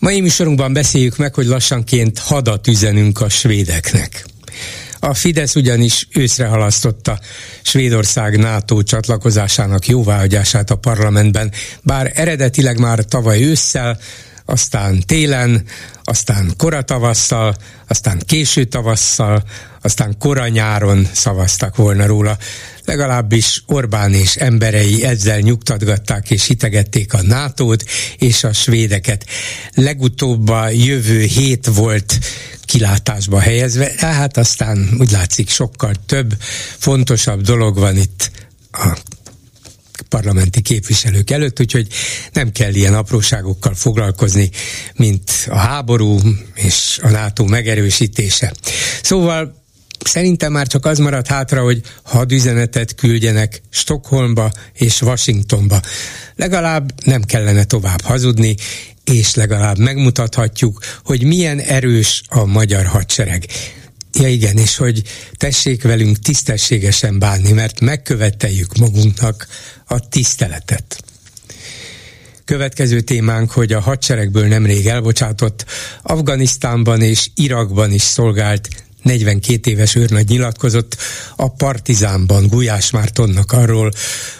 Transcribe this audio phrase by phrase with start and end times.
[0.00, 4.26] Mai műsorunkban beszéljük meg, hogy lassanként hadat üzenünk a svédeknek.
[4.98, 7.20] A Fidesz ugyanis őszre halasztotta
[7.62, 13.98] Svédország NATO csatlakozásának jóváhagyását a parlamentben, bár eredetileg már tavaly ősszel,
[14.50, 15.64] aztán télen,
[16.04, 19.44] aztán koratavasszal, aztán késő tavasszal,
[19.80, 22.38] aztán kora nyáron szavaztak volna róla.
[22.84, 27.72] Legalábbis Orbán és emberei ezzel nyugtatgatták és hitegették a nato
[28.18, 29.26] és a svédeket.
[29.74, 32.18] Legutóbb a jövő hét volt
[32.64, 36.34] kilátásba helyezve, hát aztán úgy látszik sokkal több,
[36.78, 38.30] fontosabb dolog van itt
[38.72, 38.98] a
[40.08, 41.86] parlamenti képviselők előtt, úgyhogy
[42.32, 44.50] nem kell ilyen apróságokkal foglalkozni,
[44.94, 46.18] mint a háború
[46.54, 48.52] és a NATO megerősítése.
[49.02, 49.58] Szóval
[50.04, 55.80] Szerintem már csak az maradt hátra, hogy hadüzenetet küldjenek Stockholmba és Washingtonba.
[56.36, 58.54] Legalább nem kellene tovább hazudni,
[59.04, 63.44] és legalább megmutathatjuk, hogy milyen erős a magyar hadsereg.
[64.12, 65.02] Ja igen, és hogy
[65.36, 69.46] tessék velünk tisztességesen bánni, mert megköveteljük magunknak
[69.84, 71.02] a tiszteletet.
[72.44, 75.64] Következő témánk, hogy a hadseregből nemrég elbocsátott
[76.02, 78.68] Afganisztánban és Irakban is szolgált
[79.02, 80.96] 42 éves őrnagy nyilatkozott
[81.36, 83.92] a Partizánban Gulyás Mártonnak arról,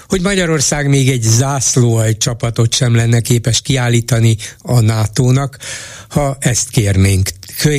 [0.08, 5.58] hogy Magyarország még egy zászlóaj csapatot sem lenne képes kiállítani a NATO-nak,
[6.08, 7.28] ha ezt kérnénk,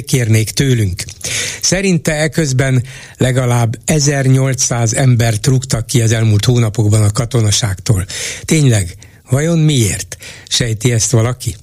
[0.05, 1.03] kérnék tőlünk.
[1.61, 2.83] Szerinte eközben
[3.17, 8.05] legalább 1800 embert rúgtak ki az elmúlt hónapokban a katonaságtól.
[8.45, 8.95] Tényleg,
[9.29, 10.17] vajon miért?
[10.47, 11.55] Sejti ezt valaki?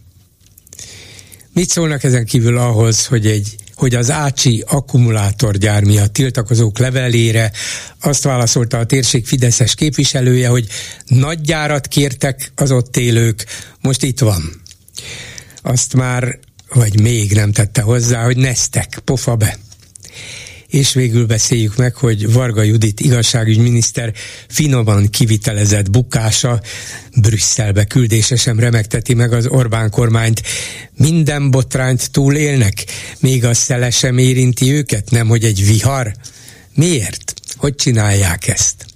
[1.52, 7.52] Mit szólnak ezen kívül ahhoz, hogy egy hogy az Ácsi akkumulátorgyár miatt tiltakozók levelére
[8.00, 10.66] azt válaszolta a térség Fideszes képviselője, hogy
[11.06, 13.44] nagy gyárat kértek az ott élők,
[13.80, 14.62] most itt van.
[15.62, 19.58] Azt már, vagy még nem tette hozzá, hogy neztek, pofa be
[20.68, 24.12] és végül beszéljük meg, hogy Varga Judit igazságügyminiszter
[24.48, 26.60] finoman kivitelezett bukása
[27.16, 30.42] Brüsszelbe küldése sem remegteti meg az Orbán kormányt.
[30.96, 32.84] Minden botrányt túlélnek,
[33.20, 36.12] még a szele sem érinti őket, nem hogy egy vihar?
[36.74, 37.34] Miért?
[37.56, 38.86] Hogy csinálják ezt?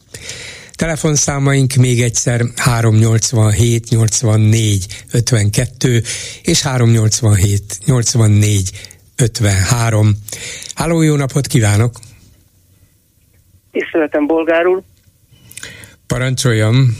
[0.74, 6.02] Telefonszámaink még egyszer 387 84 52
[6.42, 8.70] és 387 84
[9.16, 10.16] 53.
[10.74, 11.98] Háló, jó napot kívánok!
[13.70, 14.82] Tiszteletem, bolgár úr!
[16.06, 16.96] Parancsoljam!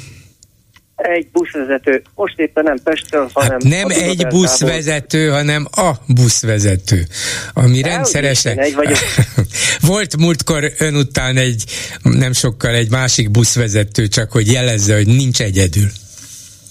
[1.03, 3.51] Egy buszvezető, most éppen nem Pestről, hanem...
[3.51, 7.07] Hát nem egy buszvezető, hanem a buszvezető,
[7.55, 8.59] ami El, rendszeresen...
[8.59, 8.99] Egy vagyok.
[9.91, 11.65] Volt múltkor ön után egy,
[12.03, 15.89] nem sokkal egy másik buszvezető, csak hogy jelezze, hogy nincs egyedül.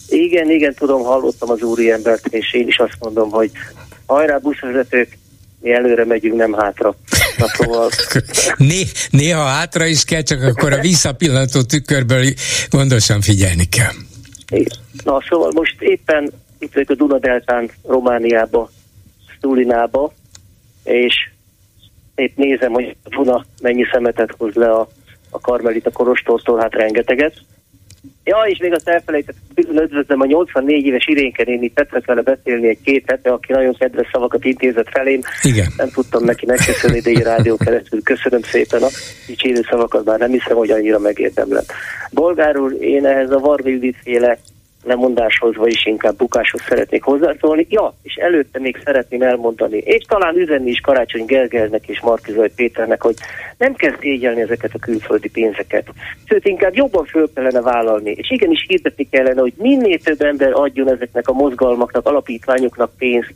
[0.09, 3.52] Igen, igen, tudom, hallottam az úriembert, és én is azt mondom, hogy
[4.06, 5.18] hajrá buszvezetők,
[5.62, 6.96] mi előre megyünk, nem hátra.
[7.38, 7.90] Na, szóval...
[8.58, 12.25] Né, néha hátra is kell, csak akkor a visszapillantó tükörből
[12.70, 13.94] gondosan figyelni kell.
[15.03, 18.69] Na, szóval most éppen itt vagyok a Dunadeltán, Romániába,
[19.38, 20.13] Stulinába,
[20.84, 21.29] és
[22.16, 24.88] épp nézem, hogy Duna mennyi szemetet hoz le a,
[25.29, 27.34] a Karmelita Korostortól, hát rengeteget.
[28.23, 32.81] Ja, és még azt elfelejtettem, üdvözlöm a 84 éves Irénke néni, tetszett vele beszélni egy
[32.84, 35.22] két hete, aki nagyon kedves szavakat intézett felém.
[35.41, 35.67] Igen.
[35.78, 38.88] Nem tudtam neki megköszönni, de egy rádió keresztül köszönöm szépen a
[39.28, 41.63] dicsérő szavakat, bár nem hiszem, hogy annyira megérdemlem.
[42.11, 44.38] Bolgár úr, én ehhez a Varga Judit féle
[44.84, 47.68] lemondáshoz, vagyis inkább bukáshoz szeretnék hozzászólni.
[47.69, 53.02] Ja, és előtte még szeretném elmondani, és talán üzenni is Karácsony Gergelnek és Markizaj Péternek,
[53.02, 53.16] hogy
[53.58, 55.88] nem kell szégyelni ezeket a külföldi pénzeket.
[56.26, 60.90] Sőt, inkább jobban föl kellene vállalni, és igenis hirdetni kellene, hogy minél több ember adjon
[60.91, 63.34] ezeknek a mozgalmaknak, alapítványoknak pénzt,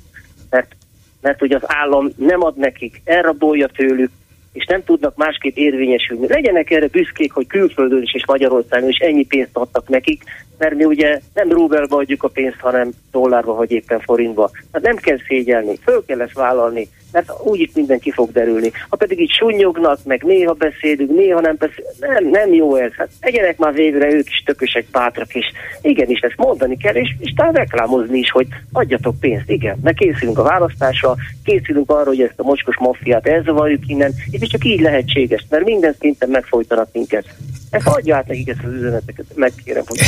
[0.50, 0.76] mert,
[1.22, 4.12] mert hogy az állam nem ad nekik, elrabolja tőlük,
[4.56, 6.28] és nem tudnak másképp érvényesülni.
[6.28, 10.24] Legyenek erre büszkék, hogy külföldön is és Magyarországon is ennyi pénzt adtak nekik,
[10.58, 14.52] mert mi ugye nem rubelba adjuk a pénzt, hanem dollárba vagy éppen forintba.
[14.72, 18.72] Hát nem kell szégyelni, föl kell ezt vállalni, mert úgyis minden ki fog derülni.
[18.90, 22.92] Ha pedig így sunyognak, meg néha beszélünk, néha nem beszélünk, nem, nem jó ez.
[22.98, 25.46] Hát egyenek már végre ők is tökösek, bátrak, és
[25.82, 30.38] igenis ezt mondani kell, és, és talán reklámozni is, hogy adjatok pénzt, igen, mert készülünk
[30.38, 35.46] a választásra, készülünk arra, hogy ezt a mocskos maffiát elzavarjuk innen, és csak így lehetséges,
[35.50, 37.26] mert minden szinten megfojtanak minket.
[37.70, 40.00] Ezt adja át nekik ezt az üzeneteket, megkérem, hogy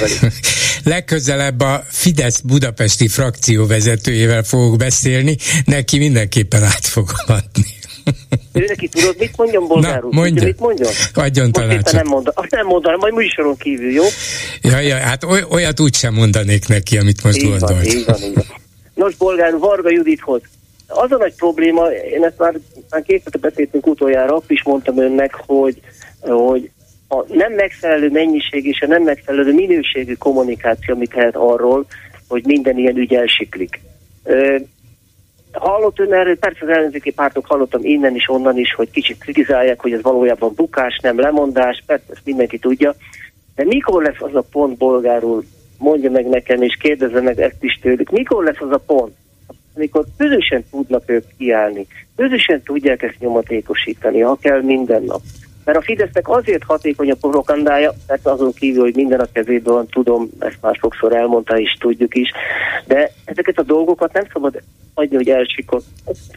[0.00, 0.32] velük.
[0.94, 7.74] Legközelebb a Fidesz budapesti frakció vezetőjével fogok beszélni, neki mindenképpen át fogom adni.
[8.52, 10.10] Ő neki tudod, mit mondjam, bolgárul?
[10.12, 10.44] Na, mondja.
[10.44, 10.92] mit mondjon?
[11.14, 11.92] Adjon tanácsot.
[11.92, 14.04] nem mondom, azt nem mondanám, majd műsoron kívül, jó?
[14.62, 17.84] Ja, ja, hát oly, olyat úgy sem mondanék neki, amit most Így van, gondolt.
[17.94, 18.44] így van, így van.
[18.94, 20.40] Nos, bolgár, Varga Judithoz.
[20.86, 22.54] Az a nagy probléma, én ezt már,
[22.90, 25.80] már két hete beszéltünk utoljára, akkor is mondtam önnek, hogy,
[26.20, 26.70] hogy
[27.08, 31.86] a nem megfelelő mennyiség és a nem megfelelő minőségű kommunikáció, amit lehet arról,
[32.28, 33.80] hogy minden ilyen ügy elsiklik.
[35.58, 39.80] Hallott ön erről, persze az ellenzéki pártok hallottam innen is, onnan is, hogy kicsit kritizálják,
[39.80, 42.94] hogy ez valójában bukás, nem lemondás, persze ezt mindenki tudja.
[43.54, 45.44] De mikor lesz az a pont, bolgárul,
[45.78, 49.12] mondja meg nekem, és kérdezze meg ezt is tőlük, mikor lesz az a pont,
[49.76, 51.86] amikor közösen tudnak ők kiállni,
[52.16, 55.20] közösen tudják ezt nyomatékosítani, ha kell minden nap.
[55.64, 59.86] Mert a Fidesznek azért hatékony a propagandája, mert azon kívül, hogy minden a kezében van,
[59.86, 62.30] tudom, ezt már sokszor elmondta is, tudjuk is,
[62.86, 64.62] de ezeket a dolgokat nem szabad
[64.96, 65.84] hagyni, hogy elsikott.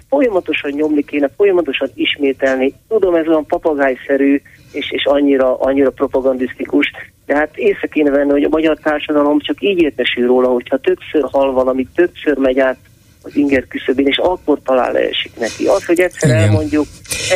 [0.10, 2.74] Folyamatosan nyomni kéne, folyamatosan ismételni.
[2.88, 4.42] Tudom, ez olyan papagájszerű,
[4.72, 6.92] és, és annyira, annyira propagandisztikus,
[7.26, 11.24] de hát észre kéne venni, hogy a magyar társadalom csak így értesül róla, hogyha többször
[11.32, 12.78] hal valami, többször megy át
[13.22, 15.66] az inger küszöbén, és akkor talán leesik neki.
[15.66, 16.42] Az, hogy egyszer Igen.
[16.42, 16.88] elmondjuk...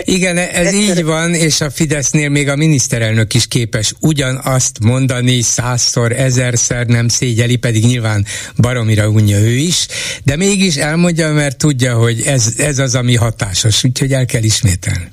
[0.04, 5.42] Igen, ez egyszer- így van, és a Fidesznél még a miniszterelnök is képes ugyanazt mondani
[5.42, 8.26] százszor, ezerszer, nem szégyeli, pedig nyilván
[8.58, 9.88] baromira unja ő is,
[10.24, 15.08] de mégis elmondja, mert tudja, hogy ez, ez az, ami hatásos, úgyhogy el kell ismételni.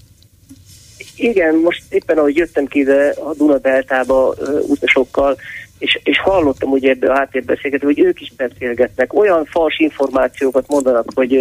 [1.17, 4.34] Igen, most éppen ahogy jöttem ki ide a Duna Deltába
[4.69, 5.37] utasokkal,
[5.81, 11.05] és, és hallottam ugye ebből a háttérbeszélgető, hogy ők is beszélgetnek, olyan fals információkat mondanak,
[11.15, 11.32] hogy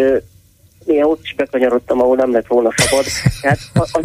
[0.85, 3.05] én ott is bekanyarodtam, ahol nem lett volna szabad.
[3.41, 3.59] Tehát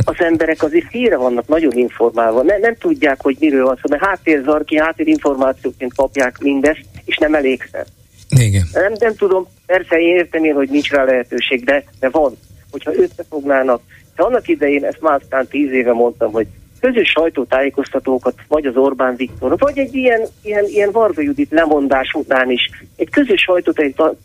[0.04, 4.04] az emberek azért félre vannak nagyon informálva, ne, nem tudják, hogy miről van szó, mert
[4.04, 7.86] háttérzarki, háttérinformációként kapják mindezt, és nem elégszer.
[8.28, 8.68] Igen.
[8.72, 12.36] Nem, nem tudom, persze én értem én, hogy nincs rá lehetőség, de, de van.
[12.70, 13.82] Hogyha összefognának,
[14.16, 16.46] de annak idején, ezt már aztán tíz éve mondtam, hogy
[16.84, 22.50] közös sajtótájékoztatókat, vagy az Orbán Viktor, vagy egy ilyen, ilyen, ilyen Varga Judit lemondás után
[22.50, 24.18] is, egy közös sajtótájékoztatót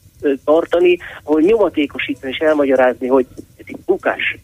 [0.45, 3.25] tartani, ahol nyomatékosítani és elmagyarázni, hogy
[3.57, 4.37] ez egy bukás.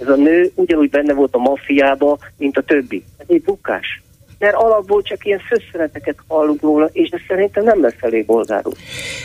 [0.00, 3.04] Ez a nő ugyanúgy benne volt a maffiába, mint a többi.
[3.16, 4.02] Ez egy bukás.
[4.38, 8.72] Mert alapból csak ilyen szösszeneteket hallunk róla, és ez szerintem nem lesz elég bolgárul.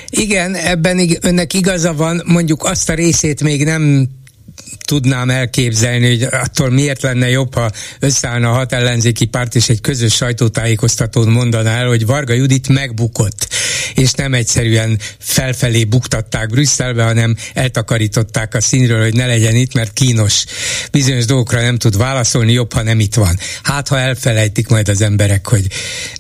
[0.09, 4.07] Igen, ebben ig- önnek igaza van, mondjuk azt a részét még nem
[4.85, 9.81] tudnám elképzelni, hogy attól miért lenne jobb, ha összeállna a hat ellenzéki párt és egy
[9.81, 13.47] közös sajtótájékoztatón mondaná el, hogy Varga Judit megbukott,
[13.95, 19.93] és nem egyszerűen felfelé buktatták Brüsszelbe, hanem eltakarították a színről, hogy ne legyen itt, mert
[19.93, 20.45] kínos.
[20.91, 23.37] Bizonyos dolgokra nem tud válaszolni, jobb, ha nem itt van.
[23.63, 25.67] Hát, ha elfelejtik majd az emberek, hogy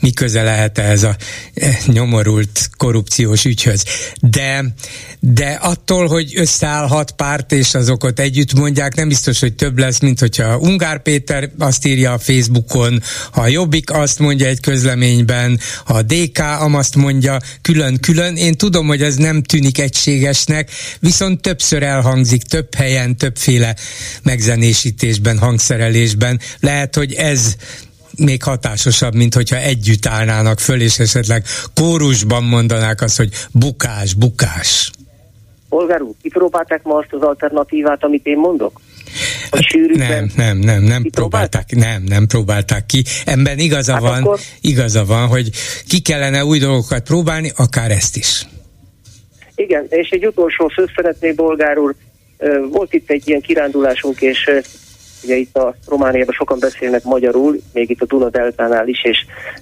[0.01, 1.15] mi köze lehet ez a
[1.53, 3.83] eh, nyomorult korrupciós ügyhöz.
[4.21, 4.73] De,
[5.19, 9.99] de attól, hogy összeállhat párt, és azok ott együtt mondják, nem biztos, hogy több lesz,
[9.99, 13.01] mint hogyha Ungár Péter azt írja a Facebookon,
[13.31, 16.39] ha a Jobbik azt mondja egy közleményben, ha a DK
[16.73, 18.35] azt mondja külön-külön.
[18.35, 23.75] Én tudom, hogy ez nem tűnik egységesnek, viszont többször elhangzik, több helyen, többféle
[24.23, 26.39] megzenésítésben, hangszerelésben.
[26.59, 27.55] Lehet, hogy ez
[28.15, 34.91] még hatásosabb, mint hogyha együtt állnának föl, és esetleg kórusban mondanák azt, hogy bukás, bukás.
[35.71, 38.81] Polgár úr, kipróbálták ma azt az alternatívát, amit én mondok?
[39.51, 40.07] A sűrűben?
[40.07, 43.03] Nem, nem, nem, nem próbálták, nem, nem próbálták ki.
[43.25, 45.49] Ebben igaza Hát van, akkor- igaza van, hogy
[45.87, 48.45] ki kellene új dolgokat próbálni, akár ezt is.
[49.55, 51.95] Igen, és egy utolsó szó szeretnék, bolgár úr.
[52.71, 54.49] Volt itt egy ilyen kirándulásunk, és
[55.23, 59.17] ugye itt a Romániában sokan beszélnek magyarul, még itt a Duna Deltánál is, és,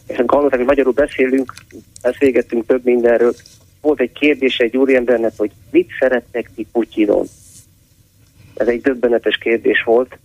[0.07, 1.53] és amikor hallották, hogy magyarul beszélünk,
[2.01, 3.33] beszélgettünk több mindenről.
[3.81, 7.25] Volt egy kérdés egy úriembernek, hogy mit szeretnek ti Putyinon?
[8.55, 10.17] Ez egy döbbenetes kérdés volt.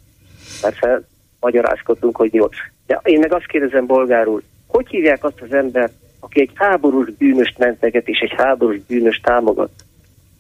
[0.61, 1.03] Persze
[1.41, 2.49] magyarázkodtunk, hogy jó.
[2.87, 7.59] De én meg azt kérdezem bolgárul, hogy hívják azt az embert, aki egy háborús bűnöst
[7.59, 9.71] menteget és egy háborús bűnös támogat?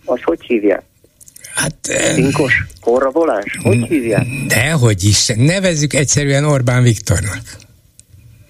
[0.05, 0.83] Azt hogy hívják?
[1.55, 1.75] Hát,
[2.15, 2.65] Pinkos?
[2.81, 3.59] Korravolás?
[3.63, 4.27] Hogy hívják?
[4.49, 7.43] dehogy is, nevezzük egyszerűen Orbán Viktornak.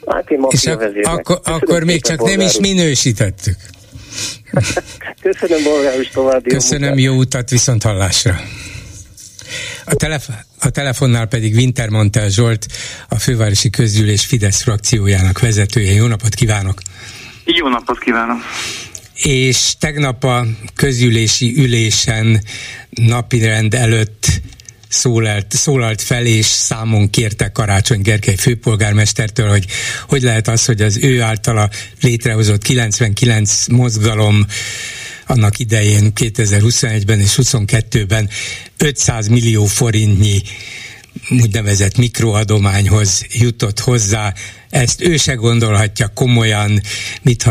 [0.07, 2.61] Hát én És ak- akkor, akkor még csak nem is bolgár úr.
[2.61, 3.57] minősítettük.
[5.23, 7.05] Köszönöm, bolgár, és további jó Köszönöm, munkát.
[7.05, 8.41] jó utat, viszont hallásra.
[9.85, 10.31] A, telef-
[10.61, 12.67] a telefonnál pedig Wintermantel Zsolt,
[13.09, 15.93] a fővárosi közgyűlés Fidesz frakciójának vezetője.
[15.93, 16.81] Jó napot kívánok!
[17.45, 18.39] Jó napot kívánok!
[19.15, 22.43] És tegnap a közgyűlési ülésen
[22.91, 24.27] napirend előtt
[24.95, 29.67] szólalt, szólalt fel, és számon kérte Karácsony Gergely főpolgármestertől, hogy
[30.09, 31.71] hogy lehet az, hogy az ő általa
[32.01, 34.47] létrehozott 99 mozgalom
[35.27, 38.29] annak idején 2021-ben és 2022-ben
[38.77, 40.43] 500 millió forintnyi
[41.31, 44.35] úgynevezett mikroadományhoz jutott hozzá,
[44.71, 46.81] ezt ő se gondolhatja komolyan,
[47.23, 47.47] mit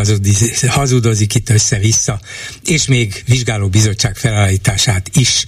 [0.68, 2.22] hazudozik itt össze-vissza,
[2.66, 5.46] és még vizsgáló bizottság felállítását is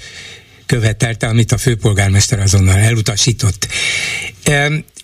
[0.66, 3.68] követelte, amit a főpolgármester azonnal elutasított.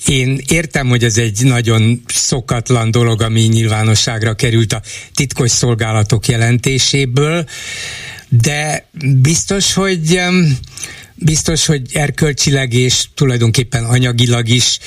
[0.05, 4.81] Én értem, hogy ez egy nagyon szokatlan dolog, ami nyilvánosságra került a
[5.13, 7.45] titkos szolgálatok jelentéséből,
[8.29, 8.85] de
[9.21, 10.19] biztos, hogy
[11.15, 14.79] biztos, hogy erkölcsileg és tulajdonképpen anyagilag is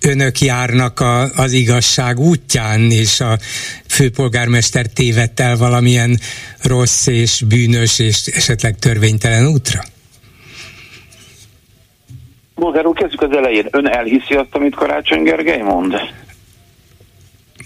[0.00, 3.38] önök járnak a, az igazság útján, és a
[3.86, 6.20] főpolgármester tévedt el valamilyen
[6.60, 9.84] rossz és bűnös és esetleg törvénytelen útra?
[12.54, 13.66] Bolgár úr, kezdjük az elején.
[13.70, 15.94] Ön elhiszi azt, amit Karácsony Gergely mond?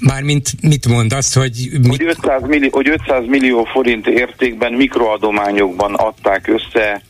[0.00, 1.68] Mármint mit mond azt, hogy...
[1.82, 1.86] Mit...
[1.86, 7.02] Hogy, 500 millió, hogy 500 millió forint értékben mikroadományokban adták össze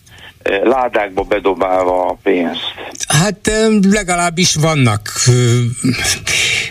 [0.43, 2.75] eh, ládákba bedobálva a pénzt.
[3.09, 3.51] Hát
[3.91, 5.11] legalábbis vannak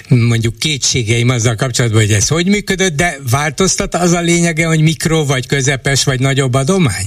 [0.09, 5.25] mondjuk kétségeim azzal kapcsolatban, hogy ez hogy működött, de változtat az a lényege, hogy mikro,
[5.25, 7.05] vagy közepes, vagy nagyobb adomány?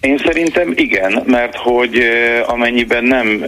[0.00, 2.02] Én szerintem igen, mert hogy
[2.46, 3.44] amennyiben nem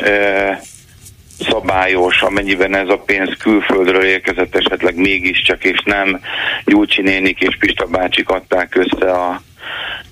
[1.39, 6.21] szabályos, amennyiben ez a pénz külföldről érkezett esetleg mégiscsak, és nem
[6.65, 9.41] Júcsi nénik és Pista bácsik adták össze a,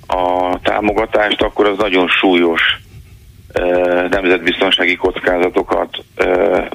[0.06, 2.62] a támogatást, akkor az nagyon súlyos
[4.10, 6.04] nemzetbiztonsági kockázatokat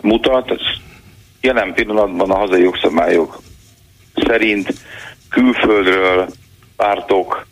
[0.01, 0.57] mutat.
[1.41, 3.39] Jelen pillanatban a hazai jogszabályok
[4.15, 4.73] szerint
[5.29, 6.27] külföldről
[6.75, 7.45] pártok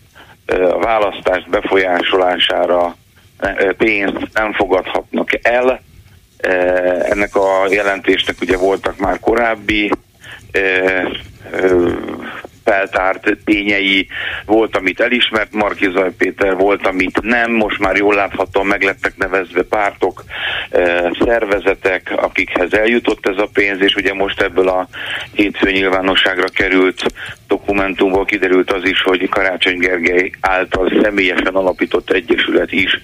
[0.46, 2.96] a választást befolyásolására
[3.78, 5.82] pénzt nem fogadhatnak el.
[7.10, 9.92] Ennek a jelentésnek ugye voltak már korábbi
[12.64, 14.08] feltárt tényei,
[14.46, 20.24] volt, amit elismert Markizaj Péter, volt, amit nem, most már jól láthatóan meglettek nevezve pártok,
[21.20, 24.88] szervezetek, akikhez eljutott ez a pénz, és ugye most ebből a
[25.34, 27.04] hétfő nyilvánosságra került
[27.48, 33.00] dokumentumból kiderült az is, hogy Karácsony Gergely által személyesen alapított egyesület is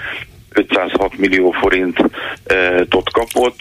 [0.54, 3.60] 506 millió forintot kapott.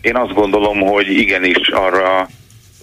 [0.00, 2.28] Én azt gondolom, hogy igenis arra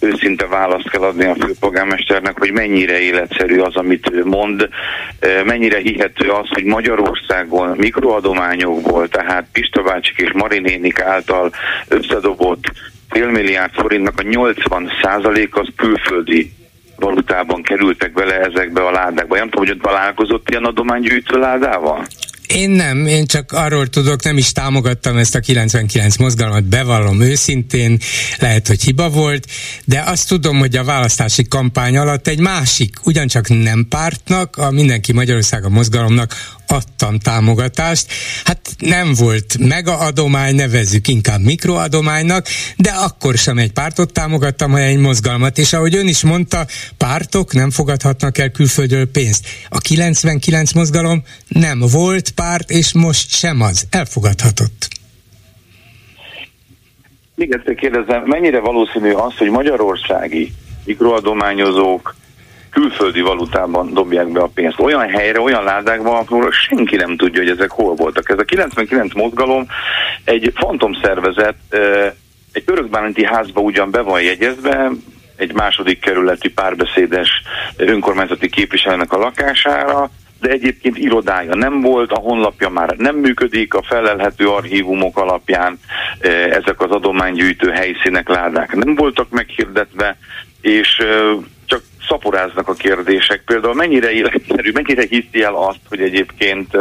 [0.01, 4.69] őszinte választ kell adni a főpolgármesternek, hogy mennyire életszerű az, amit mond,
[5.45, 11.51] mennyire hihető az, hogy Magyarországon mikroadományokból, tehát Pista bácsik és Marinénik által
[11.87, 12.71] összedobott
[13.09, 14.91] félmilliárd forintnak a 80
[15.51, 16.51] az külföldi
[16.95, 19.35] valutában kerültek bele ezekbe a ládákba.
[19.35, 22.05] Nem tudom, hogy ott találkozott ilyen adománygyűjtő ládával?
[22.53, 27.99] Én nem, én csak arról tudok, nem is támogattam ezt a 99 mozgalmat, bevallom őszintén,
[28.39, 29.47] lehet, hogy hiba volt,
[29.85, 35.13] de azt tudom, hogy a választási kampány alatt egy másik, ugyancsak nem pártnak, a Mindenki
[35.13, 38.07] Magyarország a mozgalomnak adtam támogatást.
[38.43, 42.47] Hát nem volt mega adomány, nevezzük inkább mikroadománynak,
[42.77, 46.65] de akkor sem egy pártot támogattam, hanem egy mozgalmat, és ahogy ön is mondta,
[46.97, 49.47] pártok nem fogadhatnak el külföldről pénzt.
[49.69, 53.87] A 99 mozgalom nem volt párt, és most sem az.
[53.89, 54.87] Elfogadhatott.
[57.35, 60.53] Még egyszer kérdezem, mennyire valószínű az, hogy magyarországi
[60.85, 62.15] mikroadományozók
[62.71, 64.79] külföldi valutában dobják be a pénzt.
[64.79, 68.29] Olyan helyre, olyan ládákban, ahol senki nem tudja, hogy ezek hol voltak.
[68.29, 69.65] Ez a 99 mozgalom
[70.23, 71.55] egy fantomszervezet,
[72.51, 74.91] egy örökbánti házba ugyan be van jegyezve,
[75.35, 77.29] egy második kerületi párbeszédes
[77.77, 80.09] önkormányzati képviselőnek a lakására,
[80.39, 85.79] de egyébként irodája nem volt, a honlapja már nem működik, a felelhető archívumok alapján
[86.49, 90.17] ezek az adománygyűjtő helyszínek, ládák nem voltak meghirdetve,
[90.61, 91.01] és
[92.11, 93.41] szaporáznak a kérdések.
[93.45, 96.77] Például mennyire életszerű, mennyire hiszi el azt, hogy egyébként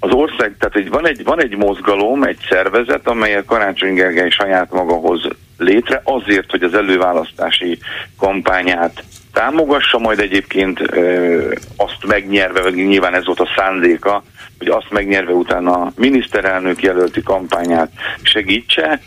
[0.00, 4.30] az ország, tehát egy, van, egy, van egy mozgalom, egy szervezet, amely a Karácsony Gergely
[4.30, 7.78] saját maga hoz létre azért, hogy az előválasztási
[8.18, 14.22] kampányát támogassa, majd egyébként ö, azt megnyerve, vagy nyilván ez volt a szándéka,
[14.58, 17.90] hogy azt megnyerve utána a miniszterelnök jelölti kampányát
[18.22, 19.00] segítse.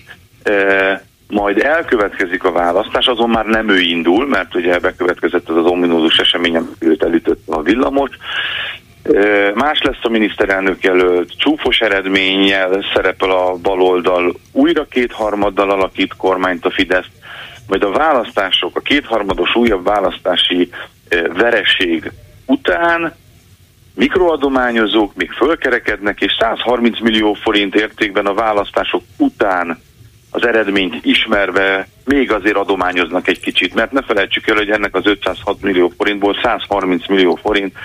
[0.44, 0.94] Ö,
[1.30, 6.18] majd elkövetkezik a választás, azon már nem ő indul, mert ugye bekövetkezett az az ominózus
[6.18, 8.10] esemény, amit őt elütött a villamos,
[9.54, 16.72] Más lesz a miniszterelnök jelölt, csúfos eredménnyel szerepel a baloldal, újra kétharmaddal alakít kormányt a
[16.72, 17.08] Fidesz,
[17.68, 20.70] majd a választások, a kétharmados újabb választási
[21.34, 22.12] vereség
[22.46, 23.16] után
[23.96, 29.82] mikroadományozók még fölkerekednek, és 130 millió forint értékben a választások után
[30.32, 35.06] az eredményt ismerve még azért adományoznak egy kicsit, mert ne felejtsük el, hogy ennek az
[35.06, 37.76] 506 millió forintból 130 millió forint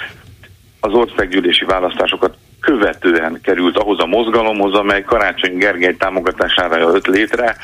[0.80, 7.56] az országgyűlési választásokat követően került ahhoz a mozgalomhoz, amely Karácsony Gergely támogatására jött létre,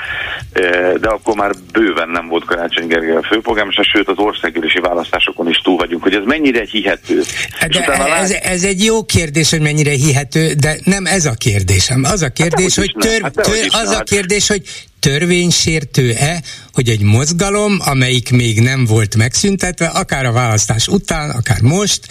[0.52, 5.48] eh, de akkor már bőven nem volt Karácsony Gergely a főpolgármester, sőt az országgyűlési választásokon
[5.48, 7.22] is túl vagyunk, hogy ez mennyire hihető.
[7.68, 12.04] De ez, ez egy jó kérdés, hogy mennyire hihető, de nem ez a kérdésem.
[12.04, 14.62] Az a hát kérdés, hát, hogy tör, hát, tör, az a kérdés, hogy
[15.00, 16.42] törvénysértő-e,
[16.72, 22.06] hogy egy mozgalom, amelyik még nem volt megszüntetve, akár a választás után, akár most,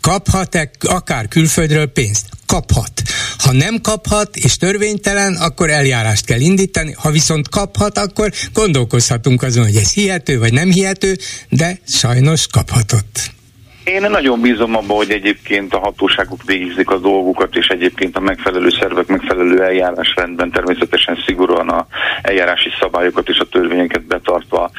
[0.00, 2.26] kaphat-e akár külföldről pénzt?
[2.46, 3.02] Kaphat.
[3.38, 9.64] Ha nem kaphat, és törvénytelen, akkor eljárást kell indítani, ha viszont kaphat, akkor gondolkozhatunk azon,
[9.64, 13.30] hogy ez hihető vagy nem hihető, de sajnos kaphatott.
[13.84, 18.70] Én nagyon bízom abban, hogy egyébként a hatóságok végzik a dolgukat, és egyébként a megfelelő
[18.70, 21.86] szervek megfelelő eljárásrendben természetesen szigorúan a
[22.22, 24.70] eljárási szabályokat és a törvényeket betartva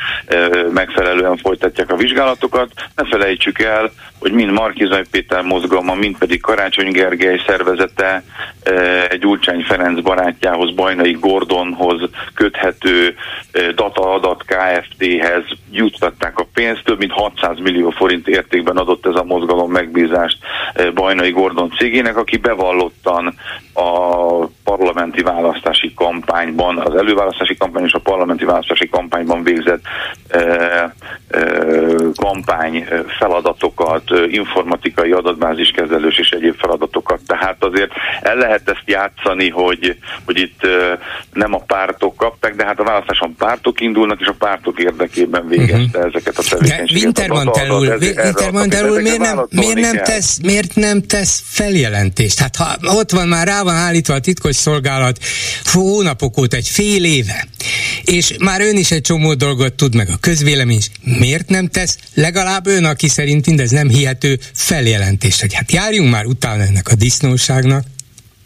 [0.74, 2.72] megfelelően folytatják a vizsgálatokat.
[2.96, 3.92] Ne felejtsük el,
[4.24, 8.24] hogy mind Markizaj Péter mozgalma, mind pedig Karácsony Gergely szervezete
[8.64, 8.74] e,
[9.10, 13.16] egy Ulcsány Ferenc barátjához, Bajnai Gordonhoz köthető
[13.52, 19.16] e, Data Adat Kft-hez juttatták a pénzt, több mint 600 millió forint értékben adott ez
[19.16, 20.38] a mozgalom megbízást
[20.74, 23.36] eh, Bajnai Gordon cégének, aki bevallottan
[23.74, 29.82] a parlamenti választási kampányban, az előválasztási kampány és a parlamenti választási kampányban végzett
[30.28, 30.94] e, e,
[32.16, 32.88] kampány
[33.20, 37.20] feladatokat, informatikai adatbázis kezelős és egyéb feladatokat.
[37.28, 40.68] Tehát azért el lehet ezt játszani, hogy, hogy itt
[41.34, 45.98] nem a pártok kapták, de hát a választáson pártok indulnak, és a pártok érdekében végezte
[45.98, 46.06] uh-huh.
[46.06, 47.04] ezeket a tevékenységeket.
[47.04, 52.40] Wintermantel úr, Wintermantel úr miért, nem, miért, nem tesz, miért nem tesz feljelentést?
[52.40, 55.20] Hát ha ott van már rá van állítva a titkos szolgálat
[55.64, 57.48] hónapok óta, egy fél éve,
[58.04, 60.90] és már ön is egy csomó dolgot tud meg a közvélemény is.
[61.02, 66.26] Miért nem tesz legalább ön, aki szerint mindez nem hihető feljelentést, hogy hát járjunk már
[66.26, 67.86] utána ennek a disznóságnak?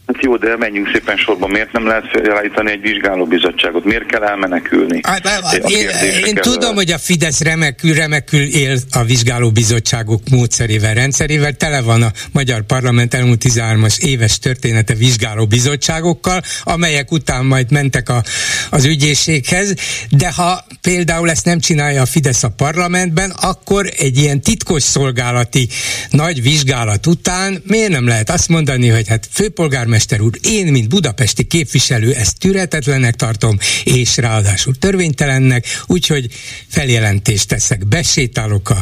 [0.07, 1.47] Hát jó, de menjünk szépen sorba.
[1.47, 3.83] Miért nem lehet felállítani egy vizsgálóbizottságot?
[3.83, 4.99] Miért kell elmenekülni?
[5.03, 5.89] Hát, én,
[6.25, 11.53] én tudom, hogy a Fidesz remekül, remekül él a vizsgálóbizottságok módszerével, rendszerével.
[11.53, 18.23] Tele van a Magyar Parlament elmúlt 13-as éves története vizsgálóbizottságokkal, amelyek után majd mentek a,
[18.69, 19.73] az ügyészséghez.
[20.09, 25.67] De ha például ezt nem csinálja a Fidesz a parlamentben, akkor egy ilyen titkos szolgálati
[26.09, 30.89] nagy vizsgálat után miért nem lehet azt mondani, hogy hát főpolgármester polgármester úr, én, mint
[30.89, 36.27] budapesti képviselő, ezt türetetlennek tartom, és ráadásul törvénytelennek, úgyhogy
[36.67, 38.77] feljelentést teszek, besétálok a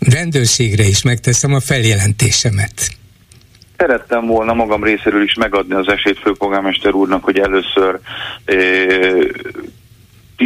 [0.00, 2.90] rendőrségre, és megteszem a feljelentésemet.
[3.76, 8.00] Szerettem volna magam részéről is megadni az esélyt főpolgármester úrnak, hogy először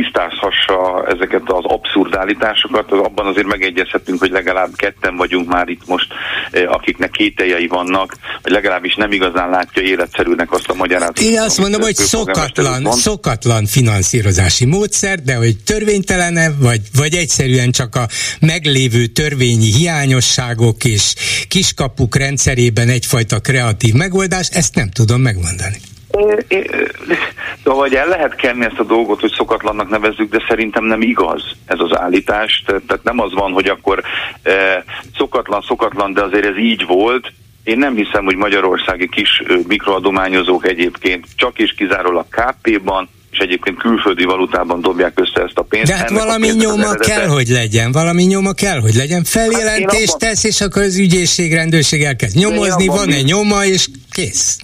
[0.01, 6.07] tisztázhassa ezeket az abszurdálitásokat, az abban azért megegyezhetünk, hogy legalább ketten vagyunk már itt most,
[6.51, 11.25] eh, akiknek kételjei vannak, vagy legalábbis nem igazán látja életszerűnek azt a magyarázatot.
[11.25, 17.95] Én azt mondom, hogy szokatlan, szokatlan finanszírozási módszer, de hogy törvénytelene, vagy, vagy egyszerűen csak
[17.95, 18.07] a
[18.41, 21.15] meglévő törvényi hiányosságok és
[21.49, 25.77] kiskapuk rendszerében egyfajta kreatív megoldás, ezt nem tudom megmondani.
[27.65, 31.43] Szóval, hogy el lehet kenni ezt a dolgot, hogy szokatlannak nevezzük, de szerintem nem igaz
[31.67, 32.63] ez az állítás.
[32.67, 34.03] Tehát nem az van, hogy akkor
[35.17, 37.33] szokatlan, szokatlan, de azért ez így volt.
[37.65, 44.25] Én nem hiszem, hogy magyarországi kis mikroadományozók egyébként csak és kizárólag KP-ban, és egyébként külföldi
[44.25, 45.91] valutában dobják össze ezt a pénzt.
[45.91, 49.25] De hát Ennek valami nyoma kell, hogy legyen, valami nyoma kell, hogy legyen.
[49.25, 50.29] Feljelentést hát abban...
[50.29, 54.59] tesz, és akkor az ügyészség, rendőrség elkezd nyomozni, van egy nyoma, és kész.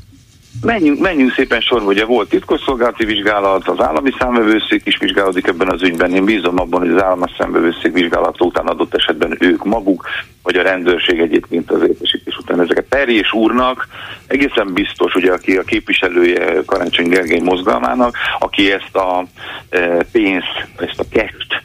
[0.62, 5.82] Menjünk, menjünk szépen sorba, ugye volt titkosszolgálati vizsgálat, az állami számvevőszék is vizsgálódik ebben az
[5.82, 6.14] ügyben.
[6.14, 10.08] Én bízom abban, hogy az állami számvevőszék vizsgálata után adott esetben ők maguk,
[10.42, 12.84] vagy a rendőrség egyébként az értesítés után ezeket.
[12.88, 13.86] Perjés úrnak
[14.26, 19.24] egészen biztos, ugye aki a képviselője Karácsony Gergely mozgalmának, aki ezt a
[19.70, 21.62] e, pénzt, ezt a cash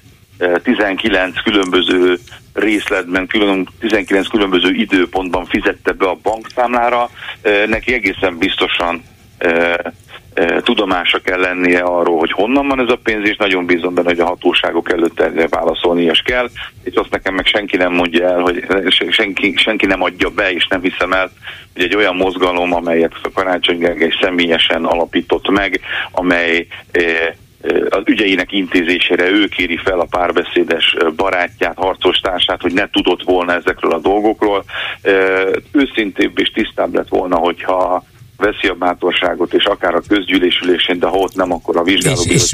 [0.63, 2.19] 19 különböző
[2.58, 7.10] részletben, külön, 19 különböző időpontban fizette be a bankszámlára,
[7.67, 9.04] neki egészen biztosan
[10.63, 14.20] tudomása kell lennie arról, hogy honnan van ez a pénz, és nagyon bízom benne, hogy
[14.20, 16.50] a hatóságok előtt erre válaszolni is kell,
[16.84, 18.65] és azt nekem meg senki nem mondja el, hogy
[19.10, 21.32] senki, senki nem adja be, és nem hiszem el,
[21.74, 25.80] hogy egy olyan mozgalom, amelyet a Karácsony Gergely személyesen alapított meg,
[26.12, 26.67] amely
[27.89, 33.91] az ügyeinek intézésére ő kéri fel a párbeszédes barátját, harcostársát, hogy ne tudott volna ezekről
[33.91, 34.63] a dolgokról.
[35.72, 38.04] Őszintébb és tisztább lett volna, hogyha
[38.38, 42.21] veszi a bátorságot, és akár a közgyűlésülésén, de ha ott nem, akkor a vizsgáló.
[42.23, 42.54] És,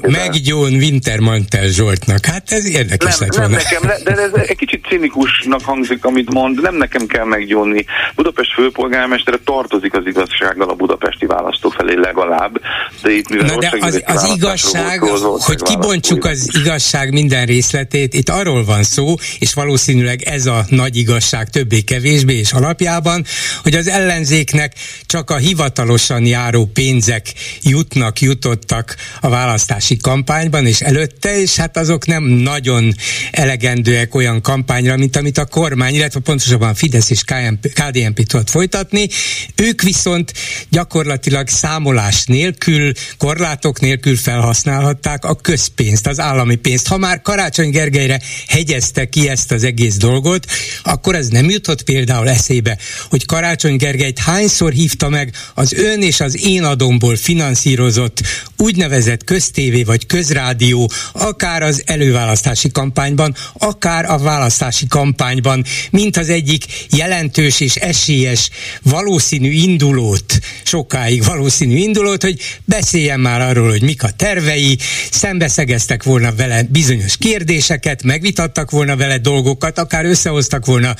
[0.00, 2.26] meggyón Wintermantel Zsoltnak.
[2.26, 3.56] Hát ez érdekes nem, lett volna.
[3.56, 6.62] Nem nekem, de ez egy kicsit cinikusnak hangzik, amit mond.
[6.62, 7.84] Nem nekem kell meggyónni.
[8.14, 12.60] Budapest főpolgármestere tartozik az igazsággal a budapesti választó felé legalább.
[13.02, 18.14] De itt mivel Na de az, az igazság, volt, hogy kibontsuk az igazság minden részletét,
[18.14, 23.24] itt arról van szó, és valószínűleg ez a nagy igazság többé-kevésbé és alapjában,
[23.62, 24.72] hogy az ellenzéknek
[25.06, 32.06] csak a hivatalosan járó pénzek jutnak, jutottak a választási kampányban és előtte, és hát azok
[32.06, 32.94] nem nagyon
[33.30, 37.22] elegendőek olyan kampányra, mint amit a kormány, illetve pontosabban Fidesz és
[37.60, 39.08] KDNP tudott folytatni.
[39.54, 40.32] Ők viszont
[40.70, 46.86] gyakorlatilag számolás nélkül, korlátok nélkül felhasználhatták a közpénzt, az állami pénzt.
[46.86, 50.46] Ha már Karácsony Gergelyre hegyezte ki ezt az egész dolgot,
[50.82, 56.02] akkor ez nem jutott például eszébe, hogy Karácsony Gergelyt hányszor hívta kapta meg az ön
[56.02, 58.20] és az én adomból finanszírozott
[58.56, 66.64] úgynevezett köztévé vagy közrádió, akár az előválasztási kampányban, akár a választási kampányban, mint az egyik
[66.90, 68.50] jelentős és esélyes
[68.82, 74.78] valószínű indulót, sokáig valószínű indulót, hogy beszéljen már arról, hogy mik a tervei,
[75.10, 80.94] szembeszegeztek volna vele bizonyos kérdéseket, megvitattak volna vele dolgokat, akár összehoztak volna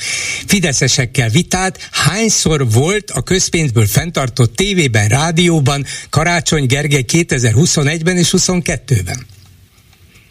[0.45, 1.89] fideszesekkel vitát.
[1.91, 9.25] Hányszor volt a közpénzből fenntartott tévében, rádióban Karácsony Gergely 2021-ben és 22-ben?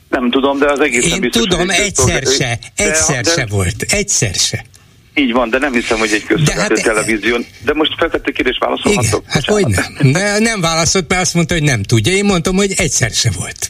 [0.09, 2.33] Nem tudom, de az egész Én biztos, tudom, egyszer szolgál...
[2.33, 4.65] se, egyszer de, se volt, egyszer se.
[5.15, 7.39] Így van, de nem hiszem, hogy egy közszolgálati hát, televízió.
[7.65, 9.21] De most feltette kérdést, válaszolhatok?
[9.21, 10.13] Igen, hát hogy nem.
[10.13, 12.13] De nem válaszolt, mert azt mondta, hogy nem tudja.
[12.13, 13.69] Én mondtam, hogy egyszer se volt.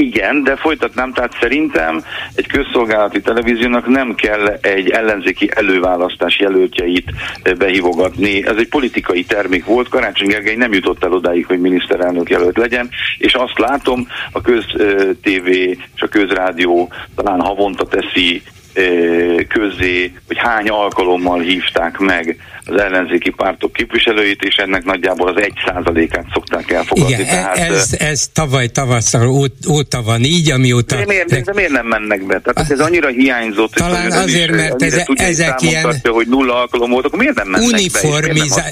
[0.00, 7.54] Igen, de folytatnám, tehát szerintem egy közszolgálati televíziónak nem kell egy ellenzéki előválasztás jelöltjeit eh,
[7.54, 8.46] behívogatni.
[8.46, 12.88] Ez egy politikai termék volt, Karácsony Gergely nem jutott el odáig, hogy miniszterelnök jelölt legyen,
[13.18, 18.42] és azt látom, a köz-TV eh, és a közrádió talán havonta teszi
[18.74, 25.42] eh, közé, hogy hány alkalommal hívták meg az ellenzéki pártok képviselőit, és ennek nagyjából az
[25.42, 27.12] egy százalékát szokták elfogadni.
[27.12, 30.96] Igen, Tehát, ez, ez tavaly tavasszal ó, óta van így, amióta...
[30.96, 32.40] De miért, de miért nem mennek be?
[32.40, 33.72] Tehát ez annyira hiányzott.
[33.72, 35.82] Talán azért, is, mert ez, ezek ilyen...
[35.82, 38.64] Tartja, hogy nulla alkalom volt, akkor miért nem mennek uniformiza...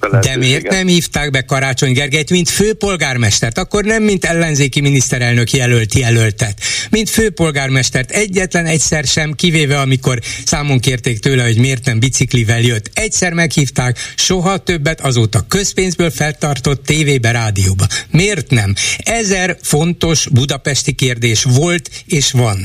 [0.00, 0.18] be?
[0.20, 3.58] De miért nem hívták be Karácsony Gergelyt, mint főpolgármestert?
[3.58, 6.60] Akkor nem, mint ellenzéki miniszterelnök jelölt jelöltet.
[6.90, 12.90] Mint főpolgármestert egyetlen egyszer sem, kivéve amikor számon kérték tőle, hogy miért nem biciklivel jött.
[12.94, 17.84] Egyszer meghívták, soha többet azóta közpénzből feltartott tévébe, rádióba.
[18.10, 18.74] Miért nem?
[18.98, 22.58] Ezer fontos budapesti kérdés volt és van.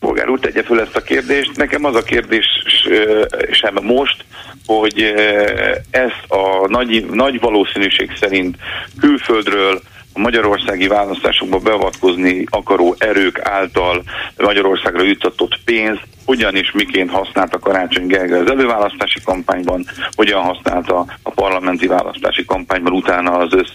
[0.00, 1.56] Polgár úr, tegye föl ezt a kérdést.
[1.56, 2.46] Nekem az a kérdés
[3.50, 4.24] sem most,
[4.66, 5.02] hogy
[5.90, 8.56] ezt a nagy, nagy valószínűség szerint
[9.00, 9.82] külföldről
[10.14, 14.02] a magyarországi választásokba beavatkozni akaró erők által
[14.36, 19.84] Magyarországra juttatott pénz hogyan és miként használta Karácsony Gergely az előválasztási kampányban,
[20.16, 23.70] hogyan használta a parlamenti választási kampányban utána az össz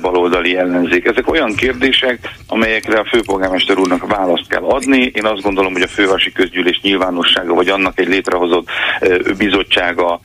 [0.00, 1.04] baloldali ellenzék.
[1.04, 5.10] Ezek olyan kérdések, amelyekre a főpolgármester úrnak választ kell adni.
[5.14, 8.68] Én azt gondolom, hogy a fővárosi közgyűlés nyilvánossága, vagy annak egy létrehozott
[9.36, 10.20] bizottsága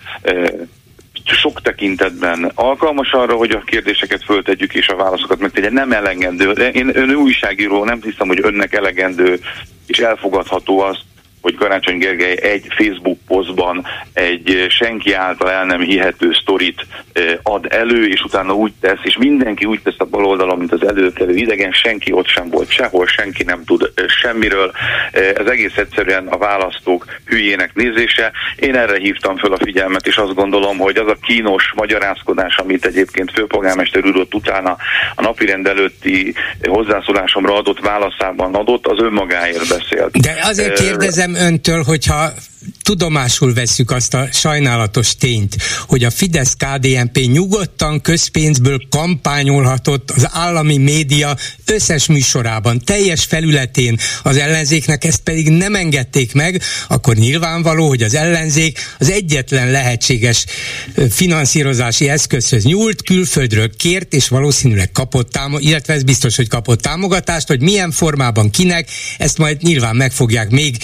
[1.33, 5.69] sok tekintetben alkalmas arra, hogy a kérdéseket föltegyük és a válaszokat megtegye.
[5.69, 6.51] Nem elegendő.
[6.51, 9.39] Én ön újságíró, nem hiszem, hogy önnek elegendő
[9.85, 10.97] és elfogadható az,
[11.41, 16.85] hogy Karácsony Gergely egy Facebook posztban egy senki által el nem hihető sztorit
[17.43, 21.35] ad elő, és utána úgy tesz, és mindenki úgy tesz a baloldalon, mint az előkelő
[21.35, 24.71] idegen, senki ott sem volt sehol, senki nem tud semmiről.
[25.11, 28.31] Ez egész egyszerűen a választók hülyének nézése.
[28.55, 32.85] Én erre hívtam föl a figyelmet, és azt gondolom, hogy az a kínos magyarázkodás, amit
[32.85, 34.77] egyébként főpolgármester úr utána
[35.15, 40.21] a napirend előtti hozzászólásomra adott válaszában adott, az önmagáért beszélt.
[40.21, 42.33] De azért kérdezem öntől, hogyha
[42.81, 45.55] tudomásul veszük azt a sajnálatos tényt,
[45.87, 53.99] hogy a fidesz KDNP nyugodtan közpénzből kampányolhatott az állami média összes műsorában, teljes felületén.
[54.23, 60.45] Az ellenzéknek, ezt pedig nem engedték meg, akkor nyilvánvaló, hogy az ellenzék az egyetlen lehetséges
[61.09, 67.47] finanszírozási eszközhöz nyúlt, külföldről kért, és valószínűleg kapott támogatást, illetve ez biztos, hogy kapott támogatást,
[67.47, 70.77] hogy milyen formában kinek, ezt majd nyilván meg fogják még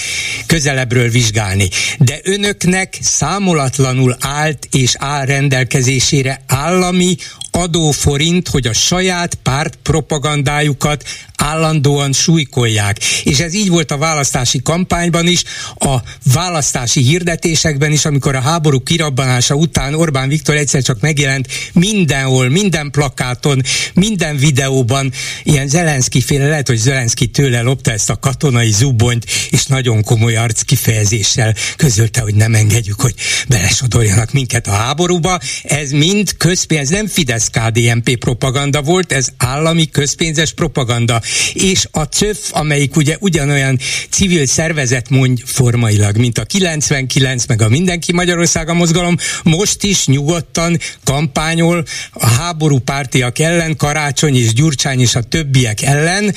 [0.46, 1.63] közelebbről vizsgálni
[2.00, 7.16] de önöknek számolatlanul állt és áll rendelkezésére állami
[7.52, 11.04] adóforint, hogy a saját párt propagandájukat
[11.44, 13.04] állandóan súlykolják.
[13.24, 15.44] És ez így volt a választási kampányban is,
[15.76, 15.96] a
[16.34, 22.92] választási hirdetésekben is, amikor a háború kirabbanása után Orbán Viktor egyszer csak megjelent mindenhol, minden
[22.92, 23.62] plakáton,
[23.94, 25.12] minden videóban,
[25.44, 30.36] ilyen Zelenszky féle, lehet, hogy Zelenszky tőle lopta ezt a katonai zubonyt, és nagyon komoly
[30.36, 33.14] arc kifejezéssel közölte, hogy nem engedjük, hogy
[33.48, 35.40] belesodorjanak minket a háborúba.
[35.64, 41.22] Ez mind közpénz, nem Fidesz KDNP propaganda volt, ez állami közpénzes propaganda
[41.54, 47.70] és a CÖF, amelyik ugye ugyanolyan civil szervezet mondj formailag, mint a 99, meg a
[47.70, 55.16] Mindenki Magyarországa mozgalom, most is nyugodtan kampányol a háború pártiak ellen, Karácsony és Gyurcsány és
[55.16, 56.34] a többiek ellen.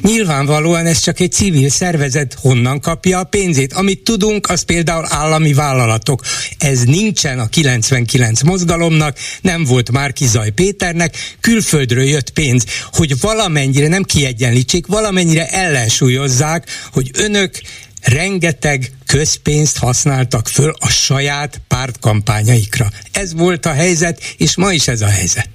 [0.00, 3.72] Nyilvánvalóan ez csak egy civil szervezet, honnan kapja a pénzét.
[3.72, 6.22] Amit tudunk, az például állami vállalatok.
[6.58, 14.02] Ez nincsen a 99 mozgalomnak, nem volt Márkizaj Péternek, külföldről jött pénz, hogy valamennyire nem
[14.02, 17.60] ki kiegyenlítsék, valamennyire ellensúlyozzák, hogy önök
[18.02, 22.90] rengeteg közpénzt használtak föl a saját pártkampányaikra.
[23.12, 25.48] Ez volt a helyzet, és ma is ez a helyzet.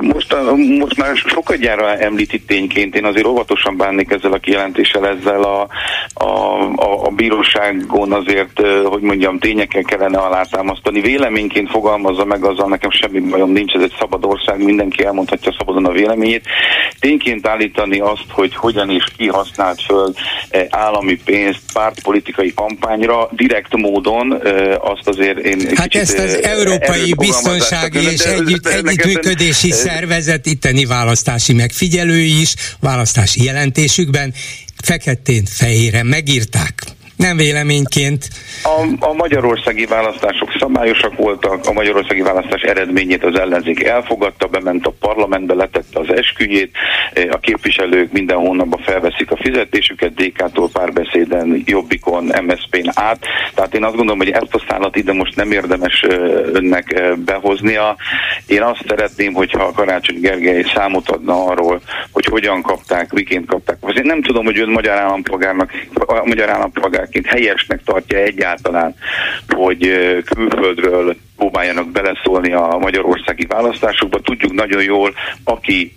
[0.00, 1.12] Most, a, most már
[1.60, 5.68] gyára említi tényként, én azért óvatosan bánnék ezzel a kijelentéssel, ezzel a,
[6.14, 6.28] a,
[6.76, 11.00] a, a bíróságon azért, hogy mondjam, tényekkel kellene alátámasztani.
[11.00, 15.84] Véleményként fogalmazza meg azzal, nekem semmi bajom nincs, ez egy szabad ország, mindenki elmondhatja szabadon
[15.84, 16.44] a véleményét.
[17.00, 20.12] Tényként állítani azt, hogy hogyan is kihasznált föl
[20.68, 24.42] állami pénzt pártpolitikai kampányra, direkt módon,
[24.80, 25.60] azt azért én...
[25.74, 34.34] Hát ezt az Európai Biztonsági és együtt, Együttműködési szervezet, itteni választási megfigyelői is választási jelentésükben
[34.82, 36.82] feketén-fehéren megírták
[37.24, 38.28] nem véleményként.
[38.62, 44.94] A, a magyarországi választások szabályosak voltak, a magyarországi választás eredményét az ellenzék elfogadta, bement a
[45.00, 46.70] parlamentbe, letette az esküjét,
[47.30, 53.18] a képviselők minden hónapban felveszik a fizetésüket, DK-tól párbeszéden, Jobbikon, MSZP-n át.
[53.54, 56.04] Tehát én azt gondolom, hogy ezt a szállat ide most nem érdemes
[56.52, 57.96] önnek behoznia.
[58.46, 61.80] Én azt szeretném, hogyha Karácsony Gergely számot adna arról,
[62.12, 63.76] hogy hogyan kapták, miként kapták.
[63.80, 65.70] Azért nem tudom, hogy ön magyar állampolgárnak,
[66.24, 68.94] magyar állampolgár politikáként helyesnek tartja egyáltalán,
[69.48, 69.78] hogy
[70.24, 74.20] külföldről próbáljanak beleszólni a magyarországi választásokba.
[74.20, 75.96] Tudjuk nagyon jól, aki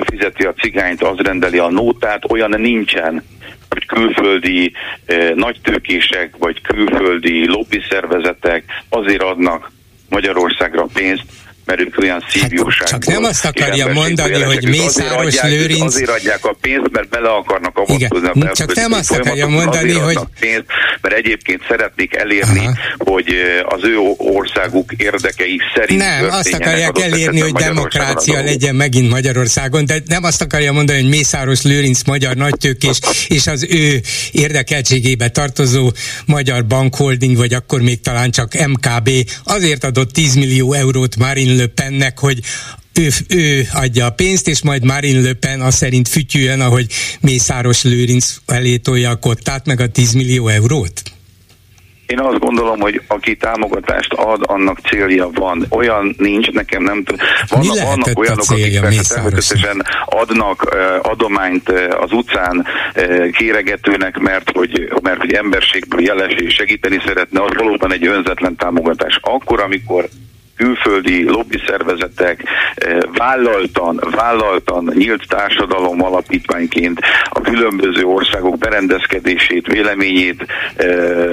[0.00, 3.22] fizeti a cigányt, az rendeli a nótát, olyan nincsen,
[3.68, 4.72] hogy külföldi
[5.04, 9.70] eh, nagytőkések vagy külföldi lobbyszervezetek azért adnak
[10.08, 11.24] Magyarországra pénzt,
[11.68, 12.88] mert ők olyan szívjóság.
[12.88, 15.82] Hát, csak nem azt akarja mondani, hogy Mészáros azért Lőrinc...
[15.82, 20.18] Azért adják a pénzt, mert bele akarnak avatkozni a Csak nem azt akarja mondani, hogy...
[20.40, 20.64] Pénzt,
[21.00, 22.74] mert egyébként szeretnék elérni, Aha.
[22.98, 23.26] hogy
[23.68, 30.02] az ő országuk érdekei szerint Nem, azt akarják elérni, hogy demokrácia legyen megint Magyarországon, de
[30.06, 34.00] nem azt akarja mondani, hogy Mészáros Lőrinc magyar nagytőkés és az ő
[34.32, 35.90] érdekeltségébe tartozó
[36.26, 39.10] magyar bankholding, vagy akkor még talán csak MKB
[39.44, 42.38] azért adott 10 millió eurót Marine Le Pennek, hogy
[42.94, 46.86] ő, ő adja a pénzt, és majd Marine Le Pen azt szerint fütyüljön, ahogy
[47.20, 51.02] Mészáros Lőrinc elé tolja a kottát, meg a 10 millió eurót?
[52.06, 55.66] Én azt gondolom, hogy aki támogatást ad, annak célja van.
[55.68, 57.26] Olyan nincs, nekem nem tudom.
[57.48, 61.68] Vannak, vannak olyanok, akik természetesen adnak adományt
[62.00, 62.66] az utcán
[63.32, 69.18] kéregetőnek, mert hogy, mert hogy emberségből jeles és segíteni szeretne, az valóban egy önzetlen támogatás.
[69.22, 70.08] Akkor, amikor
[70.58, 72.42] külföldi lobby szervezetek
[72.74, 81.30] eh, vállaltan, vállaltan nyílt társadalom alapítványként a különböző országok berendezkedését, véleményét, eh,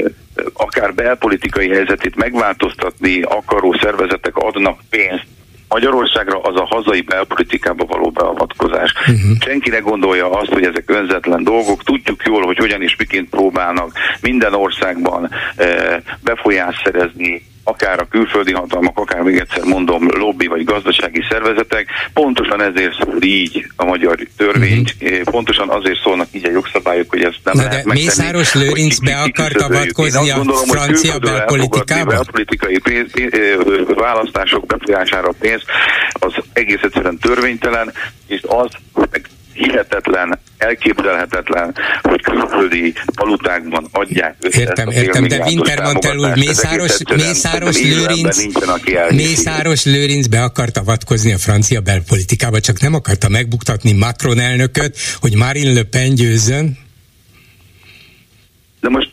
[0.54, 5.26] akár belpolitikai helyzetét megváltoztatni akaró szervezetek adnak pénzt
[5.70, 8.94] Magyarországra az a hazai belpolitikába való beavatkozás.
[9.00, 9.38] Uh-huh.
[9.40, 11.84] Senki ne gondolja azt, hogy ezek önzetlen dolgok.
[11.84, 18.54] Tudjuk jól, hogy hogyan és miként próbálnak minden országban e, befolyást szerezni akár a külföldi
[18.54, 24.18] hatalmak, akár még egyszer mondom, lobby vagy gazdasági szervezetek, pontosan ezért szól így a magyar
[24.38, 25.22] törvény, uh-huh.
[25.22, 29.22] pontosan azért szólnak így a jogszabályok, hogy ezt nem Na lehet de Mészáros Lőrinc be
[29.22, 32.12] akart avatkozni a gondolom, francia belpolitikába?
[32.12, 33.34] belpolitikai pénz, pénz,
[33.96, 35.62] választások befolyására pénz,
[36.12, 37.94] az egész egyszerűen törvénytelen,
[38.28, 38.70] és az
[39.12, 47.82] meg hihetetlen, elképzelhetetlen, hogy külföldi valutákban adják össze Értem, értem, de Wintermantel úr, Mészáros, Mészáros
[47.82, 48.44] Lőrinc,
[49.10, 55.36] Mészáros Lőrinc be akart avatkozni a francia belpolitikába, csak nem akarta megbuktatni Macron elnököt, hogy
[55.36, 56.78] Marine Le Pen győzön.
[58.82, 59.10] De most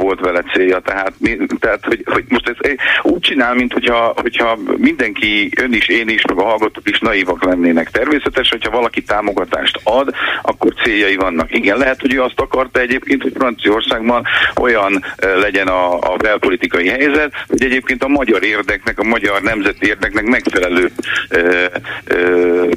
[0.00, 1.12] volt vele célja, tehát,
[1.58, 2.70] tehát hogy, hogy most ez
[3.02, 7.44] úgy csinál, mint hogyha, hogyha mindenki, ön is, én is, meg a hallgatók is naívak
[7.44, 7.90] lennének.
[7.90, 11.54] Természetes, hogyha valaki támogatást ad, akkor céljai vannak.
[11.54, 14.26] Igen, lehet, hogy ő azt akarta egyébként, hogy Franciaországban
[14.60, 20.24] olyan legyen a, a belpolitikai helyzet, hogy egyébként a magyar érdeknek, a magyar nemzeti érdeknek
[20.24, 20.90] megfelelő
[21.28, 21.64] ö,
[22.04, 22.68] ö,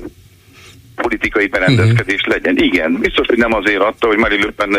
[0.95, 2.33] politikai berendezkedés uh-huh.
[2.33, 2.57] legyen.
[2.57, 4.77] Igen, biztos, hogy nem azért adta, hogy Mari Löpen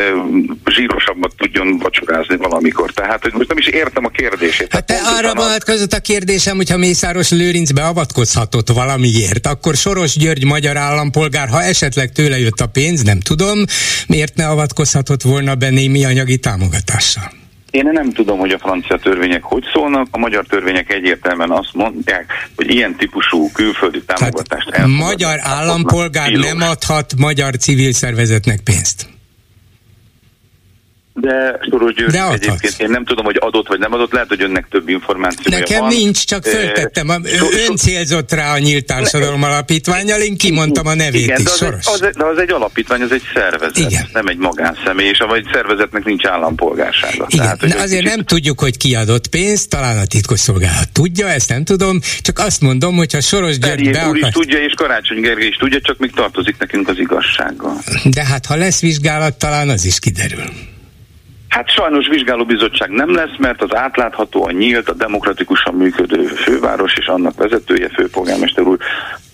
[0.66, 2.90] zsírosabbat tudjon vacsorázni valamikor.
[2.90, 4.72] Tehát, hogy most nem is értem a kérdését.
[4.72, 10.76] Hát te arra vonatkozott a kérdésem, hogyha Mészáros Lőrinc beavatkozhatott valamiért, akkor Soros György magyar
[10.76, 13.64] állampolgár, ha esetleg tőle jött a pénz, nem tudom,
[14.06, 17.42] miért ne avatkozhatott volna be némi anyagi támogatással?
[17.74, 22.32] Én nem tudom, hogy a francia törvények hogy szólnak, a magyar törvények egyértelműen azt mondják,
[22.56, 29.13] hogy ilyen típusú külföldi támogatást Tehát Magyar állampolgár nem adhat magyar civil szervezetnek pénzt
[31.14, 34.66] de Soros György egyébként én nem tudom, hogy adott vagy nem adott, lehet, hogy önnek
[34.70, 35.88] több információja Nekem van.
[35.88, 37.08] nincs, csak föltettem.
[37.68, 41.50] Ön célzott rá a Nyílt Társadalom ne, Alapítványal, én kimondtam a nevét igen, is, de
[41.50, 41.86] az Soros.
[41.86, 44.08] Egy, az, de az egy alapítvány, az egy szervezet, igen.
[44.12, 47.26] nem egy magánszemély, és a szervezetnek nincs állampolgársága.
[47.28, 48.16] Igen, Tehát, Na, azért kicsit...
[48.16, 52.60] nem tudjuk, hogy ki adott pénzt, talán a titkosszolgálat tudja, ezt nem tudom, csak azt
[52.60, 54.30] mondom, hogy ha Soros György be akar...
[54.32, 57.82] tudja, és Karácsony Gergely is tudja, csak még tartozik nekünk az igazsággal.
[58.04, 60.73] De hát ha lesz vizsgálat, talán az is kiderül.
[61.54, 67.06] Hát sajnos vizsgálóbizottság nem lesz, mert az átlátható, a nyílt, a demokratikusan működő főváros és
[67.06, 68.78] annak vezetője, főpolgármester úr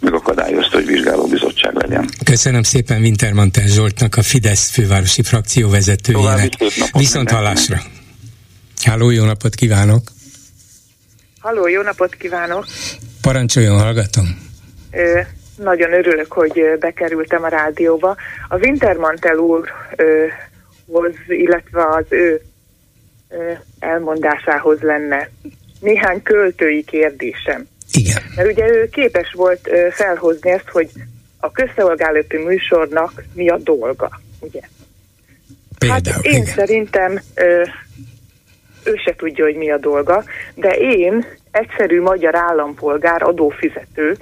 [0.00, 2.08] megakadályozta, hogy vizsgálóbizottság legyen.
[2.24, 6.52] Köszönöm szépen Wintermantel Zsoltnak, a Fidesz fővárosi frakció vezetőjének.
[6.92, 7.76] Viszont hallásra.
[8.84, 10.02] Háló, jó napot kívánok!
[11.40, 12.64] Halló, jó napot kívánok!
[13.22, 14.38] Parancsoljon, hallgatom!
[14.90, 15.20] Ö,
[15.56, 18.16] nagyon örülök, hogy bekerültem a rádióba.
[18.48, 20.26] A Wintermantel úr ö,
[20.90, 22.40] hoz, illetve az ő
[23.78, 25.30] elmondásához lenne
[25.80, 27.66] néhány költői kérdésem.
[27.92, 28.22] Igen.
[28.36, 30.90] Mert ugye ő képes volt felhozni ezt, hogy
[31.38, 34.60] a közszolgálati műsornak mi a dolga, ugye?
[35.78, 36.44] Például, hát én igen.
[36.44, 37.20] szerintem
[38.84, 40.24] ő se tudja, hogy mi a dolga,
[40.54, 44.16] de én, egyszerű magyar állampolgár, adófizető,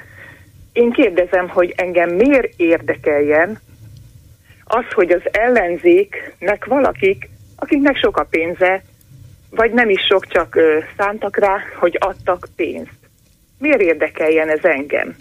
[0.72, 3.60] én kérdezem, hogy engem miért érdekeljen,
[4.68, 8.82] az, hogy az ellenzéknek valakik, akiknek sok a pénze,
[9.50, 12.98] vagy nem is sok, csak ö, szántak rá, hogy adtak pénzt.
[13.58, 15.16] Miért érdekeljen ez engem?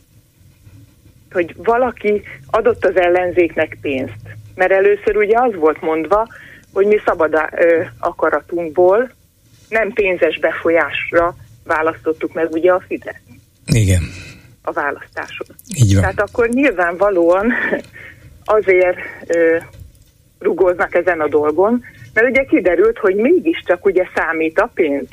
[1.32, 4.22] Hogy valaki adott az ellenzéknek pénzt.
[4.56, 6.28] Mert először ugye az volt mondva,
[6.74, 9.12] hogy mi szabad ö, akaratunkból,
[9.70, 13.22] nem pénzes befolyásra választottuk meg ugye a Fidesz.
[13.66, 14.02] Igen.
[14.62, 15.48] A választáson.
[15.76, 16.02] Így van.
[16.02, 17.54] Tehát akkor nyilvánvalóan
[18.50, 19.58] azért ö,
[20.40, 21.84] rugóznak ezen a dolgon,
[22.14, 25.08] mert ugye kiderült, hogy mégiscsak ugye számít a pénz.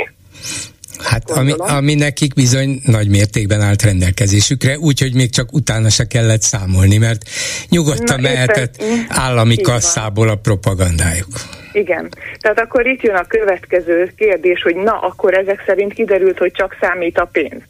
[1.05, 6.43] Hát ami, ami nekik bizony nagy mértékben állt rendelkezésükre, úgyhogy még csak utána se kellett
[6.43, 7.23] számolni, mert
[7.69, 11.29] nyugodtan Na, mehetett éppen, állami kasszából a propagandájuk.
[11.73, 12.09] Igen.
[12.41, 16.77] Tehát akkor itt jön a következő kérdés, hogy na, akkor ezek szerint kiderült, hogy csak
[16.81, 17.63] számít a pénz.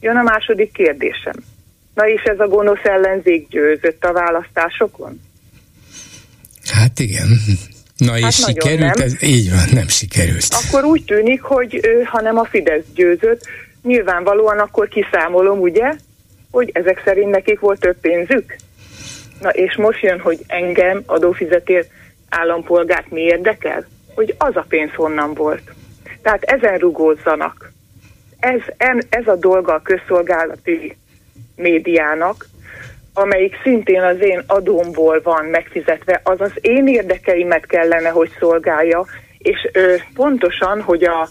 [0.00, 1.34] Jön a második kérdésem.
[1.98, 5.20] Na és ez a gonosz ellenzék győzött a választásokon?
[6.72, 7.28] Hát igen.
[7.96, 8.94] Na hát és sikerült?
[8.94, 9.06] Nem.
[9.06, 10.46] Ez, így van, nem sikerült.
[10.50, 13.46] Akkor úgy tűnik, hogy ő, ha nem a Fidesz győzött,
[13.82, 15.94] nyilvánvalóan akkor kiszámolom, ugye,
[16.50, 18.56] hogy ezek szerint nekik volt több pénzük?
[19.40, 21.86] Na és most jön, hogy engem adófizetér
[22.28, 23.86] állampolgárt mi érdekel?
[24.14, 25.72] Hogy az a pénz honnan volt.
[26.22, 27.72] Tehát ezen rugózzanak.
[28.38, 28.60] Ez,
[29.08, 30.96] ez a dolga a közszolgálati
[31.58, 32.46] médiának,
[33.14, 39.04] amelyik szintén az én adómból van megfizetve, az az én érdekeimet kellene, hogy szolgálja,
[39.38, 41.28] és ö, pontosan, hogy a,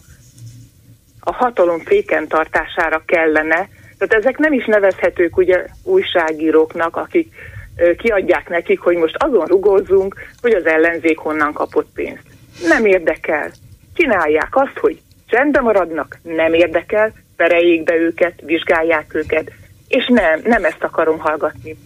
[1.20, 7.34] a hatalom féken tartására kellene, tehát ezek nem is nevezhetők ugye újságíróknak, akik
[7.78, 12.28] ö, kiadják nekik, hogy most azon rugózzunk, hogy az ellenzék honnan kapott pénzt.
[12.68, 13.52] Nem érdekel.
[13.94, 19.52] csinálják azt, hogy csendben maradnak, nem érdekel, pereljék be őket, vizsgálják őket,
[19.88, 21.78] és nem, nem ezt akarom hallgatni.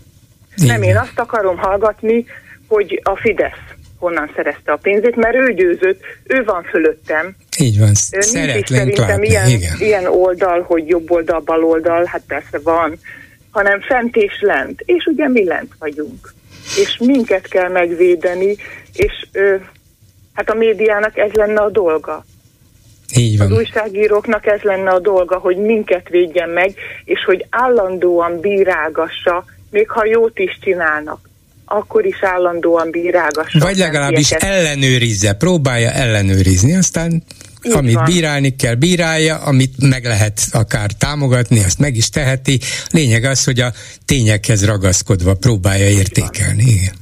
[0.56, 0.80] Igen.
[0.80, 2.26] Nem, én azt akarom hallgatni,
[2.68, 3.72] hogy a Fidesz
[4.02, 7.36] honnan szerezte a pénzét, mert ő győzött, ő van fölöttem.
[7.60, 9.76] Így van, szeretnénk szerintem látni, ilyen, igen.
[9.80, 13.00] ilyen oldal, hogy jobb oldal, bal oldal, hát persze van,
[13.50, 14.82] hanem fent és lent.
[14.86, 16.34] És ugye mi lent vagyunk.
[16.78, 18.56] És minket kell megvédeni,
[18.94, 19.56] és ö,
[20.34, 22.26] hát a médiának ez lenne a dolga.
[23.16, 23.52] Így van.
[23.52, 26.74] Az újságíróknak ez lenne a dolga, hogy minket védjen meg,
[27.06, 31.30] és hogy állandóan bírálgassa, még ha jót is csinálnak
[31.74, 33.60] akkor is állandóan bírálgassa.
[33.60, 37.24] Vagy legalábbis ellenőrizze, próbálja ellenőrizni, aztán
[37.62, 38.04] így amit van.
[38.04, 42.60] bírálni kell, bírálja, amit meg lehet akár támogatni, azt meg is teheti.
[42.90, 43.74] Lényeg az, hogy a
[44.06, 46.72] tényekhez ragaszkodva próbálja értékelni.
[46.72, 46.94] Igen.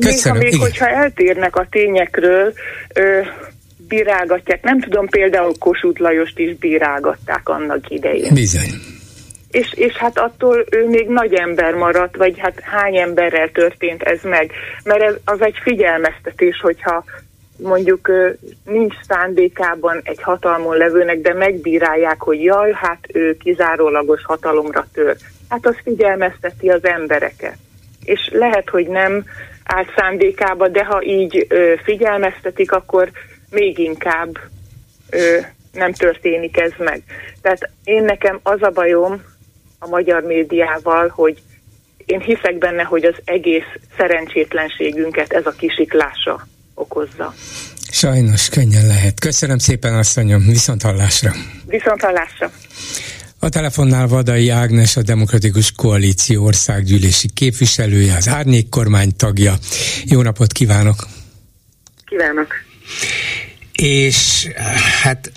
[0.00, 0.38] Köszönöm.
[0.38, 2.52] Még, ha még hogyha eltérnek a tényekről,
[2.94, 3.20] ö,
[3.88, 4.62] bírálgatják.
[4.62, 8.34] Nem tudom, például Kossuth Lajost is bírálgatták annak idején.
[8.34, 8.70] Bizony.
[9.50, 14.18] És, és hát attól ő még nagy ember maradt, vagy hát hány emberrel történt ez
[14.22, 14.50] meg.
[14.84, 17.04] Mert ez, az egy figyelmeztetés, hogyha
[17.58, 18.10] mondjuk
[18.64, 25.16] nincs szándékában egy hatalmon levőnek, de megbírálják, hogy jaj, hát ő kizárólagos hatalomra tör.
[25.48, 27.56] Hát az figyelmezteti az embereket.
[28.04, 29.24] És lehet, hogy nem
[29.64, 31.46] állt szándékába, de ha így
[31.84, 33.10] figyelmeztetik, akkor
[33.56, 34.38] még inkább
[35.10, 35.38] ö,
[35.72, 37.02] nem történik ez meg.
[37.40, 39.22] Tehát én nekem az a bajom
[39.78, 41.42] a magyar médiával, hogy
[42.06, 47.34] én hiszek benne, hogy az egész szerencsétlenségünket ez a kisiklása okozza.
[47.90, 49.20] Sajnos könnyen lehet.
[49.20, 50.42] Köszönöm szépen, asszonyom.
[50.46, 51.32] Viszont hallásra.
[51.66, 52.50] Viszont hallásra.
[53.38, 59.54] A telefonnál Vadai Ágnes, a Demokratikus Koalíció országgyűlési képviselője, az Árnyék kormány tagja.
[60.04, 60.96] Jó napot kívánok!
[62.04, 62.54] Kívánok!
[63.76, 64.48] És
[65.02, 65.32] hát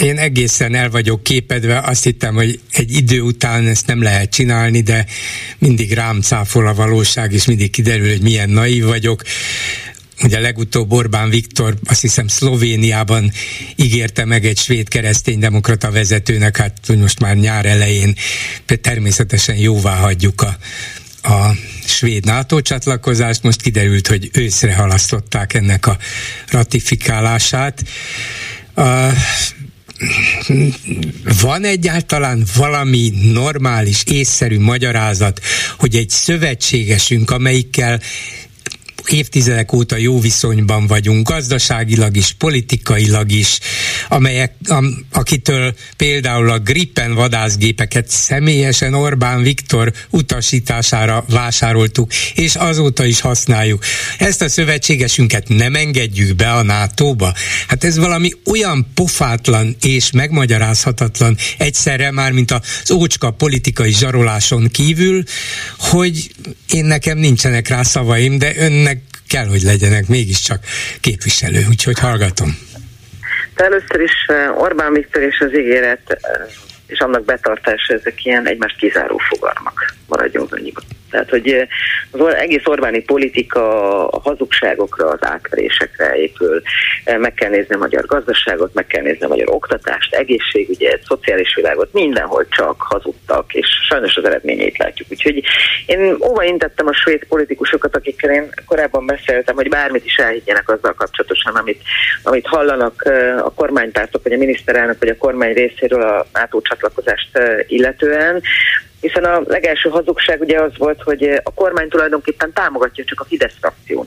[0.00, 4.80] én egészen el vagyok képedve, azt hittem, hogy egy idő után ezt nem lehet csinálni,
[4.80, 5.06] de
[5.58, 9.22] mindig rám cáfol a valóság, és mindig kiderül, hogy milyen naív vagyok.
[10.22, 13.32] Ugye legutóbb Orbán Viktor azt hiszem Szlovéniában
[13.76, 18.16] ígérte meg egy svéd kereszténydemokrata vezetőnek, hát most már nyár elején
[18.80, 20.56] természetesen jóvá hagyjuk a,
[21.28, 21.56] a
[21.88, 25.98] svéd NATO csatlakozást, most kiderült, hogy őszre halasztották ennek a
[26.50, 27.82] ratifikálását.
[28.74, 29.12] Uh,
[31.40, 35.40] van egyáltalán valami normális, észszerű magyarázat,
[35.78, 38.00] hogy egy szövetségesünk, amelyikkel
[39.12, 43.58] évtizedek óta jó viszonyban vagyunk, gazdaságilag is, politikailag is,
[44.08, 53.20] amelyek, am, akitől például a Gripen vadászgépeket személyesen Orbán Viktor utasítására vásároltuk, és azóta is
[53.20, 53.84] használjuk.
[54.18, 57.34] Ezt a szövetségesünket nem engedjük be a NATO-ba?
[57.68, 65.22] Hát ez valami olyan pofátlan és megmagyarázhatatlan egyszerre már, mint az ócska politikai zsaroláson kívül,
[65.78, 66.30] hogy
[66.72, 68.95] én nekem nincsenek rá szavaim, de önnek
[69.28, 70.64] kell, hogy legyenek mégiscsak
[71.00, 72.58] képviselő, úgyhogy hallgatom.
[73.54, 76.18] De először is eh, Orbán Viktor és az ígéret eh,
[76.86, 79.94] és annak betartása, ezek ilyen egymást kizáró fogalmak.
[80.06, 80.84] Maradjunk annyiban.
[81.10, 81.68] Tehát, hogy
[82.10, 86.62] az egész Orbáni politika a hazugságokra, az átverésekre épül.
[87.04, 91.92] Meg kell nézni a magyar gazdaságot, meg kell nézni a magyar oktatást, egészségügyet, szociális világot,
[91.92, 95.08] mindenhol csak hazudtak, és sajnos az eredményét látjuk.
[95.10, 95.42] Úgyhogy
[95.86, 100.94] én óva intettem a svéd politikusokat, akikkel én korábban beszéltem, hogy bármit is elhiggyenek azzal
[100.94, 101.82] kapcsolatosan, amit,
[102.22, 103.02] amit hallanak
[103.44, 108.42] a kormánypártok, vagy a miniszterelnök, vagy a kormány részéről a NATO csatlakozást illetően,
[109.00, 113.54] hiszen a legelső hazugság ugye az volt, hogy a kormány tulajdonképpen támogatja csak a Fidesz
[113.60, 114.06] frakció.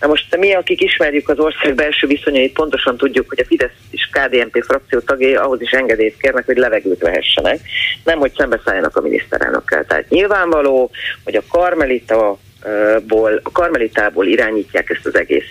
[0.00, 4.08] Na most mi, akik ismerjük az ország belső viszonyait, pontosan tudjuk, hogy a Fidesz és
[4.12, 7.60] KDNP frakció tagjai ahhoz is engedélyt kérnek, hogy levegőt vehessenek,
[8.04, 9.84] nem hogy szembeszálljanak a miniszterelnökkel.
[9.84, 10.90] Tehát nyilvánvaló,
[11.24, 12.38] hogy a Karmelita
[13.06, 15.48] ból, a karmelitából irányítják ezt az egész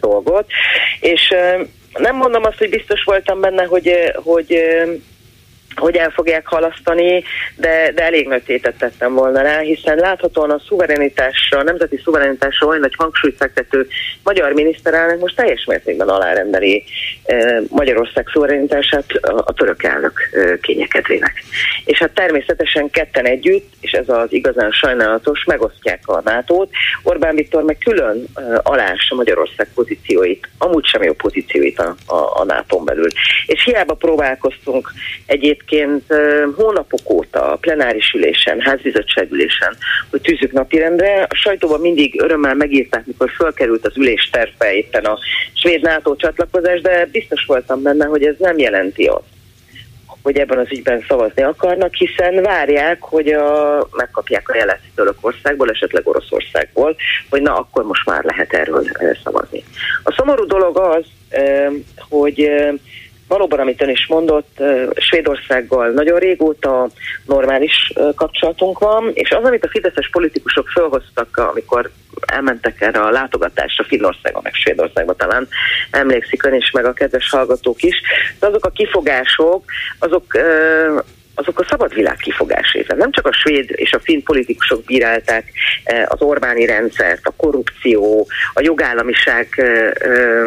[0.00, 0.46] dolgot,
[1.00, 1.34] és
[1.92, 4.58] nem mondom azt, hogy biztos voltam benne, hogy, hogy
[5.76, 7.22] hogy el fogják halasztani,
[7.56, 12.66] de, de elég nagy tétet tettem volna rá, hiszen láthatóan a szuverenitásra, a nemzeti szuverenitásra
[12.66, 13.86] olyan nagy hangsúlyt fektető
[14.22, 16.84] magyar miniszterelnök most teljes mértékben alárendeli
[17.24, 21.32] e, Magyarország szuverenitását a, török elnök e, kényekedvének.
[21.84, 26.66] És hát természetesen ketten együtt, és ez az igazán sajnálatos, megosztják a nato
[27.02, 32.44] Orbán Viktor meg külön e, alássa Magyarország pozícióit, amúgy sem jó pozícióit a, a, a
[32.44, 33.08] NATO-n belül.
[33.46, 34.90] És hiába próbálkoztunk
[35.26, 36.04] egyébként egyébként
[36.56, 39.76] hónapok óta a plenáris ülésen, házbizottságülésen,
[40.10, 41.22] hogy tűzzük napirendre.
[41.22, 45.18] A sajtóban mindig örömmel megírták, mikor fölkerült az ülés terve éppen a
[45.52, 49.24] svéd NATO csatlakozás, de biztos voltam benne, hogy ez nem jelenti azt,
[50.22, 56.08] hogy ebben az ügyben szavazni akarnak, hiszen várják, hogy a, megkapják a jelet Törökországból, esetleg
[56.08, 56.96] Oroszországból,
[57.30, 58.84] hogy na akkor most már lehet erről
[59.24, 59.64] szavazni.
[60.02, 61.04] A szomorú dolog az,
[62.08, 62.50] hogy
[63.28, 64.62] valóban, amit ön is mondott,
[64.96, 66.88] Svédországgal nagyon régóta
[67.24, 71.90] normális kapcsolatunk van, és az, amit a fideszes politikusok felhoztak, amikor
[72.26, 75.48] elmentek erre a látogatásra Finnországba, meg Svédországba talán,
[75.90, 78.00] emlékszik ön is, meg a kedves hallgatók is,
[78.38, 79.64] de azok a kifogások,
[79.98, 80.24] azok
[81.38, 82.96] azok a szabad világ kifogásében.
[82.96, 85.52] Nem csak a svéd és a finn politikusok bírálták
[85.84, 90.46] eh, az Orbáni rendszert, a korrupció, a jogállamiság eh, eh,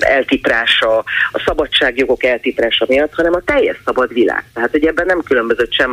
[0.00, 0.98] eltiprása,
[1.32, 4.44] a szabadságjogok eltiprása miatt, hanem a teljes szabad világ.
[4.54, 5.90] Tehát, hogy ebben nem különbözött sem,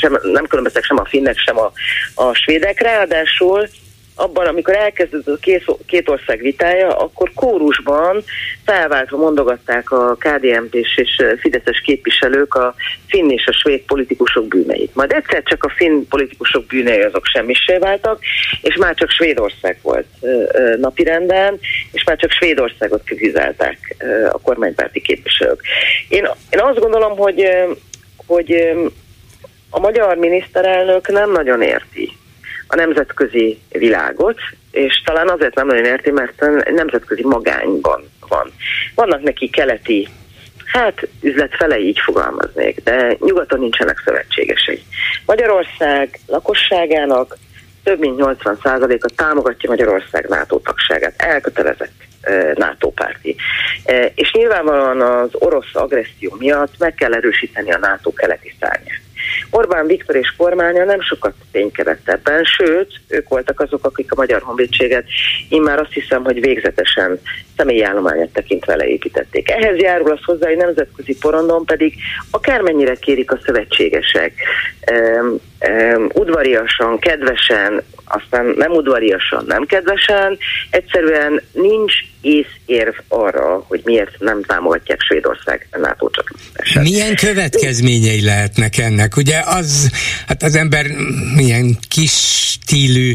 [0.00, 1.72] sem nem különböztek sem a finnek, sem a,
[2.14, 3.68] a svédek, ráadásul
[4.14, 8.24] abban, amikor elkezdődött a két, ország vitája, akkor kórusban
[8.64, 12.74] felváltva mondogatták a kdmp és Fideszes képviselők a
[13.08, 14.94] finn és a svéd politikusok bűneit.
[14.94, 18.20] Majd egyszer csak a finn politikusok bűnei azok semmisé váltak,
[18.62, 20.06] és már csak Svédország volt
[20.76, 21.58] napirenden,
[21.92, 23.96] és már csak Svédországot kritizálták
[24.32, 25.60] a kormánypárti képviselők.
[26.08, 27.48] Én, én azt gondolom, hogy,
[28.26, 28.72] hogy
[29.70, 32.12] a magyar miniszterelnök nem nagyon érti
[32.66, 34.38] a nemzetközi világot,
[34.70, 36.40] és talán azért nem nagyon érti, mert
[36.74, 38.52] nemzetközi magányban van.
[38.94, 40.08] Vannak neki keleti
[40.74, 44.82] Hát üzletfele így fogalmaznék, de nyugaton nincsenek szövetségesei.
[45.26, 47.36] Magyarország lakosságának
[47.82, 51.92] több mint 80%-a támogatja Magyarország NATO tagságát, elkötelezett
[52.54, 53.36] NATO párti.
[54.14, 59.03] És nyilvánvalóan az orosz agresszió miatt meg kell erősíteni a NATO keleti szárnyát.
[59.56, 64.42] Orbán Viktor és kormánya nem sokat ténykedett ebben, sőt, ők voltak azok, akik a Magyar
[64.42, 65.04] Honvédséget
[65.48, 67.20] immár azt hiszem, hogy végzetesen
[67.56, 69.50] személyi állományát tekintve leépítették.
[69.50, 71.94] Ehhez járul az hozzá, hogy nemzetközi porondon pedig
[72.30, 74.32] akármennyire kérik a szövetségesek,
[74.90, 80.38] um, um, udvariasan, kedvesen, aztán nem udvariasan, nem kedvesen,
[80.70, 86.82] egyszerűen nincs észérv arra, hogy miért nem támogatják Svédország NATO csatlakozását.
[86.82, 89.16] Milyen következményei lehetnek ennek?
[89.16, 89.90] Ugye az,
[90.26, 90.86] hát az ember
[91.36, 92.12] milyen kis
[92.64, 93.14] stílű,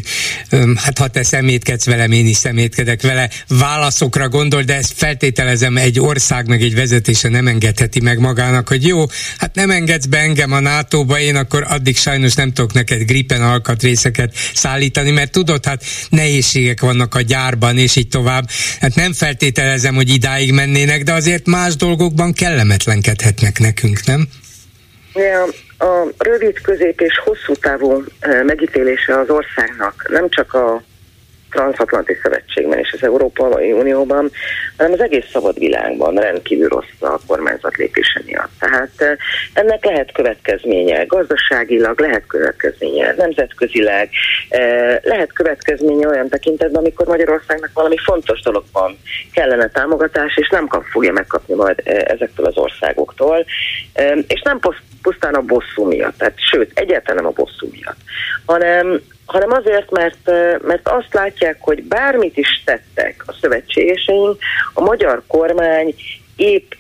[0.76, 6.00] hát ha te szemétkedsz velem, én is szemétkedek vele, válaszokra gondol, de ezt feltételezem egy
[6.00, 9.06] ország meg egy vezetése nem engedheti meg magának, hogy jó,
[9.38, 13.42] hát nem engedsz be engem a NATO-ba, én akkor addig sajnos nem tudok neked gripen
[13.42, 14.79] alkatrészeket szállítani,
[15.14, 18.44] mert tudod, hát nehézségek vannak a gyárban, és így tovább.
[18.80, 24.28] Hát nem feltételezem, hogy idáig mennének, de azért más dolgokban kellemetlenkedhetnek nekünk, nem?
[25.14, 25.44] Ja,
[25.78, 30.84] a rövid, közép és hosszú távú eh, megítélése az országnak nem csak a
[31.50, 34.32] Transatlanti Szövetségben és az Európai Unióban,
[34.78, 38.52] hanem az egész szabad világban rendkívül rossz a kormányzat lépése miatt.
[38.60, 39.16] Tehát eh,
[39.54, 44.10] ennek lehet következménye gazdaságilag, lehet következménye nemzetközileg,
[44.50, 48.98] eh, lehet következménye olyan tekintetben, amikor Magyarországnak valami fontos dologban
[49.34, 53.46] kellene támogatás, és nem kap, fogja megkapni majd eh, ezektől az országoktól,
[54.28, 54.60] és nem
[55.02, 57.98] pusztán a bosszú miatt, tehát sőt, egyáltalán nem a bosszú miatt,
[58.46, 60.26] hanem hanem azért, mert,
[60.62, 64.38] mert azt látják, hogy bármit is tettek a szövetségeseink,
[64.74, 65.96] a magyar kormány
[66.36, 66.72] épp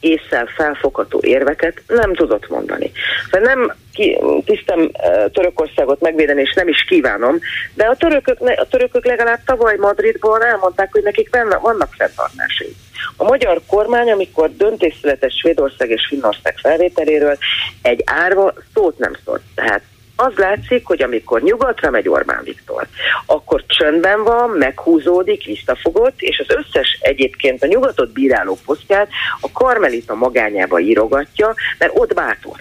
[0.00, 2.90] észszel felfogható érveket nem tudott mondani.
[3.30, 4.90] Szóval nem ki, tisztem
[5.32, 7.38] Törökországot megvédeni, és nem is kívánom,
[7.74, 12.76] de a törökök, a törökök legalább tavaly Madridból elmondták, hogy nekik vannak fenntartásai.
[13.16, 17.36] A magyar kormány, amikor döntés született Svédország és Finnország felvételéről,
[17.82, 19.42] egy árva szót nem szólt.
[19.54, 19.82] Tehát
[20.20, 22.86] az látszik, hogy amikor nyugatra megy Orbán Viktor,
[23.26, 29.08] akkor csöndben van, meghúzódik, visszafogott, és az összes egyébként a nyugatot bíráló posztját
[29.40, 32.56] a Karmelita magányába írogatja, mert ott bátor.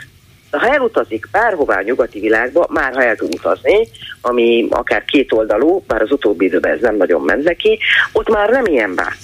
[0.51, 3.87] Ha elutazik bárhová a nyugati világba, már ha el tud utazni,
[4.21, 7.79] ami akár két oldalú, bár az utóbbi időben ez nem nagyon ment neki,
[8.11, 9.17] ott már nem ilyen bátor.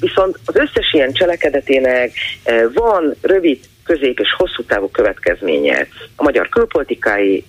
[0.00, 2.12] Viszont az összes ilyen cselekedetének
[2.42, 5.86] eh, van rövid közép és hosszú távú következménye
[6.16, 7.44] a magyar külpolitikai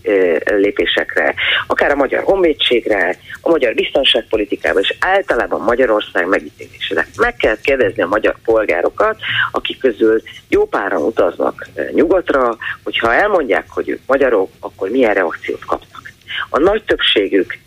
[0.46, 1.34] lépésekre,
[1.68, 7.08] akár a magyar honvédségre, a magyar biztonságpolitikára, és általában Magyarország megítélésére.
[7.18, 9.18] Meg kell kérdezni a magyar polgárokat,
[9.52, 16.12] akik közül jó páran utaznak nyugatra, hogyha elmondják, hogy ők magyarok, akkor milyen reakciót kapnak.
[16.50, 17.58] A nagy többségük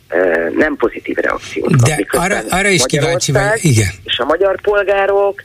[0.56, 1.88] nem pozitív reakciót kap.
[1.88, 3.88] De arra, arra is kíváncsi vagy, igen.
[4.04, 5.42] És a magyar polgárok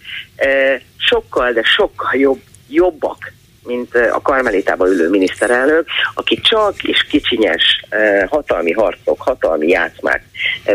[0.97, 3.33] sokkal, de sokkal jobb jobbak,
[3.67, 7.85] mint a Karmelitában ülő miniszterelnök, aki csak és kicsinyes
[8.27, 10.23] hatalmi harcok, hatalmi játszmák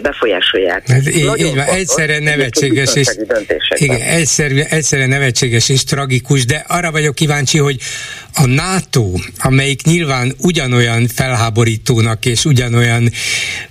[0.03, 0.88] befolyásolják.
[0.88, 3.09] Hát így, így van, egyszerre nevetséges és,
[3.74, 7.76] igen, egyszerre, egyszerre nevetséges és tragikus, de arra vagyok kíváncsi, hogy
[8.34, 13.11] a NATO, amelyik nyilván ugyanolyan felháborítónak és ugyanolyan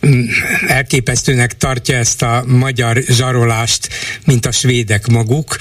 [0.07, 0.23] mm,
[0.67, 3.87] elképesztőnek tartja ezt a magyar zsarolást,
[4.25, 5.55] mint a svédek maguk,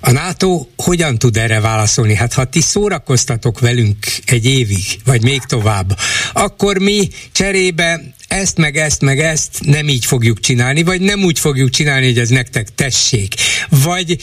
[0.00, 2.14] a NATO hogyan tud erre válaszolni?
[2.14, 2.60] Hát ha ti
[2.96, 5.98] szórakoztatok velünk egy évig, vagy még tovább,
[6.32, 11.38] akkor mi cserébe ezt, meg ezt, meg ezt nem így fogjuk csinálni, vagy nem úgy
[11.38, 13.34] fogjuk csinálni, hogy ez nektek tessék.
[13.68, 14.16] Vagy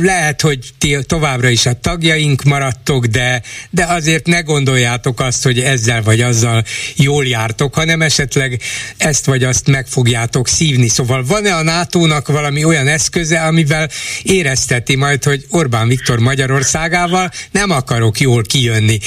[0.00, 5.60] lehet, hogy ti továbbra is a tagjaink maradtok, de, de azért ne gondoljátok azt, hogy
[5.60, 6.64] ezzel vagy azzal
[6.96, 8.60] jól jártok, hanem esetleg
[8.96, 10.88] ezt vagy azt meg fogjátok szívni.
[10.88, 13.90] Szóval van-e a NATO-nak valami olyan eszköze, amivel
[14.22, 18.98] érezteti majd, hogy Orbán Viktor Magyarországával nem akarok jól kijönni.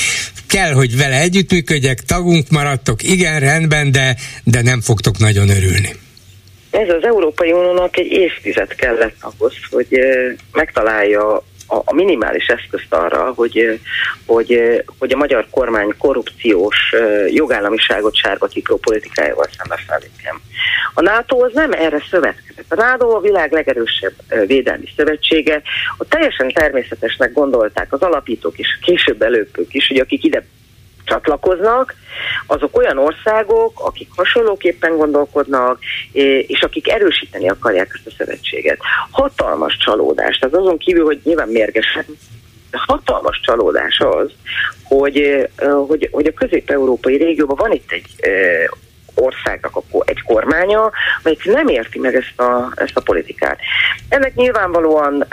[0.48, 5.96] Kell, hogy vele együttműködjek, tagunk maradtok, igen, rendben, de de nem fogtok nagyon örülni.
[6.70, 10.00] Ez az Európai Uniónak egy évtized kellett ahhoz, hogy
[10.52, 13.80] megtalálja a, minimális eszközt arra, hogy,
[14.26, 16.94] hogy, hogy a magyar kormány korrupciós
[17.30, 20.42] jogállamiságot sárgatítró politikájával szembe fellépjen.
[20.94, 22.66] A NATO az nem erre szövetkezett.
[22.72, 24.14] A NATO a világ legerősebb
[24.46, 25.62] védelmi szövetsége.
[25.98, 30.46] A teljesen természetesnek gondolták az alapítók és később előbbük is, hogy akik ide
[31.08, 31.96] csatlakoznak,
[32.48, 35.80] azok olyan országok, akik hasonlóképpen gondolkodnak,
[36.48, 38.80] és akik erősíteni akarják ezt a szövetséget.
[39.12, 42.06] Hatalmas csalódás, tehát azon kívül, hogy nyilván mérgesen,
[42.72, 44.32] hatalmas csalódás az,
[44.84, 45.48] hogy,
[45.88, 48.06] hogy, hogy a közép-európai régióban van itt egy
[49.20, 50.92] országnak egy kormánya,
[51.22, 53.60] amelyik nem érti meg ezt a, ezt a politikát.
[54.10, 55.26] Ennek nyilvánvalóan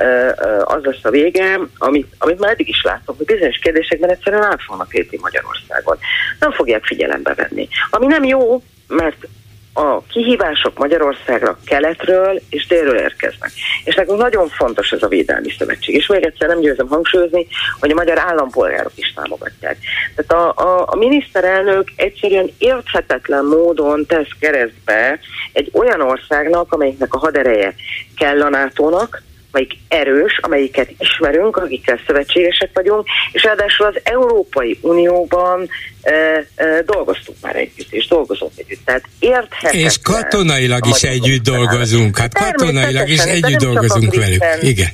[0.64, 4.62] az lesz a vége, amit, amit már eddig is láttam, hogy bizonyos kérdésekben egyszerűen át
[4.62, 5.98] fognak érti Magyarországon.
[6.38, 7.68] Nem fogják figyelembe venni.
[7.90, 9.26] Ami nem jó, mert
[9.74, 13.50] a kihívások Magyarországra keletről és délről érkeznek.
[13.84, 15.94] És nekünk nagyon fontos ez a Védelmi Szövetség.
[15.94, 17.46] És még egyszer nem győzem hangsúlyozni,
[17.80, 19.78] hogy a magyar állampolgárok is támogatják.
[20.14, 25.18] Tehát a, a, a miniszterelnök egyszerűen érthetetlen módon tesz keresztbe
[25.52, 27.74] egy olyan országnak, amelyiknek a hadereje
[28.16, 29.22] kell a NATO-nak,
[29.54, 35.68] amelyik erős, amelyiket ismerünk, akikkel szövetségesek vagyunk, és ráadásul az Európai Unióban
[36.02, 36.12] e,
[36.54, 38.80] e, dolgoztunk már együtt, és dolgozunk együtt.
[38.84, 39.84] Tehát érthetetlen.
[39.84, 42.18] És katonailag is együtt dolgozunk.
[42.18, 44.44] Hát katonailag is együtt dolgozunk velük.
[44.60, 44.88] Igen.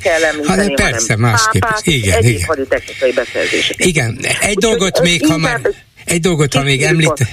[0.44, 1.62] Hanem persze, másképp.
[1.82, 2.68] Igen, igen.
[3.76, 4.18] Igen.
[4.40, 5.60] Egy dolgot még, ha már
[6.10, 7.28] egy dolgot, ha még említ...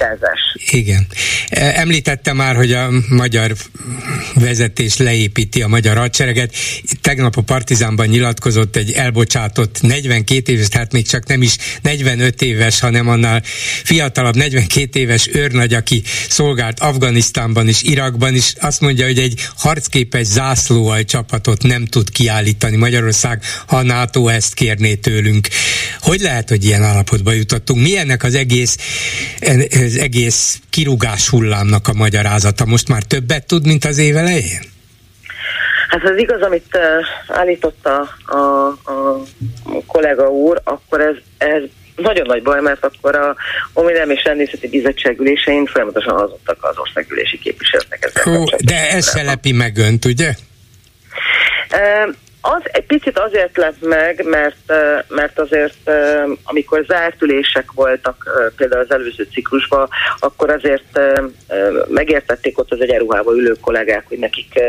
[0.71, 1.07] Igen.
[1.49, 3.55] E, említette már, hogy a magyar
[4.34, 6.55] vezetés leépíti a magyar hadsereget.
[7.01, 12.80] Tegnap a Partizánban nyilatkozott egy elbocsátott 42 éves, tehát még csak nem is 45 éves,
[12.80, 13.41] hanem annál
[13.84, 18.53] fiatalabb 42 éves őrnagy, aki szolgált Afganisztánban és Irakban is.
[18.59, 24.53] Azt mondja, hogy egy harcképes zászlóal csapatot nem tud kiállítani Magyarország, ha a NATO ezt
[24.53, 25.47] kérné tőlünk.
[25.99, 27.82] Hogy lehet, hogy ilyen állapotba jutottunk?
[27.82, 28.66] Mi ennek az egész
[29.39, 32.65] egész, az egész kirúgás hullámnak a magyarázata?
[32.65, 34.61] Most már többet tud, mint az év elején?
[35.89, 36.78] Hát az igaz, amit
[37.28, 38.38] állította a,
[38.68, 39.22] a
[39.86, 41.61] kollega úr, akkor ez, ez
[41.95, 43.36] nagyon nagy baj, mert akkor a
[43.74, 48.34] Omidem és Rendészeti Bizottság ülésein folyamatosan hazudtak az országgyűlési képviselőknek ezzel.
[48.34, 50.36] Hú, de ez se lepi meg önt, ugye?
[52.55, 54.73] Az egy picit azért lett meg, mert,
[55.07, 55.91] mert azért
[56.43, 59.87] amikor zárt ülések voltak például az előző ciklusban,
[60.19, 60.99] akkor azért
[61.87, 64.59] megértették ott az egyenruhában ülő kollégák, hogy nekik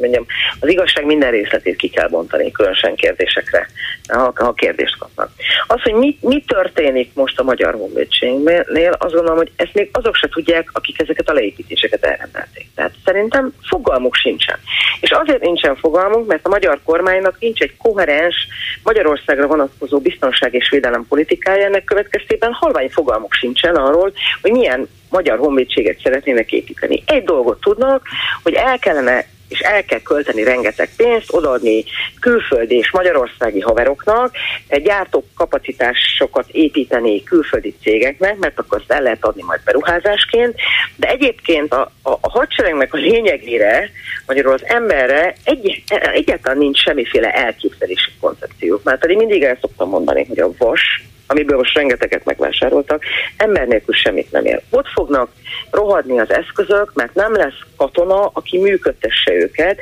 [0.00, 0.26] mondjam,
[0.60, 3.68] az igazság minden részletét ki kell bontani, különösen kérdésekre,
[4.08, 5.30] ha, ha kérdést kapnak.
[5.66, 10.14] Az, hogy mi, mi történik most a Magyar Honvédségnél, azt gondolom, hogy ezt még azok
[10.14, 12.66] se tudják, akik ezeket a leépítéseket elrendelték.
[12.74, 14.58] Tehát szerintem fogalmuk sincsen.
[15.00, 18.36] És azért nincsen fogalmunk, mert a magyar kormánynak nincs egy koherens
[18.82, 25.38] Magyarországra vonatkozó biztonság és védelem politikája, ennek következtében halvány fogalmuk sincsen arról, hogy milyen magyar
[25.38, 27.02] honvédséget szeretnének építeni.
[27.06, 28.08] Egy dolgot tudnak,
[28.42, 29.24] hogy el kellene
[29.54, 31.84] és el kell költeni rengeteg pénzt, odaadni
[32.20, 34.34] külföldi és magyarországi haveroknak,
[34.68, 40.54] gyártó kapacitásokat építeni külföldi cégeknek, mert akkor azt el lehet adni majd beruházásként,
[40.96, 43.90] de egyébként a, a, a hadseregnek a lényegére,
[44.26, 45.82] magyarul az emberre egy,
[46.12, 48.80] egyáltalán nincs semmiféle elképzelési koncepció.
[48.84, 53.02] Mert pedig mindig el szoktam mondani, hogy a vas amiből most rengeteget megvásároltak,
[53.36, 54.62] ember nélkül semmit nem ér.
[54.70, 55.28] Ott fognak
[55.70, 59.78] rohadni az eszközök, mert nem lesz katona, aki működtesse őket,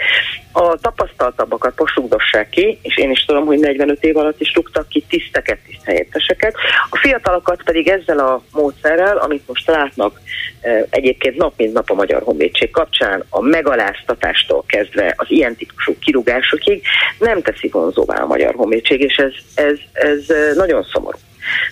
[0.53, 5.05] a tapasztaltabbakat posugdossák ki, és én is tudom, hogy 45 év alatt is rúgtak ki
[5.09, 6.55] tiszteket, tiszt helyetteseket.
[6.91, 10.21] A fiatalokat pedig ezzel a módszerrel, amit most látnak
[10.61, 15.99] e, egyébként nap mint nap a Magyar Honvédség kapcsán, a megaláztatástól kezdve az ilyen típusú
[15.99, 16.83] kirúgásokig
[17.19, 21.19] nem teszi vonzóvá a Magyar Honvédség, és ez, ez, ez e, nagyon szomorú.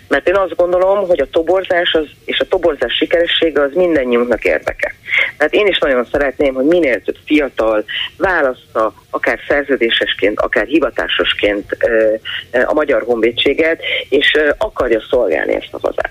[0.08, 4.94] Mert én azt gondolom, hogy a toborzás az, és a toborzás sikeressége az mindannyiunknak érdeke.
[5.36, 7.84] Tehát én is nagyon szeretném, hogy minél több fiatal
[8.16, 11.76] választa akár szerződésesként, akár hivatásosként
[12.64, 16.10] a Magyar Honvédséget, és akarja szolgálni ezt a hazát.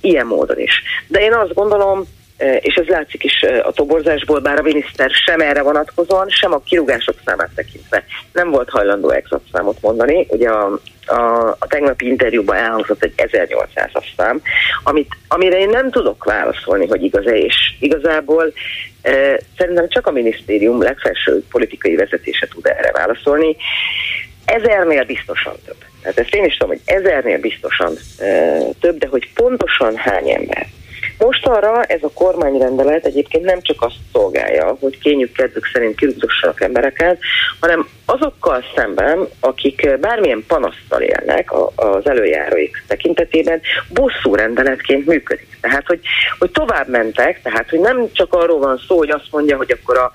[0.00, 0.82] Ilyen módon is.
[1.06, 2.04] De én azt gondolom,
[2.38, 7.14] és ez látszik is a toborzásból, bár a miniszter sem erre vonatkozóan, sem a kirúgások
[7.24, 10.26] számát tekintve nem volt hajlandó exakt számot mondani.
[10.28, 14.40] Ugye a, a, a tegnapi interjúban elhangzott egy 1800-as szám,
[14.82, 18.52] amit, amire én nem tudok válaszolni, hogy igaz-e, és igazából
[19.02, 23.56] e, szerintem csak a minisztérium legfelső politikai vezetése tud erre válaszolni.
[24.44, 25.76] Ezernél biztosan több.
[26.02, 30.66] Tehát ezt én is tudom, hogy ezernél biztosan e, több, de hogy pontosan hány ember
[31.18, 36.60] most arra ez a kormányrendelet egyébként nem csak azt szolgálja, hogy kényük kedvük szerint kirúgdossanak
[36.60, 37.18] embereket,
[37.60, 45.58] hanem azokkal szemben, akik bármilyen panasztal élnek az előjáróik tekintetében, bosszú rendeletként működik.
[45.60, 46.00] Tehát, hogy,
[46.38, 49.98] hogy tovább mentek, tehát, hogy nem csak arról van szó, hogy azt mondja, hogy akkor
[49.98, 50.12] a,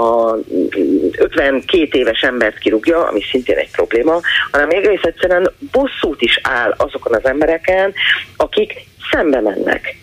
[0.00, 0.36] a
[1.18, 7.14] 52 éves embert kirúgja, ami szintén egy probléma, hanem egész egyszerűen bosszút is áll azokon
[7.14, 7.92] az embereken,
[8.36, 8.72] akik
[9.10, 9.96] szembe mennek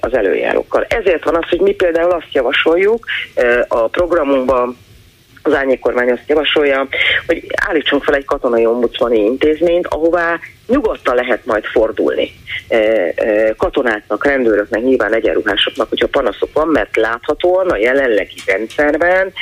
[0.00, 0.86] az előjárókkal.
[0.88, 3.06] Ezért van az, hogy mi például azt javasoljuk
[3.68, 4.76] a programunkban,
[5.42, 6.88] az árnyékkormány azt javasolja,
[7.26, 12.30] hogy állítsunk fel egy katonai ombudsmani intézményt, ahová nyugodtan lehet majd fordulni
[13.56, 19.32] katonáknak, rendőröknek, nyilván egyenruhásoknak, hogyha panaszok van, mert láthatóan a jelenlegi rendszerben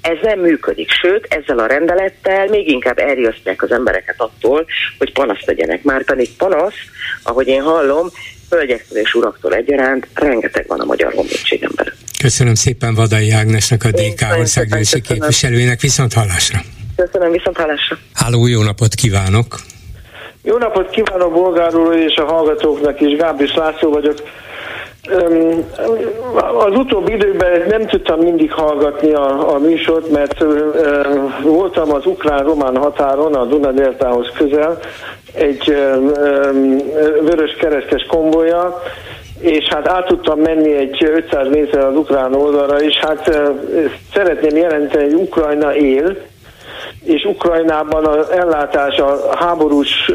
[0.00, 0.90] ez nem működik.
[0.90, 4.66] Sőt, ezzel a rendelettel még inkább elriasztják az embereket attól,
[4.98, 5.82] hogy panaszt tegyenek.
[5.82, 6.74] Már pedig panasz,
[7.22, 8.08] ahogy én hallom,
[8.52, 11.92] hölgyektől és uraktól egyaránt rengeteg van a Magyar Honvédségen belül.
[12.22, 16.58] Köszönöm szépen Vadai Ágnesnek, a DK országgyűlési képviselőjének, viszont hallásra.
[16.96, 17.98] Köszönöm, viszont hallásra.
[18.14, 19.60] Háló, jó napot kívánok!
[20.42, 24.18] Jó napot kívánok bolgáról és a hallgatóknak is, Gábris László vagyok.
[26.58, 30.44] Az utóbbi időben nem tudtam mindig hallgatni a, a műsort, mert
[31.42, 34.78] voltam az ukrán-román határon, a Dunadeltához közel,
[35.34, 35.76] egy
[37.20, 38.82] vörös keresztes konvoja,
[39.40, 43.38] és hát át tudtam menni egy 500 méter az ukrán oldalra, és hát
[44.14, 46.16] szeretném jelenteni, hogy Ukrajna él,
[47.04, 50.10] és Ukrajnában az ellátás a háborús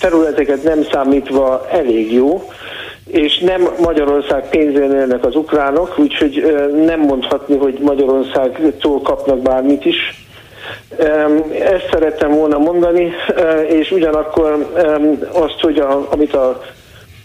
[0.00, 2.42] területeket nem számítva elég jó,
[3.08, 10.26] és nem Magyarország pénzén élnek az ukránok, úgyhogy nem mondhatni, hogy Magyarországtól kapnak bármit is.
[11.60, 13.12] Ezt szerettem volna mondani,
[13.68, 14.66] és ugyanakkor
[15.32, 16.60] azt, hogy a, amit a,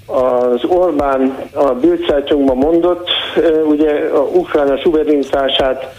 [0.05, 1.99] az Orbán a Bild
[2.53, 3.09] mondott,
[3.65, 5.93] ugye a Ukrajna szuverenitását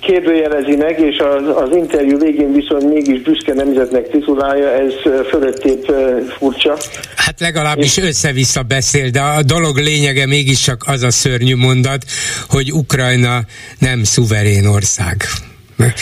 [0.00, 4.92] kérdőjelezi meg, és az, az interjú végén viszont mégis büszke nemzetnek titulálja, ez
[5.28, 5.92] fölöttép
[6.38, 6.76] furcsa.
[7.16, 8.04] Hát legalábbis és...
[8.04, 12.04] össze-vissza beszél, de a dolog lényege mégiscsak az a szörnyű mondat,
[12.48, 13.40] hogy Ukrajna
[13.78, 15.16] nem szuverén ország.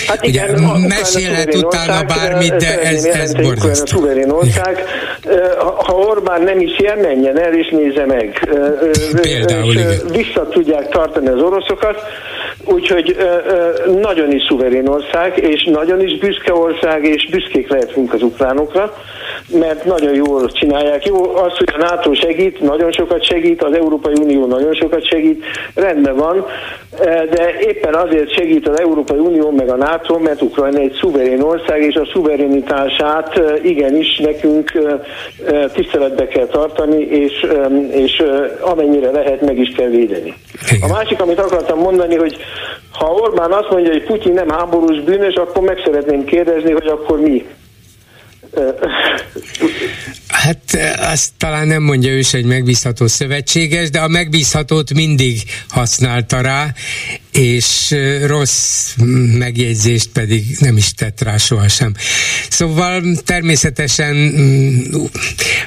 [0.07, 3.97] Hát igen, Ugye, mesélhet utána bármit, de ez, ez borzasztó.
[3.97, 4.85] szuverén ország.
[5.77, 8.49] Ha Orbán nem is ilyen, menjen el és nézze meg.
[9.21, 9.99] Például, és igen.
[10.13, 11.97] Vissza tudják tartani az oroszokat,
[12.65, 13.17] úgyhogy
[14.03, 18.95] nagyon is szuverén ország, és nagyon is büszke ország, és büszkék lehetünk az ukránokra,
[19.53, 21.07] mert nagyon jól csinálják.
[21.07, 25.45] Jó, az, hogy a NATO segít, nagyon sokat segít, az Európai Unió nagyon sokat segít,
[25.75, 26.47] rendben van,
[27.31, 31.83] de éppen azért segít az Európai Unió meg a NATO, mert Ukrajna egy szuverén ország,
[31.83, 34.73] és a szuverenitását igenis nekünk
[35.73, 37.47] tiszteletbe kell tartani, és,
[37.91, 38.23] és
[38.61, 40.35] amennyire lehet meg is kell védeni.
[40.81, 42.37] A másik, amit akartam mondani, hogy
[42.93, 47.21] ha Orbán azt mondja, hogy Putyin nem háborús bűnös, akkor meg szeretném kérdezni, hogy akkor
[47.21, 47.45] mi?
[50.29, 50.59] Hát
[51.13, 56.67] azt talán nem mondja ő egy megbízható szövetséges, de a megbízhatót mindig használta rá,
[57.39, 57.95] és
[58.27, 58.95] rossz
[59.39, 61.95] megjegyzést pedig nem is tett rá sohasem.
[62.51, 64.81] Szóval természetesen mm,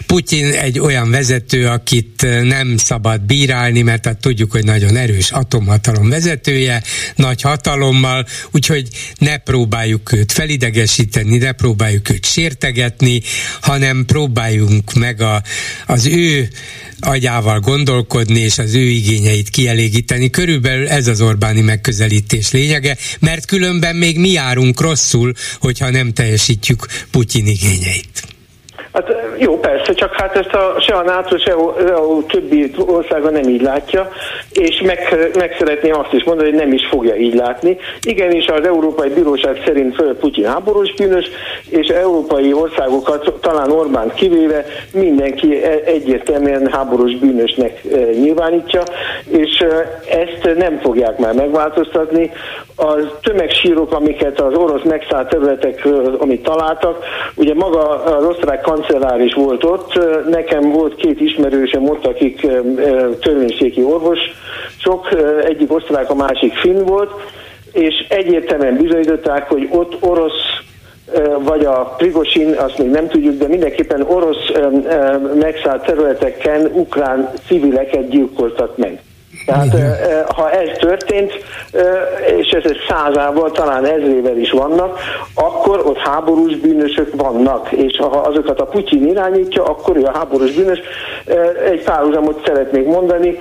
[0.06, 6.10] Putyin egy olyan vezető, akit nem szabad bírálni, mert hát tudjuk, hogy nagyon erős atomhatalom
[6.10, 6.84] vezetője,
[7.16, 13.22] nagy hatalommal, úgyhogy ne próbáljuk őt felidegesíteni, ne próbáljuk őt sértegetni,
[13.62, 15.44] hanem próbáljunk meg a,
[15.86, 16.50] az ő
[17.02, 20.30] agyával gondolkodni, és az ő igényeit kielégíteni.
[20.30, 26.86] Körülbelül ez az Orbáni megközelítés lényege, mert különben még mi járunk rosszul, hogyha nem teljesítjük
[27.12, 28.24] Putyin igényeit.
[28.94, 33.30] Hát jó, persze, csak hát ezt a, se a NATO, se a, a többi országa
[33.30, 34.12] nem így látja,
[34.52, 37.78] és meg, meg szeretném azt is mondani, hogy nem is fogja így látni.
[38.02, 41.26] Igenis az Európai Bíróság szerint Putyin háborús bűnös,
[41.70, 48.84] és európai országokat, talán Orbán kivéve, mindenki e, egyértelműen háborús bűnösnek e, nyilvánítja,
[49.28, 52.32] és e, ezt nem fogják már megváltoztatni.
[52.76, 55.88] A tömegsírok, amiket az orosz megszállt területek,
[56.18, 57.04] amit találtak,
[57.36, 60.00] ugye maga az osztrák kancellár is volt ott.
[60.30, 62.48] Nekem volt két ismerősem ott, akik
[63.20, 65.08] törvényszéki orvosok,
[65.44, 67.12] egyik osztrák, a másik finn volt,
[67.72, 70.62] és egyértelműen bizonyították, hogy ott orosz
[71.40, 74.52] vagy a Prigosin, azt még nem tudjuk, de mindenképpen orosz
[75.40, 79.02] megszállt területeken ukrán civileket gyilkoltak meg.
[79.46, 79.76] Tehát
[80.36, 81.32] ha ez történt,
[82.38, 85.00] és ez egy százával, talán ezrével is vannak,
[85.34, 90.52] akkor ott háborús bűnösök vannak, és ha azokat a Putyin irányítja, akkor ő a háborús
[90.52, 90.80] bűnös.
[91.66, 93.40] Egy párhuzamot szeretnék mondani,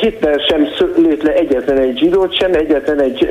[0.00, 3.28] Hitler sem lőtt le egyetlen egy zsidót sem, egyetlen egy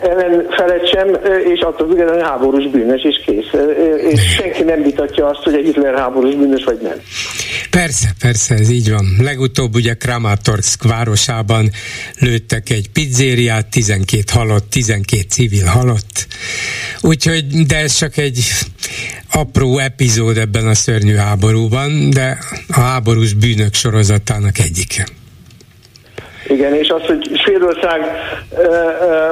[0.00, 1.08] ellenfelet sem,
[1.54, 3.50] és attól függően háborús bűnös, és kész.
[4.10, 7.00] És senki nem vitatja azt, hogy a Hitler háborús bűnös, vagy nem.
[7.70, 9.06] Persze, persze, ez így van.
[9.18, 11.70] Legutóbb ugye Kramatorsk városában
[12.20, 16.26] lőttek egy pizzériát, 12 halott, 12 civil halott.
[17.00, 18.38] Úgyhogy, de ez csak egy
[19.32, 22.38] apró epizód ebben a szörnyű háborúban, de
[22.68, 25.06] a háborús bűnök sorozatának egyike.
[26.48, 28.00] Igen, és az, hogy Svédország
[28.58, 29.30] ö, ö,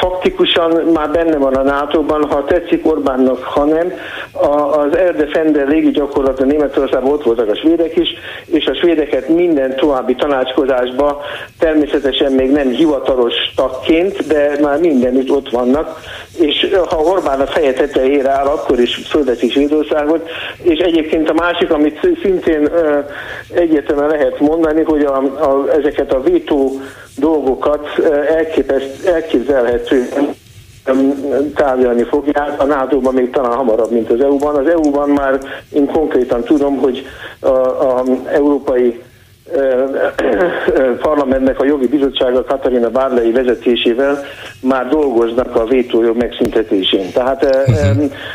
[0.00, 3.92] faktikusan már benne van a NATO-ban, ha tetszik Orbánnak, ha nem,
[4.32, 8.08] a, az Air Defender légi gyakorlata Németországban ott voltak a svédek is,
[8.46, 11.20] és a svédeket minden további tanácskozásba
[11.58, 16.00] természetesen még nem hivatalos tagként, de már mindenütt ott vannak,
[16.38, 20.28] és ha Orbán a feje tetejére áll, akkor is földeszi Svédországot,
[20.62, 22.98] és egyébként a másik, amit szintén ö,
[23.54, 26.80] egyértelműen lehet mondani, hogy a, a, ezeket a vét nyújtó
[27.16, 27.86] dolgokat
[29.04, 30.34] elképzelhetően
[31.54, 34.54] tárgyalni fogják, a nato még talán hamarabb, mint az EU-ban.
[34.54, 35.38] Az EU-ban már
[35.72, 37.06] én konkrétan tudom, hogy
[37.40, 39.02] a, a európai
[41.02, 44.22] parlamentnek a jogi bizottsága Katarina Barley vezetésével
[44.60, 47.12] már dolgoznak a vétójog megszüntetésén.
[47.12, 47.68] Tehát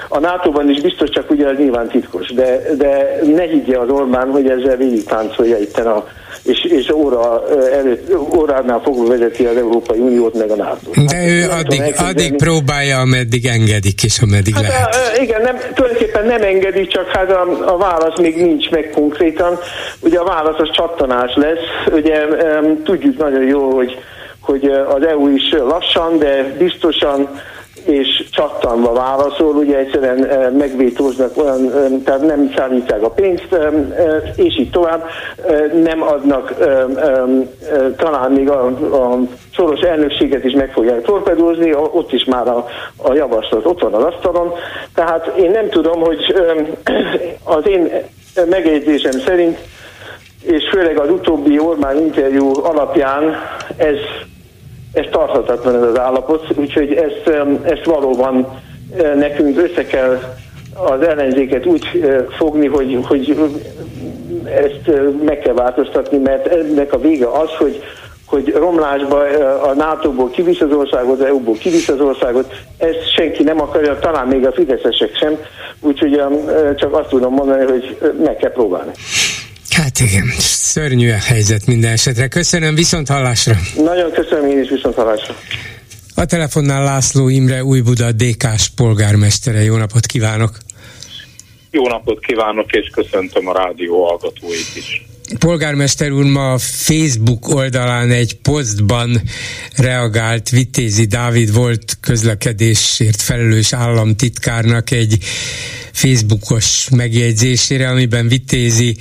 [0.09, 4.29] a NATO-ban is biztos csak ugye az nyilván titkos, de, de ne higgye az Orbán,
[4.29, 6.07] hogy ezzel végig táncolja itt a
[6.45, 11.27] és, és óra előtt, óránál fogva vezeti az Európai Uniót meg a nato De hát,
[11.27, 14.95] ő addig, addig próbálja, ameddig engedik, és ameddig hát, lehet.
[14.95, 19.59] A, igen, nem, tulajdonképpen nem engedi, csak hát a, a válasz még nincs meg konkrétan.
[19.99, 21.93] Ugye a válasz az csattanás lesz.
[21.93, 23.97] Ugye um, tudjuk nagyon jó, hogy
[24.45, 27.41] hogy az EU is lassan, de biztosan
[27.85, 33.73] és csattanva válaszol, ugye egyszerűen eh, megvétóznak olyan, eh, tehát nem szállítják a pénzt, eh,
[34.35, 35.03] és így tovább,
[35.83, 36.53] nem adnak,
[37.97, 39.19] talán még a, a
[39.51, 42.65] soros elnökséget is meg fogják torpedózni, ott is már a,
[42.97, 44.51] a javaslat ott van az asztalon,
[44.95, 46.35] tehát én nem tudom, hogy
[47.43, 47.91] az én
[48.49, 49.57] megjegyzésem szerint,
[50.41, 53.35] és főleg az utóbbi Orbán interjú alapján
[53.77, 53.97] ez
[54.95, 58.61] ez tarthatatlan ez az állapot, úgyhogy ezt, ezt valóban
[59.15, 60.19] nekünk össze kell
[60.73, 61.85] az ellenzéket úgy
[62.37, 63.37] fogni, hogy, hogy
[64.43, 64.91] ezt
[65.25, 67.83] meg kell változtatni, mert ennek a vége az, hogy
[68.25, 69.17] hogy romlásba
[69.61, 74.27] a NATO-ból kivisz az országot, az EU-ból kivisz az országot, ezt senki nem akarja, talán
[74.27, 75.37] még a fideszesek sem,
[75.81, 76.21] úgyhogy
[76.75, 78.91] csak azt tudom mondani, hogy meg kell próbálni.
[79.75, 82.27] Hát igen, szörnyű a helyzet minden esetre.
[82.27, 83.55] Köszönöm, viszont hallásra.
[83.75, 85.35] Nagyon köszönöm, én is viszont hallásra.
[86.15, 89.63] A telefonnál László Imre, Újbuda DK-s polgármestere.
[89.63, 90.57] Jó napot kívánok!
[91.71, 95.05] Jó napot kívánok, és köszöntöm a rádió hallgatóit is.
[95.39, 99.21] Polgármester úr ma a Facebook oldalán egy posztban
[99.77, 105.17] reagált Vitézi Dávid volt közlekedésért felelős államtitkárnak egy
[105.91, 108.95] Facebookos megjegyzésére, amiben Vitézi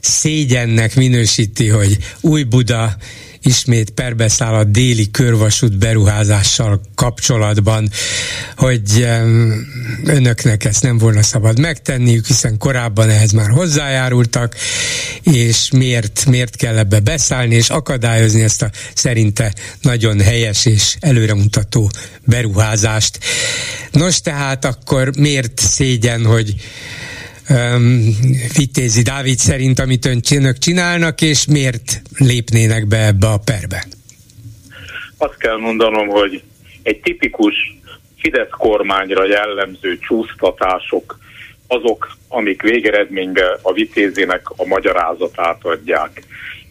[0.00, 2.96] szégyennek minősíti, hogy új Buda
[3.42, 7.90] ismét perbeszáll a déli körvasút beruházással kapcsolatban,
[8.56, 9.08] hogy
[10.04, 14.56] önöknek ezt nem volna szabad megtenniük, hiszen korábban ehhez már hozzájárultak,
[15.22, 21.90] és miért, miért kell ebbe beszállni, és akadályozni ezt a szerinte nagyon helyes és előremutató
[22.24, 23.18] beruházást.
[23.90, 26.54] Nos, tehát akkor miért szégyen, hogy
[27.50, 28.16] um,
[28.56, 33.84] Vitézi Dávid szerint, amit önök csinálnak, és miért lépnének be ebbe a perbe?
[35.20, 36.42] azt kell mondanom, hogy
[36.82, 37.78] egy tipikus
[38.18, 41.18] Fidesz kormányra jellemző csúsztatások
[41.66, 46.22] azok, amik végeredményben a vitézének a magyarázatát adják.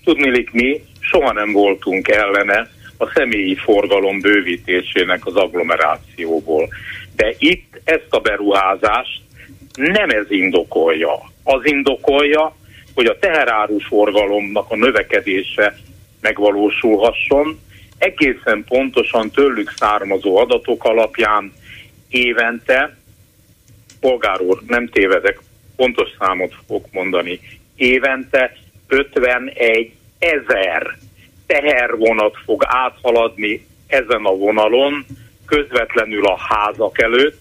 [0.04, 6.68] Tudnélik mi soha nem voltunk ellene a személyi forgalom bővítésének az agglomerációból.
[7.16, 9.22] De itt ezt a beruházást
[9.80, 11.32] nem ez indokolja.
[11.44, 12.56] Az indokolja,
[12.96, 15.78] hogy a teherárus forgalomnak a növekedése
[16.22, 17.60] megvalósulhasson,
[17.98, 21.54] egészen pontosan tőlük származó adatok alapján
[22.10, 22.98] évente,
[24.00, 25.40] polgár úr, nem tévedek,
[25.76, 27.40] pontos számot fogok mondani,
[27.76, 28.56] évente
[28.88, 30.98] 51 ezer
[31.46, 35.06] tehervonat fog áthaladni ezen a vonalon,
[35.46, 37.38] közvetlenül a házak előtt,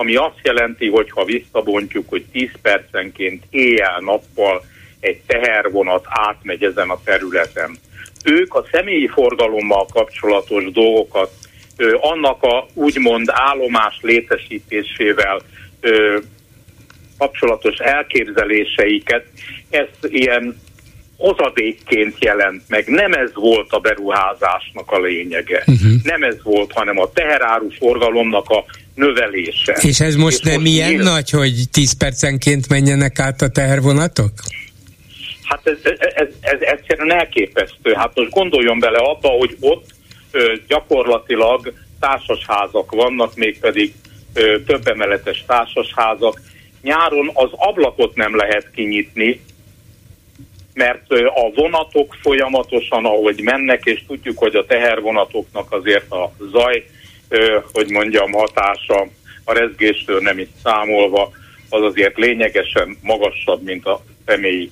[0.00, 4.64] ami azt jelenti, hogy ha visszabontjuk, hogy 10 percenként éjjel-nappal
[5.00, 7.78] egy tehervonat átmegy ezen a területen.
[8.24, 11.32] Ők a személyi forgalommal kapcsolatos dolgokat,
[12.00, 15.40] annak a úgymond állomás létesítésével
[17.18, 19.26] kapcsolatos elképzeléseiket,
[19.70, 20.60] ezt ilyen
[21.16, 22.86] hozadékként jelent meg.
[22.86, 25.58] Nem ez volt a beruházásnak a lényege.
[25.66, 25.92] Uh-huh.
[26.02, 28.64] Nem ez volt, hanem a teheráru forgalomnak a
[28.98, 29.78] növelése.
[29.80, 31.02] És ez most És nem most ilyen nyilv...
[31.02, 34.32] nagy, hogy 10 percenként menjenek át a tehervonatok?
[35.42, 37.92] Hát ez, ez, ez, ez egyszerűen elképesztő.
[37.92, 39.86] Hát most gondoljon bele abba, hogy ott
[40.30, 43.94] ö, gyakorlatilag társasházak vannak, mégpedig
[44.34, 46.40] ö, több emeletes társasházak.
[46.82, 49.40] Nyáron az ablakot nem lehet kinyitni,
[50.74, 56.84] mert a vonatok folyamatosan, ahogy mennek, és tudjuk, hogy a tehervonatoknak azért a zaj,
[57.72, 59.08] hogy mondjam, hatása
[59.44, 61.30] a rezgéstől nem is számolva,
[61.68, 64.70] az azért lényegesen magasabb, mint a személyi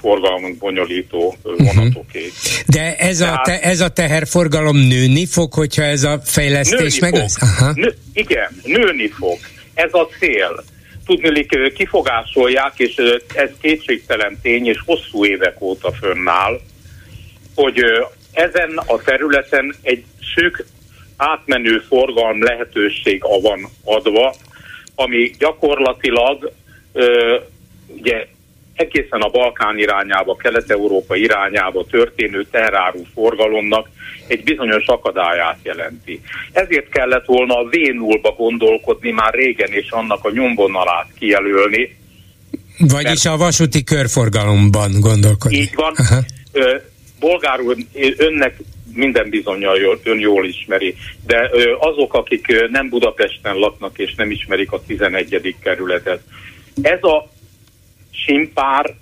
[0.00, 1.64] forgalmat bonyolító mhm.
[1.64, 2.30] vonatoké.
[2.66, 7.36] De ez a, te, ez a teherforgalom nőni fog, hogyha ez a fejlesztés meg lesz?
[7.74, 9.38] Nő, igen, nőni fog.
[9.74, 10.64] Ez a cél
[11.06, 12.94] tudnilik kifogásolják, és
[13.34, 16.60] ez kétségtelen tény, és hosszú évek óta fönnáll,
[17.54, 17.84] hogy
[18.32, 20.66] ezen a területen egy szűk
[21.22, 24.34] átmenő forgalom lehetőség van adva,
[24.94, 26.52] ami gyakorlatilag
[27.96, 28.26] ugye
[28.74, 33.88] egészen a Balkán irányába, Kelet-Európa irányába történő teráru forgalomnak
[34.26, 36.20] egy bizonyos akadályát jelenti.
[36.52, 37.76] Ezért kellett volna a v
[38.36, 41.96] gondolkodni már régen, és annak a nyomvonalát kijelölni.
[42.78, 45.56] Vagyis a vasúti körforgalomban gondolkodni.
[45.56, 45.94] Így van.
[47.20, 47.76] Bolgár úr,
[48.16, 48.56] önnek
[48.94, 50.94] minden bizonyal ön jól ismeri,
[51.26, 55.54] de azok, akik nem Budapesten laknak és nem ismerik a 11.
[55.62, 56.20] kerületet,
[56.82, 57.30] ez a
[58.10, 58.94] simpár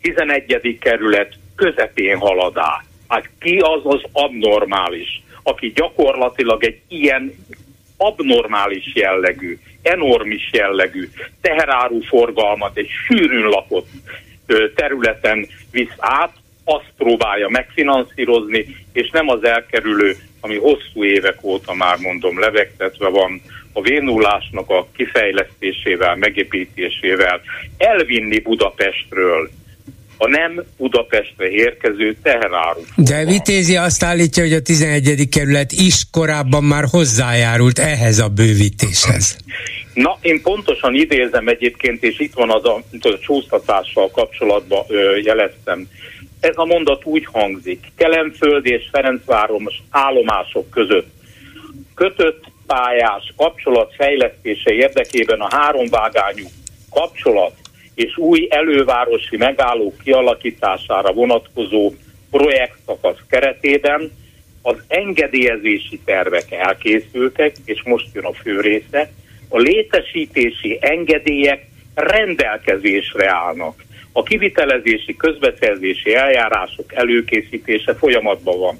[0.00, 0.78] 11.
[0.80, 2.84] kerület közepén halad át.
[3.08, 7.32] Hát ki az az abnormális, aki gyakorlatilag egy ilyen
[7.96, 11.08] abnormális jellegű, enormis jellegű
[11.40, 13.88] teheráru forgalmat egy sűrűn lakott
[14.74, 16.32] területen visz át,
[16.64, 23.42] azt próbálja megfinanszírozni, és nem az elkerülő, ami hosszú évek óta már mondom levegtetve van,
[23.72, 27.40] a vénulásnak a kifejlesztésével, megépítésével
[27.76, 29.50] elvinni Budapestről
[30.22, 32.80] a nem Budapestre érkező teheráru.
[32.96, 35.28] De Vitézi azt állítja, hogy a 11.
[35.28, 39.36] kerület is korábban már hozzájárult ehhez a bővítéshez.
[39.94, 45.88] Na, én pontosan idézem egyébként, és itt van az a, a csúsztatással kapcsolatban ö, jeleztem.
[46.40, 47.92] Ez a mondat úgy hangzik.
[47.96, 51.08] Kelemföld és Ferencváros állomások között
[51.94, 56.46] kötött pályás kapcsolat fejlesztése érdekében a háromvágányú
[56.90, 57.52] kapcsolat
[57.94, 61.92] és új elővárosi megállók kialakítására vonatkozó
[62.30, 64.10] projektszakasz keretében
[64.62, 69.10] az engedélyezési tervek elkészültek, és most jön a fő része,
[69.48, 73.84] a létesítési engedélyek rendelkezésre állnak.
[74.12, 78.78] A kivitelezési, közbeszerzési eljárások előkészítése folyamatban van.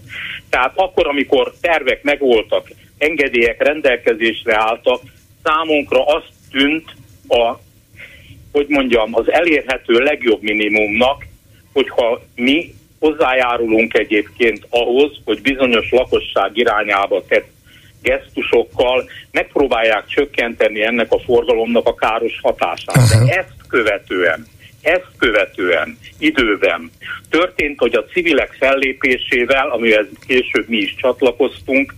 [0.49, 2.69] Tehát akkor, amikor tervek megvoltak,
[2.99, 5.01] engedélyek rendelkezésre álltak,
[5.43, 6.85] számunkra azt tűnt
[7.29, 7.59] a,
[8.53, 11.27] hogy mondjam, az elérhető legjobb minimumnak,
[11.73, 17.49] hogyha mi hozzájárulunk egyébként ahhoz, hogy bizonyos lakosság irányába tett
[18.03, 23.27] gesztusokkal megpróbálják csökkenteni ennek a forgalomnak a káros hatását.
[23.27, 24.47] De ezt követően,
[24.83, 26.91] ezt követően időben
[27.31, 31.95] történt, hogy a civilek fellépésével, amihez később mi is csatlakoztunk,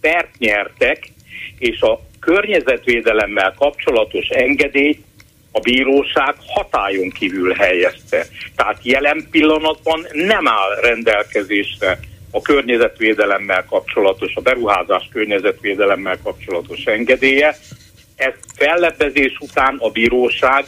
[0.00, 1.12] pert nyertek,
[1.58, 5.04] és a környezetvédelemmel kapcsolatos engedélyt
[5.52, 8.26] a bíróság hatályon kívül helyezte.
[8.56, 11.98] Tehát jelen pillanatban nem áll rendelkezésre
[12.30, 17.56] a környezetvédelemmel kapcsolatos, a beruházás környezetvédelemmel kapcsolatos engedélye.
[18.16, 20.64] Ezt fellebbezés után a bíróság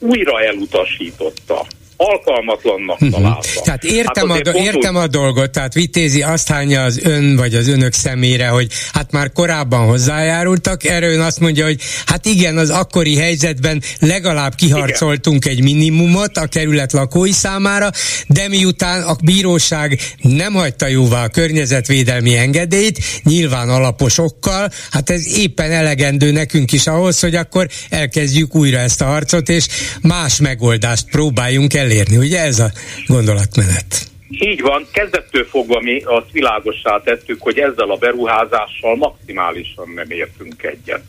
[0.00, 1.66] újra elutasította
[1.96, 3.10] alkalmatlannak mhm.
[3.10, 3.38] találta.
[3.48, 3.64] Uh-huh.
[3.64, 7.54] Tehát értem, hát a, do- értem a dolgot, tehát Vitézi azt hányja az ön vagy
[7.54, 12.58] az önök szemére, hogy hát már korábban hozzájárultak, erről ön azt mondja, hogy hát igen,
[12.58, 15.56] az akkori helyzetben legalább kiharcoltunk igen.
[15.56, 17.90] egy minimumot a kerület lakói számára,
[18.26, 25.36] de miután a bíróság nem hagyta jóvá a környezetvédelmi engedélyt, nyilván alapos okkal, hát ez
[25.36, 29.66] éppen elegendő nekünk is ahhoz, hogy akkor elkezdjük újra ezt a harcot, és
[30.02, 32.16] más megoldást próbáljunk el elérni.
[32.16, 32.70] Ugye ez a
[33.06, 34.12] gondolatmenet?
[34.28, 40.62] Így van, kezdettől fogva mi azt világossá tettük, hogy ezzel a beruházással maximálisan nem értünk
[40.62, 41.02] egyet.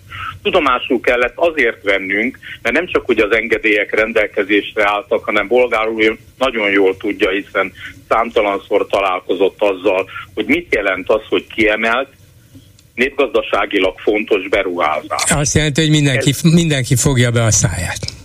[0.43, 6.71] Tudomásul kellett azért vennünk, mert nem csak hogy az engedélyek rendelkezésre álltak, hanem bolgárul nagyon
[6.71, 7.71] jól tudja, hiszen
[8.09, 12.09] számtalanszor találkozott azzal, hogy mit jelent az, hogy kiemelt,
[12.95, 15.23] népgazdaságilag fontos beruházás.
[15.27, 16.41] Azt jelenti, hogy mindenki, Ez...
[16.41, 18.24] mindenki fogja be a száját.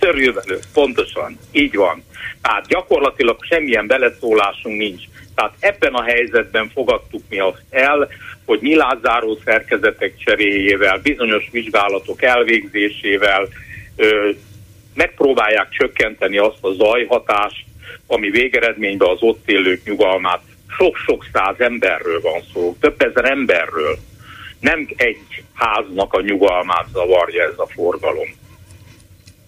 [0.00, 2.04] Körülbelül, pontosan, így van.
[2.42, 5.02] Tehát gyakorlatilag semmilyen beleszólásunk nincs.
[5.34, 8.08] Tehát ebben a helyzetben fogadtuk mi azt el,
[8.44, 13.48] hogy nyilázáró szerkezetek cseréjével, bizonyos vizsgálatok elvégzésével
[13.96, 14.30] ö,
[14.94, 17.64] megpróbálják csökkenteni azt a zajhatást,
[18.06, 20.42] ami végeredményben az ott élők nyugalmát.
[20.76, 23.98] Sok-sok száz emberről van szó, több ezer emberről.
[24.60, 28.28] Nem egy háznak a nyugalmát zavarja ez a forgalom.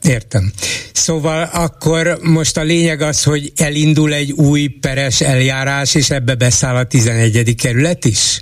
[0.09, 0.53] Értem.
[0.93, 6.77] Szóval akkor most a lényeg az, hogy elindul egy új peres eljárás, és ebbe beszáll
[6.77, 7.55] a 11.
[7.55, 8.41] kerület is?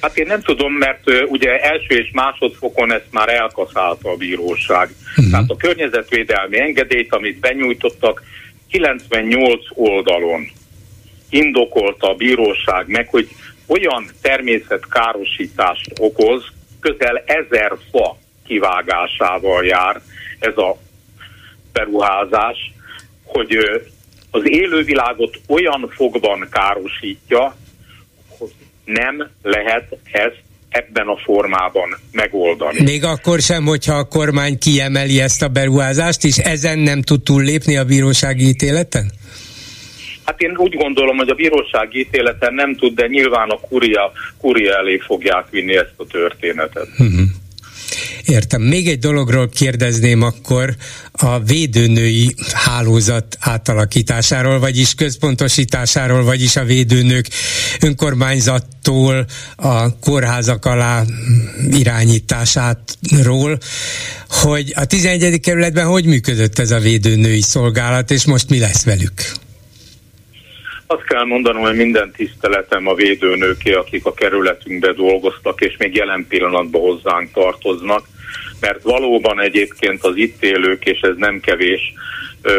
[0.00, 4.88] Hát én nem tudom, mert uh, ugye első és másodfokon ezt már elkaszálta a bíróság.
[5.10, 5.30] Uh-huh.
[5.30, 8.22] Tehát a környezetvédelmi engedélyt, amit benyújtottak,
[8.70, 10.50] 98 oldalon
[11.30, 13.28] indokolta a bíróság meg, hogy
[13.66, 16.44] olyan természetkárosítást okoz,
[16.80, 20.00] közel ezer fa kivágásával jár,
[20.46, 20.78] ez a
[21.72, 22.72] beruházás,
[23.24, 23.56] hogy
[24.30, 27.56] az élővilágot olyan fogban károsítja,
[28.38, 28.52] hogy
[28.84, 32.82] nem lehet ezt ebben a formában megoldani.
[32.82, 37.76] Még akkor sem, hogyha a kormány kiemeli ezt a beruházást, és ezen nem tud túllépni
[37.76, 39.12] a bírósági ítéleten?
[40.24, 44.76] Hát én úgy gondolom, hogy a bírósági ítéleten nem tud, de nyilván a kuria, kuria
[44.76, 46.88] elé fogják vinni ezt a történetet.
[46.98, 47.20] Uh-huh.
[48.24, 48.62] Értem.
[48.62, 50.76] Még egy dologról kérdezném akkor
[51.12, 57.28] a védőnői hálózat átalakításáról, vagyis központosításáról, vagyis a védőnők
[57.80, 59.26] önkormányzattól
[59.56, 61.04] a kórházak alá
[61.70, 63.58] irányításátról,
[64.28, 65.40] hogy a 11.
[65.40, 69.42] kerületben hogy működött ez a védőnői szolgálat, és most mi lesz velük?
[70.86, 76.26] Azt kell mondanom, hogy minden tiszteletem a védőnőké, akik a kerületünkbe dolgoztak, és még jelen
[76.28, 78.06] pillanatban hozzánk tartoznak,
[78.60, 81.92] mert valóban egyébként az itt élők, és ez nem kevés,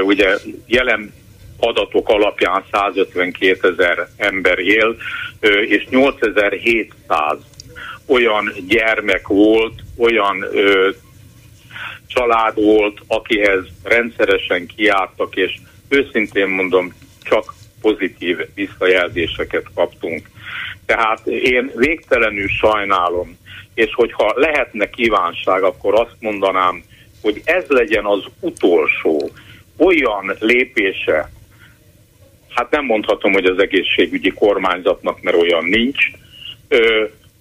[0.03, 1.13] ugye jelen
[1.59, 4.95] adatok alapján 152 ezer ember él,
[5.67, 7.37] és 8700
[8.05, 10.45] olyan gyermek volt, olyan
[12.07, 15.55] család volt, akihez rendszeresen kiártak, és
[15.89, 17.54] őszintén mondom, csak
[17.85, 20.29] pozitív visszajelzéseket kaptunk.
[20.85, 23.37] Tehát én végtelenül sajnálom,
[23.73, 26.83] és hogyha lehetne kívánság, akkor azt mondanám,
[27.21, 29.29] hogy ez legyen az utolsó
[29.77, 31.31] olyan lépése,
[32.49, 36.05] hát nem mondhatom, hogy az egészségügyi kormányzatnak, mert olyan nincs,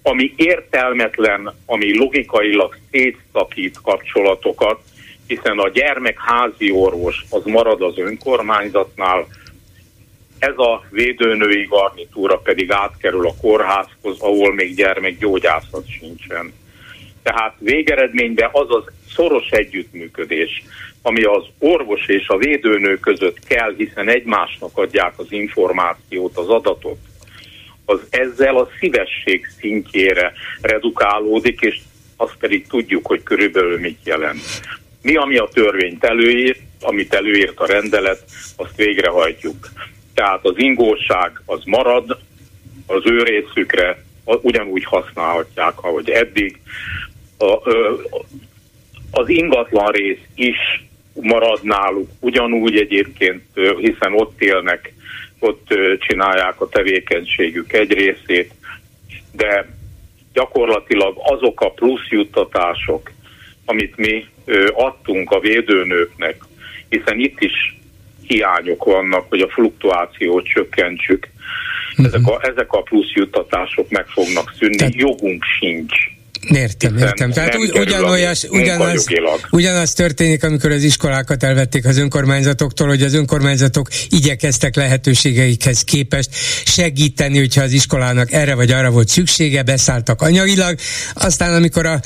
[0.01, 4.79] ami értelmetlen, ami logikailag szétszakít kapcsolatokat,
[5.27, 9.27] hiszen a gyermek házi orvos az marad az önkormányzatnál,
[10.47, 16.53] ez a védőnői garnitúra pedig átkerül a kórházhoz, ahol még gyermekgyógyászat sincsen.
[17.23, 18.83] Tehát végeredményben az az
[19.15, 20.63] szoros együttműködés,
[21.01, 26.97] ami az orvos és a védőnő között kell, hiszen egymásnak adják az információt, az adatot,
[27.85, 31.79] az ezzel a szívesség szintjére redukálódik, és
[32.15, 34.41] azt pedig tudjuk, hogy körülbelül mit jelent.
[35.01, 38.23] Mi, ami a törvényt előírt, amit előírt a rendelet,
[38.55, 39.69] azt végrehajtjuk.
[40.15, 42.17] Tehát az ingóság az marad,
[42.87, 46.59] az ő részükre ugyanúgy használhatják, ahogy eddig.
[47.37, 47.69] A,
[49.11, 50.57] az ingatlan rész is
[51.13, 53.43] marad náluk, ugyanúgy egyébként,
[53.79, 54.93] hiszen ott élnek,
[55.39, 55.67] ott
[55.99, 58.53] csinálják a tevékenységük egy részét,
[59.31, 59.67] de
[60.33, 63.11] gyakorlatilag azok a plusz juttatások,
[63.65, 64.25] amit mi
[64.73, 66.43] adtunk a védőnőknek,
[66.89, 67.77] hiszen itt is
[68.27, 71.27] hiányok vannak, hogy a fluktuációt csökkentsük.
[71.95, 74.95] ezek, a, ezek a plusz juttatások meg fognak szűnni, Tehát...
[74.95, 75.93] jogunk sincs
[76.53, 77.31] Értem, értem.
[77.31, 79.07] Tehát ugy, ugyanaz,
[79.51, 86.29] ugyanaz történik, amikor az iskolákat elvették az önkormányzatoktól, hogy az önkormányzatok igyekeztek lehetőségeikhez képest
[86.65, 90.75] segíteni, hogyha az iskolának erre vagy arra volt szüksége, beszálltak anyagilag,
[91.13, 91.99] aztán amikor a,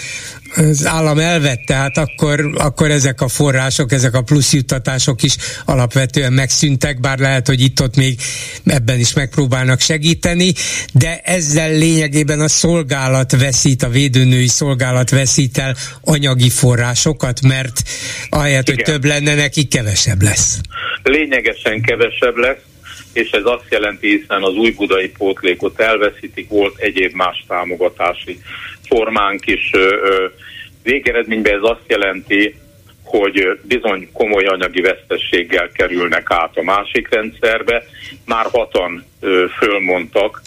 [0.56, 5.36] az állam elvette, hát akkor, akkor ezek a források, ezek a plusz juttatások is
[5.66, 8.20] alapvetően megszűntek, bár lehet, hogy itt-ott még
[8.66, 10.54] ebben is megpróbálnak segíteni,
[10.94, 17.82] de ezzel lényegében a szolgálat veszít, a védőnői szolgálat veszít el anyagi forrásokat, mert
[18.30, 18.76] ahelyett, Igen.
[18.76, 20.60] hogy több lenne, neki kevesebb lesz.
[21.04, 22.62] Lényegesen kevesebb lesz,
[23.14, 28.40] és ez azt jelenti, hiszen az új budai pótlékot elveszítik, volt egyéb más támogatási
[28.90, 29.72] formánk is.
[30.84, 32.56] Végeredményben ez azt jelenti,
[33.04, 37.84] hogy bizony komoly anyagi vesztességgel kerülnek át a másik rendszerbe.
[38.26, 39.06] Már hatan
[39.60, 40.42] fölmondtak,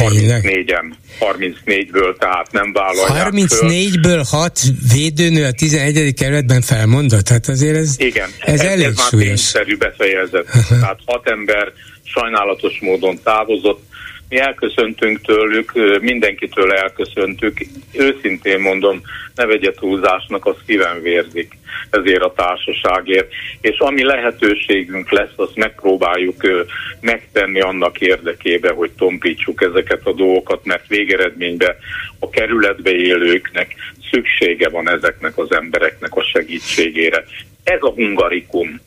[0.00, 4.60] 34-en, 34-ből, tehát nem vállalják 34-ből 6
[4.92, 6.14] védőnő a 11.
[6.14, 7.28] kerületben felmondott?
[7.28, 9.52] Hát azért ez, Igen, ez, ez elég ez súlyos.
[9.52, 10.46] már befejezet.
[10.68, 11.72] tehát 6 ember
[12.04, 13.82] sajnálatos módon távozott,
[14.30, 17.58] mi elköszöntünk tőlük, mindenkitől elköszöntük.
[17.92, 19.00] Őszintén mondom,
[19.34, 21.58] ne vegye túlzásnak, az szívem vérzik
[21.90, 23.32] ezért a társaságért.
[23.60, 26.66] És ami lehetőségünk lesz, azt megpróbáljuk
[27.00, 31.74] megtenni annak érdekében, hogy tompítsuk ezeket a dolgokat, mert végeredményben
[32.18, 33.74] a kerületbe élőknek
[34.10, 37.24] szüksége van ezeknek az embereknek a segítségére.
[37.64, 38.80] Ez a hungarikum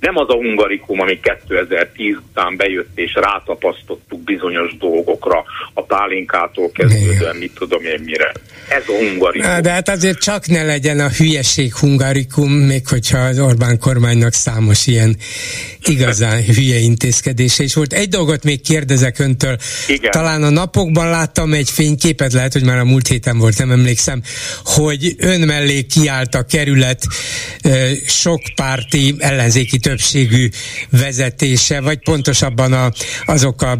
[0.00, 7.36] nem az a hungarikum, ami 2010 után bejött, és rátapasztottuk bizonyos dolgokra, a pálinkától kezdődően,
[7.36, 8.32] mit tudom én mire.
[8.68, 9.62] Ez a hungarikum.
[9.62, 14.86] De hát azért csak ne legyen a hülyeség hungarikum, még hogyha az Orbán kormánynak számos
[14.86, 15.16] ilyen
[15.84, 17.92] igazán hülye intézkedése is volt.
[17.92, 19.56] Egy dolgot még kérdezek öntől.
[19.88, 20.10] Igen.
[20.10, 24.22] Talán a napokban láttam egy fényképet, lehet, hogy már a múlt héten volt, nem emlékszem,
[24.64, 27.02] hogy ön mellé kiállt a kerület
[28.06, 30.48] sok párti ellenzéki többségű
[30.90, 32.90] vezetése, vagy pontosabban a,
[33.26, 33.76] azok a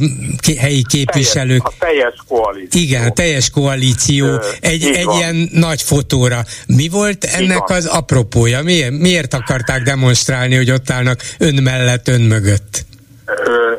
[0.59, 1.62] helyi képviselők.
[1.78, 2.81] Teljes, a teljes koalíció.
[2.81, 4.27] Igen, a teljes koalíció.
[4.27, 6.41] Ö, egy egy ilyen nagy fotóra.
[6.66, 8.62] Mi volt ennek az apropója?
[8.62, 12.85] Miért, miért akarták demonstrálni, hogy ott állnak ön mellett, ön mögött?
[13.24, 13.73] Ö,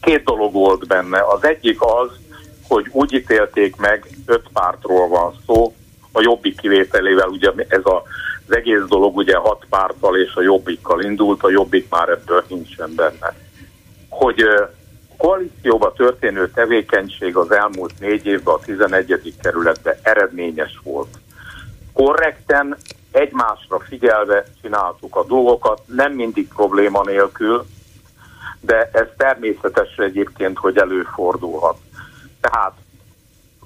[0.00, 1.18] két dolog volt benne.
[1.34, 2.10] Az egyik az,
[2.68, 5.74] hogy úgy ítélték meg, öt pártról van szó,
[6.12, 8.02] a jobbik kivételével ugye ez a
[8.48, 12.94] az egész dolog ugye hat párttal és a jobbikkal indult, a jobbik már ebből nincsen
[12.94, 13.34] benne.
[14.08, 14.44] Hogy
[15.16, 19.34] koalícióba történő tevékenység az elmúlt négy évben a 11.
[19.42, 21.18] kerületben eredményes volt.
[21.92, 22.76] Korrekten,
[23.10, 27.66] egymásra figyelve csináltuk a dolgokat, nem mindig probléma nélkül,
[28.60, 31.76] de ez természetes egyébként, hogy előfordulhat.
[32.40, 32.72] Tehát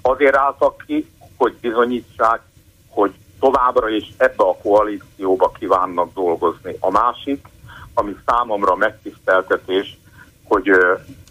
[0.03, 2.41] azért álltak ki, hogy bizonyítsák,
[2.89, 3.13] hogy
[3.47, 6.77] továbbra is ebbe a koalícióba kívánnak dolgozni.
[6.81, 7.47] A másik,
[7.95, 9.99] ami számomra megtiszteltetés,
[10.45, 10.71] hogy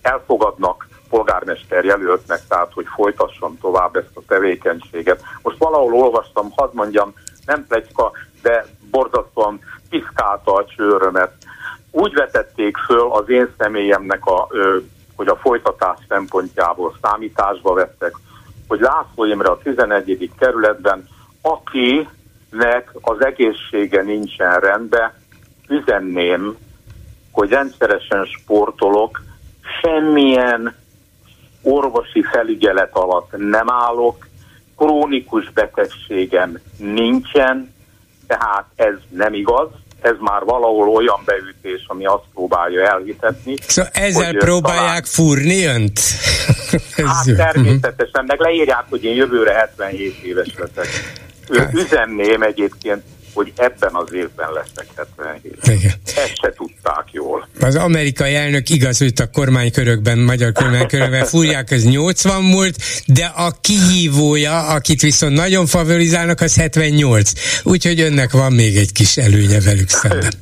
[0.01, 5.21] elfogadnak polgármester jelöltnek, tehát hogy folytasson tovább ezt a tevékenységet.
[5.41, 7.13] Most valahol olvastam, hadd mondjam,
[7.45, 8.11] nem plegyka,
[8.41, 9.59] de borzasztóan
[9.89, 11.31] piszkálta a csőrömet.
[11.91, 14.47] Úgy vetették föl az én személyemnek, a,
[15.15, 18.15] hogy a folytatás szempontjából számításba vettek,
[18.67, 20.31] hogy László Imre a 11.
[20.39, 21.13] kerületben
[21.45, 25.13] akinek az egészsége nincsen rendben,
[25.67, 26.57] üzenném,
[27.31, 29.23] hogy rendszeresen sportolok,
[29.81, 30.75] semmilyen
[31.61, 34.27] orvosi felügyelet alatt nem állok,
[34.77, 37.73] krónikus betegségem nincsen,
[38.27, 39.69] tehát ez nem igaz,
[40.01, 43.55] ez már valahol olyan beütés, ami azt próbálja elhitetni.
[43.67, 45.03] Szóval ezzel hogy próbálják talán...
[45.03, 45.99] fúrni önt?
[47.11, 50.87] hát természetesen, meg leírják, hogy én jövőre 77 éves leszek.
[51.73, 53.01] Üzenném egyébként,
[53.35, 55.57] hogy ebben az évben lesznek 77.
[55.63, 55.93] Igen.
[56.05, 57.47] Ezt se tudták jól.
[57.59, 63.51] Az amerikai elnök igaz, hogy a kormánykörökben, magyar kormánykörökben fúrják, az 80 múlt, de a
[63.61, 67.31] kihívója, akit viszont nagyon favorizálnak, az 78.
[67.63, 70.33] Úgyhogy önnek van még egy kis előnye velük szemben.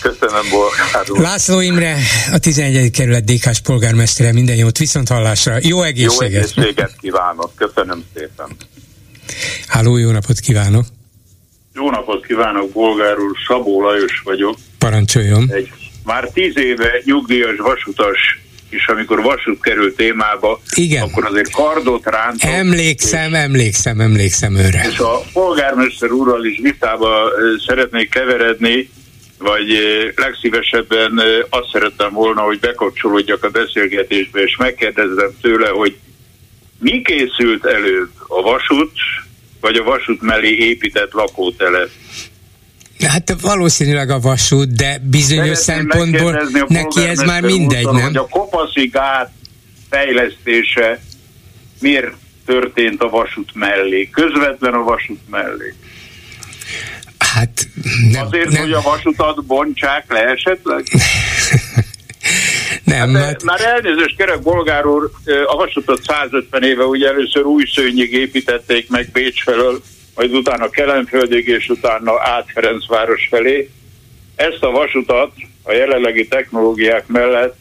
[0.00, 1.96] Köszönöm, Bolgár László Imre,
[2.32, 2.90] a 11.
[2.90, 5.56] kerület DK-s polgármestere, minden jót, viszont hallásra.
[5.60, 6.54] Jó egészséget!
[6.54, 8.56] Jó egészséget kívánok, köszönöm szépen!
[9.66, 10.84] Háló, jó napot kívánok!
[11.74, 14.56] Jó napot kívánok, bolgár úr, Szabó Lajos vagyok.
[14.78, 15.48] Parancsoljon!
[15.52, 15.70] Egy
[16.04, 18.18] már tíz éve nyugdíjas vasutas
[18.68, 21.02] és amikor vasút kerül témába, Igen.
[21.02, 22.50] akkor azért kardot rántott.
[22.50, 24.88] Emlékszem, és, emlékszem, emlékszem őre.
[24.90, 27.30] És a polgármester úrral is vitába
[27.66, 28.90] szeretnék keveredni,
[29.38, 29.66] vagy
[30.14, 31.20] legszívesebben
[31.50, 35.96] azt szerettem volna, hogy bekapcsolódjak a beszélgetésbe, és megkérdezem tőle, hogy
[36.78, 38.92] mi készült előbb, a vasút,
[39.60, 41.90] vagy a vasút mellé épített lakótelep?
[43.06, 48.04] Hát valószínűleg a vasút, de bizonyos Szeretném szempontból neki ez már mindegy, úton, nem?
[48.04, 49.30] Hogy a kopaszi gát
[49.90, 51.00] fejlesztése
[51.80, 52.12] miért
[52.44, 55.74] történt a vasút mellé, közvetlen a vasút mellé?
[57.18, 57.68] Hát
[58.10, 58.62] nem, Azért, nem.
[58.62, 60.84] hogy a vasutat bontsák le esetleg?
[62.86, 65.10] Nem, hát, hát, Már elnézést kerek, bolgár úr,
[65.46, 69.80] a vasutat 150 éve ugye először új szőnyig építették meg Bécs felől,
[70.14, 73.70] majd utána Kelenföldig, és utána át Ferencváros felé.
[74.36, 75.32] Ezt a vasutat
[75.62, 77.56] a jelenlegi technológiák mellett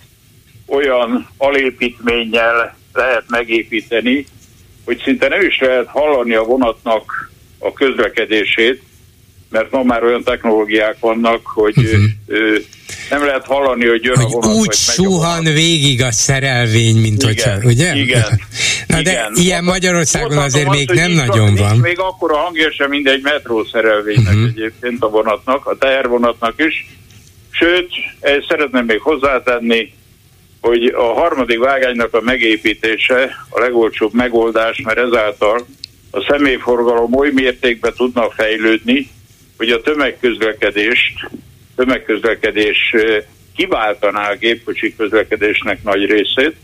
[0.65, 4.25] olyan alépítménnyel lehet megépíteni,
[4.85, 8.81] hogy szinte nem is lehet hallani a vonatnak a közlekedését,
[9.49, 12.03] mert ma már olyan technológiák vannak, hogy uh-huh.
[12.27, 12.55] ö,
[13.09, 16.95] nem lehet hallani, hogy jön hogy a vonat, úgy megy a suhan végig a szerelvény,
[16.97, 17.95] mint Igen, hogyha, ugye?
[17.95, 18.41] igen,
[18.87, 19.31] Na de igen.
[19.35, 21.77] ilyen Magyarországon azért azt, még nem nagyon nincs van.
[21.77, 24.43] Még akkor a hangja sem mindegy metrószerelvénynek Mhm.
[24.43, 24.53] uh-huh.
[24.55, 26.87] egyébként a vonatnak, a tehervonatnak is.
[27.49, 27.89] Sőt,
[28.47, 29.93] szeretném még hozzátenni,
[30.61, 35.65] hogy a harmadik vágánynak a megépítése a legolcsóbb megoldás, mert ezáltal
[36.11, 39.09] a személyforgalom oly mértékben tudna fejlődni,
[39.57, 41.29] hogy a tömegközlekedést,
[41.75, 42.95] tömegközlekedés
[43.55, 46.55] kiváltaná a gépkocsi közlekedésnek nagy részét,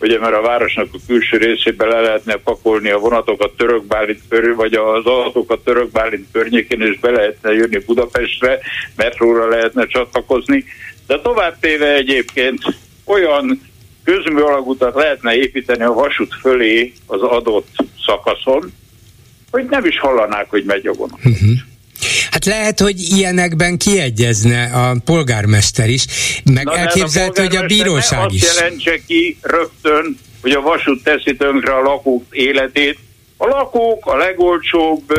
[0.00, 4.54] ugye mert a városnak a külső részébe le lehetne pakolni a vonatokat török Bálint körül,
[4.54, 8.58] vagy az autókat török Bálint környékén, és be lehetne jönni Budapestre,
[8.96, 10.64] metróra lehetne csatlakozni.
[11.06, 12.62] De tovább téve egyébként
[13.04, 13.60] olyan
[14.04, 18.72] közmű alagutat lehetne építeni a vasút fölé az adott szakaszon,
[19.50, 21.20] hogy nem is hallanák, hogy megy a vonat.
[22.30, 26.04] Hát lehet, hogy ilyenekben kiegyezne a polgármester is,
[26.52, 28.42] meg Na, hát elképzelhető, hogy a bíróság is.
[28.42, 32.98] Azt jelentse ki rögtön, hogy a vasút teszi tönkre a lakók életét.
[33.36, 35.12] A lakók a legolcsóbb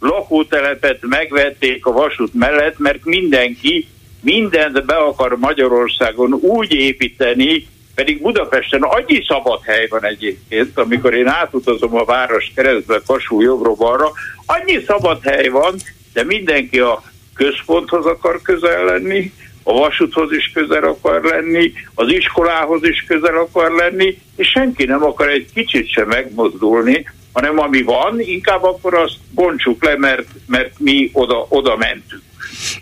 [0.00, 3.88] lakótelepet megvették a vasút mellett, mert mindenki
[4.20, 11.26] mindent be akar Magyarországon úgy építeni, pedig Budapesten annyi szabad hely van egyébként, amikor én
[11.26, 14.12] átutazom a város keresztbe, Kassú jobbra balra,
[14.46, 15.74] annyi szabad hely van,
[16.12, 17.02] de mindenki a
[17.34, 19.32] központhoz akar közel lenni,
[19.62, 25.04] a vasúthoz is közel akar lenni, az iskolához is közel akar lenni, és senki nem
[25.04, 30.78] akar egy kicsit sem megmozdulni, hanem ami van, inkább akkor azt bontsuk le, mert, mert
[30.78, 32.22] mi oda, oda mentünk.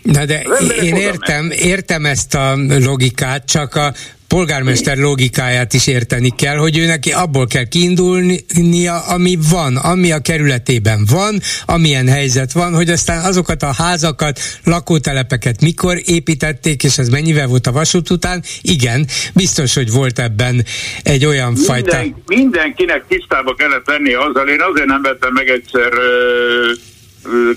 [0.01, 0.41] Na de
[0.81, 3.93] én értem, értem ezt a logikát, csak a
[4.27, 10.19] polgármester logikáját is érteni kell, hogy ő neki abból kell kiindulnia, ami van, ami a
[10.19, 17.09] kerületében van, amilyen helyzet van, hogy aztán azokat a házakat, lakótelepeket mikor építették, és ez
[17.09, 18.43] mennyivel volt a vasút után?
[18.61, 20.65] Igen, biztos, hogy volt ebben
[21.03, 21.97] egy olyan fajta...
[21.97, 25.91] Minden, mindenkinek tisztába kellett lenni azzal, én azért nem vettem meg egyszer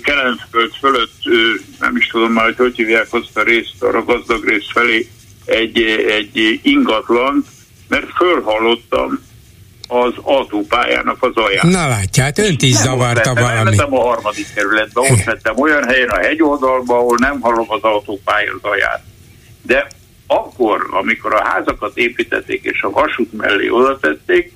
[0.03, 1.13] Kelenföld fölött,
[1.81, 5.09] nem is tudom már, hogy hogy hívják azt a részt, arra gazdag rész felé,
[5.51, 7.45] egy, egy ingatlan,
[7.89, 9.29] mert fölhallottam
[9.89, 11.69] az autópályának az alján.
[11.69, 13.57] Na látja, hát önt is Nem zavarta vettem, valami.
[13.57, 18.53] Elmentem a harmadik kerületbe, ott vettem olyan helyen a hegyoldalban, ahol nem hallom az autópálya
[18.63, 19.03] zaját.
[19.63, 19.87] De
[20.27, 24.53] akkor, amikor a házakat építették és a vasút mellé oda tették,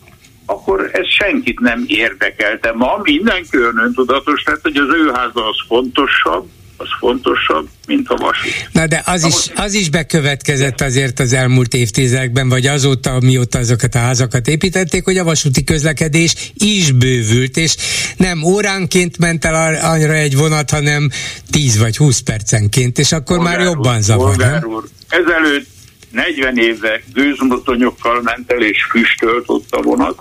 [0.47, 2.73] akkor ez senkit nem érdekelte.
[2.73, 6.49] Ma mindenki olyan öntudatos lett, hogy az ő háza az fontosabb,
[6.85, 8.69] az fontosabb, mint a vasút.
[8.73, 13.94] Na de az is, az is bekövetkezett azért az elmúlt évtizedekben, vagy azóta, mióta azokat
[13.94, 17.77] a házakat építették, hogy a vasúti közlekedés is bővült, és
[18.16, 21.11] nem óránként ment el arra egy vonat, hanem
[21.51, 24.65] 10 vagy 20 percenként, és akkor már Polgár jobban úr, zavar, nem?
[24.65, 25.66] úr, ezelőtt
[26.11, 30.19] 40 éve gőzmozdonyokkal ment el és füstölt ott a vonat,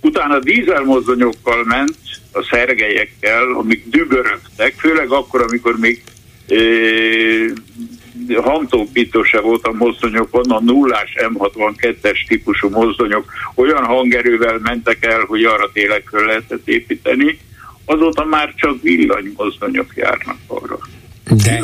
[0.00, 1.96] utána dízelmozdonyokkal ment
[2.34, 6.02] a szergelyekkel, amik dübörögtek, főleg akkor, amikor még
[6.48, 6.56] e,
[8.40, 15.44] hangtópító se volt a mozdonyokon, a nullás M62-es típusú mozdonyok olyan hangerővel mentek el, hogy
[15.44, 17.38] arra tényleg lehetett építeni,
[17.84, 20.78] azóta már csak villanymozdonyok járnak arra.
[21.30, 21.62] De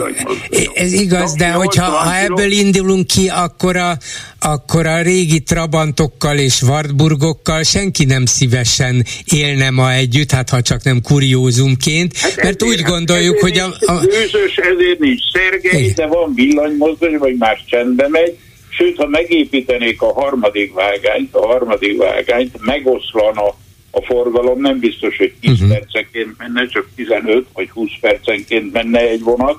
[0.74, 3.96] ez igaz, de hogyha ha ebből indulunk ki, akkor a,
[4.38, 10.82] akkor a régi Trabantokkal és Wartburgokkal senki nem szívesen élne ma együtt, hát ha csak
[10.82, 16.34] nem kuriózumként, Hát mert úgy gondoljuk, hogy a, a, Gőzös, ezért nincs szergely, de van
[16.34, 18.38] villanymozdony, vagy már csendbe megy,
[18.68, 23.54] sőt, ha megépítenék a harmadik vágányt, a harmadik vágányt, megoszlana
[23.90, 25.68] a forgalom, nem biztos, hogy 10 uh-huh.
[25.68, 29.58] percenként menne, csak 15 vagy 20 percenként menne egy vonat,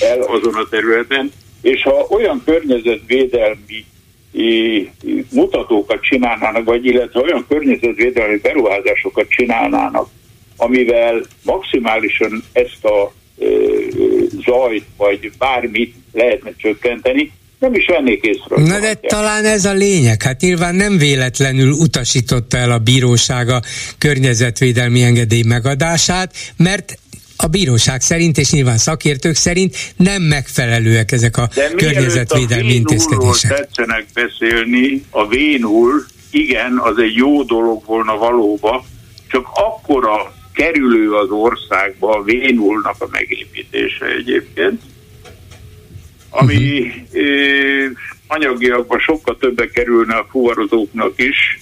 [0.00, 1.32] el azon a területen,
[1.62, 3.84] és ha olyan környezetvédelmi
[5.30, 10.08] mutatókat csinálnának, vagy illetve olyan környezetvédelmi beruházásokat csinálnának,
[10.56, 13.12] amivel maximálisan ezt a
[14.44, 18.56] zajt, vagy bármit lehetne csökkenteni, nem is vennék észre.
[18.56, 20.22] Na de talán ez a lényeg.
[20.22, 23.62] Hát nyilván nem véletlenül utasította el a bíróság a
[23.98, 26.98] környezetvédelmi engedély megadását, mert
[27.36, 33.54] a bíróság szerint, és nyilván szakértők szerint nem megfelelőek ezek a De környezetvédelmi intézkedések.
[33.54, 38.84] tetszenek beszélni, a vénul, igen, az egy jó dolog volna valóba,
[39.28, 44.80] csak akkora kerülő az országba a vénulnak a megépítése egyébként,
[46.30, 47.92] ami uh-huh.
[48.26, 51.58] anyagiakban sokkal többe kerülne a fuvarozóknak is,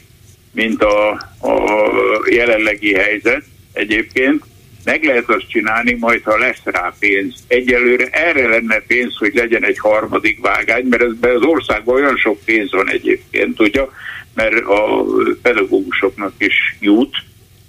[0.53, 1.11] mint a,
[1.41, 1.83] a
[2.31, 4.45] jelenlegi helyzet egyébként.
[4.85, 7.35] Meg lehet azt csinálni, majd ha lesz rá pénz.
[7.49, 12.39] Egyelőre erre lenne pénz, hogy legyen egy harmadik vágány, mert ez, az országban olyan sok
[12.45, 13.93] pénz van egyébként, tudja,
[14.35, 15.05] mert a
[15.43, 17.17] pedagógusoknak is jut,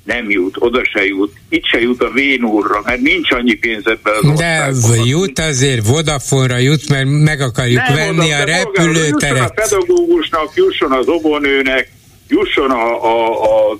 [0.08, 4.14] nem jut, oda se jut, itt se jut a Vénúrra, mert nincs annyi pénz ebben
[4.32, 4.72] az De
[5.04, 9.22] jut azért, Vodafone-ra jut, mert meg akarjuk nem venni oda, a repülőteret.
[9.22, 11.92] Jusson a pedagógusnak, jusson az obonőnek,
[12.28, 13.80] jusson a, a, a,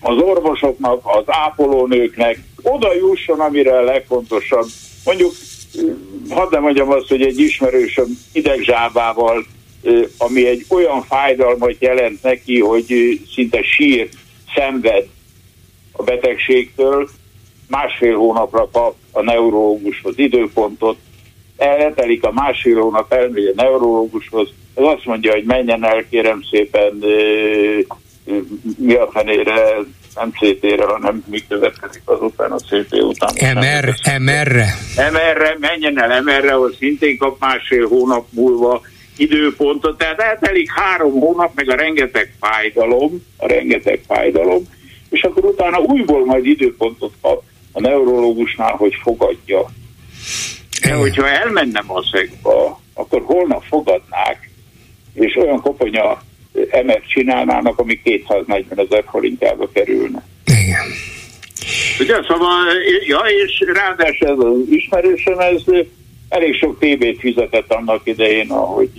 [0.00, 4.66] az orvosoknak, az ápolónőknek, oda jusson, amire a legfontosabb.
[5.04, 5.32] Mondjuk,
[6.28, 9.46] hadd nem mondjam azt, hogy egy ismerősöm idegzsábával,
[10.18, 14.08] ami egy olyan fájdalmat jelent neki, hogy szinte sír,
[14.54, 15.06] szenved,
[15.92, 17.08] a betegségtől,
[17.68, 20.96] másfél hónapra kap a neurológushoz időpontot,
[21.56, 27.04] eltelik a másfél hónap, elmegy a neurológushoz, az azt mondja, hogy menjen el, kérem szépen,
[28.78, 29.76] mi a fenére,
[30.14, 33.54] nem CT-re, hanem mi következik azután a CT után.
[33.54, 34.74] MR, MR-re?
[35.10, 38.80] MR-re, menjen el MR-re, ahol szintén kap másfél hónap múlva
[39.16, 44.62] időpontot, tehát eltelik három hónap, meg a rengeteg fájdalom, a rengeteg fájdalom,
[45.12, 49.70] és akkor utána újból majd időpontot kap a neurológusnál, hogy fogadja.
[50.82, 54.50] De hogyha elmennem a szegba, akkor holnap fogadnák,
[55.14, 56.22] és olyan koponya
[56.70, 60.24] emet csinálnának, ami 240 ezer forintjába kerülne.
[60.46, 60.86] Igen.
[62.00, 62.64] Ugye, szóval,
[63.06, 65.62] ja, és ráadásul ez az ismerősöm, ez
[66.28, 68.90] elég sok TB-t fizetett annak idején, ahogy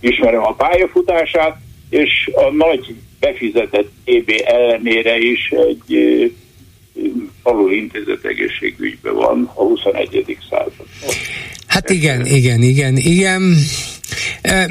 [0.00, 1.56] ismerem a pályafutását,
[1.90, 5.96] és a nagy befizetett TB ellenére is egy
[7.42, 10.38] alul intézet egészségügyben van a 21.
[10.50, 10.86] században.
[11.66, 13.54] Hát igen, igen, igen, igen.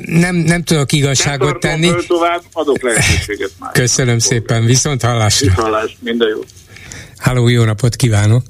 [0.06, 1.92] Nem, nem tudok igazságot nem tenni.
[2.08, 3.72] tovább, adok lehetőséget már.
[3.72, 5.48] Köszönöm szépen, viszont hallásra.
[5.48, 6.40] Viszont hallás, minden jó.
[7.18, 8.44] Háló, jó napot kívánok!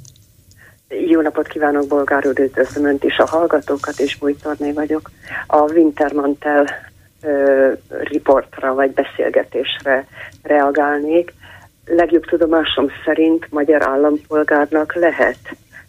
[1.08, 5.12] Jó napot kívánok, Bolgár úr, üdvözlöm Önt is, a hallgatókat, és Bújtorné vagyok.
[5.48, 6.87] A Wintermantel
[7.90, 10.08] riportra vagy beszélgetésre
[10.44, 11.34] reagálnék.
[11.86, 15.38] Legjobb tudomásom szerint magyar állampolgárnak lehet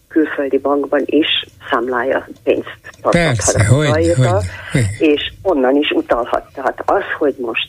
[0.09, 3.21] külföldi bankban is számlája pénzt tarthat
[4.99, 6.53] és onnan is utalhat.
[6.55, 7.69] Tehát az, hogy most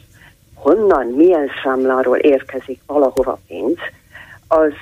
[0.56, 3.78] honnan, milyen számláról érkezik valahova pénz,
[4.48, 4.74] az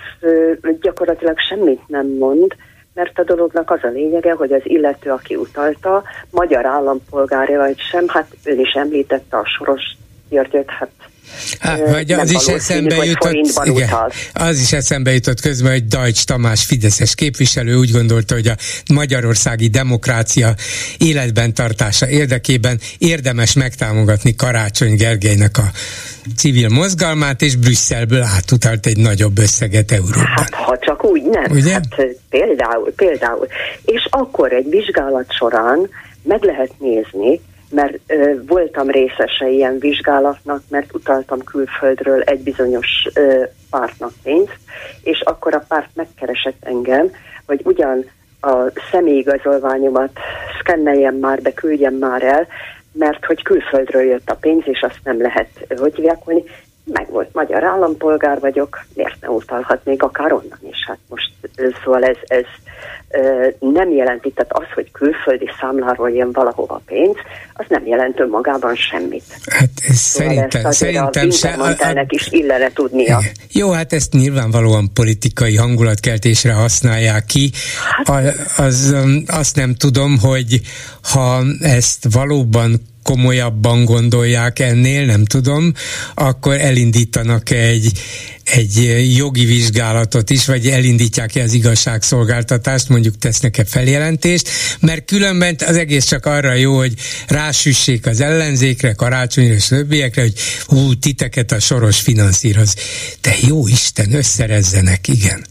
[0.81, 2.55] gyakorlatilag semmit nem mond,
[2.97, 8.07] mert a dolognak az a lényege, hogy az illető, aki utalta, magyar állampolgára vagy sem,
[8.07, 9.83] hát ön is említette a Soros
[10.29, 10.91] Györgyöt, hát
[11.59, 13.33] Há, vagy az is eszembe jutott,
[13.63, 13.89] igen,
[14.33, 18.55] az is eszembe jutott közben, hogy Dajcs Tamás Fideszes képviselő úgy gondolta, hogy a
[18.93, 20.53] magyarországi demokrácia
[20.97, 25.71] életben tartása érdekében érdemes megtámogatni Karácsony Gergelynek a
[26.35, 30.35] civil mozgalmát, és Brüsszelből átutalt egy nagyobb összeget Európában.
[30.35, 31.51] Hát, ha csak úgy nem.
[31.51, 31.71] Ugye?
[31.71, 31.87] Hát,
[32.29, 33.47] például, például.
[33.85, 35.89] És akkor egy vizsgálat során
[36.23, 43.43] meg lehet nézni, mert ö, voltam részese ilyen vizsgálatnak, mert utaltam külföldről egy bizonyos ö,
[43.69, 44.57] pártnak pénzt,
[45.03, 47.11] és akkor a párt megkeresett engem,
[47.45, 48.05] hogy ugyan
[48.41, 50.11] a személyigazolványomat
[50.59, 52.47] szkenneljem már be, küldjem már el,
[52.91, 56.23] mert hogy külföldről jött a pénz, és azt nem lehet, hogy hívják,
[56.93, 60.85] meg volt magyar állampolgár vagyok, miért ne utalhatnék akár onnan is.
[60.87, 61.31] Hát most
[61.83, 62.45] szóval ez, ez
[63.59, 67.15] nem jelenti, tehát az, hogy külföldi számláról jön valahova pénz,
[67.53, 69.23] az nem jelent önmagában semmit.
[69.45, 71.49] Hát ez szóval szerintem, ezt szerintem se.
[71.49, 73.19] A, a, is illene tudnia.
[73.51, 77.51] Jó, hát ezt nyilvánvalóan politikai hangulatkeltésre használják ki.
[78.05, 78.95] Hát, a, az,
[79.27, 80.61] azt nem tudom, hogy
[81.01, 85.73] ha ezt valóban komolyabban gondolják ennél, nem tudom,
[86.15, 87.91] akkor elindítanak egy,
[88.43, 96.05] egy jogi vizsgálatot is, vagy elindítják-e az igazságszolgáltatást, mondjuk tesznek-e feljelentést, mert különben az egész
[96.05, 96.93] csak arra jó, hogy
[97.27, 102.75] rásüssék az ellenzékre, karácsonyra és többiekre, hogy hú, titeket a soros finanszíroz.
[103.21, 105.45] De jó Isten, összerezzenek, igen.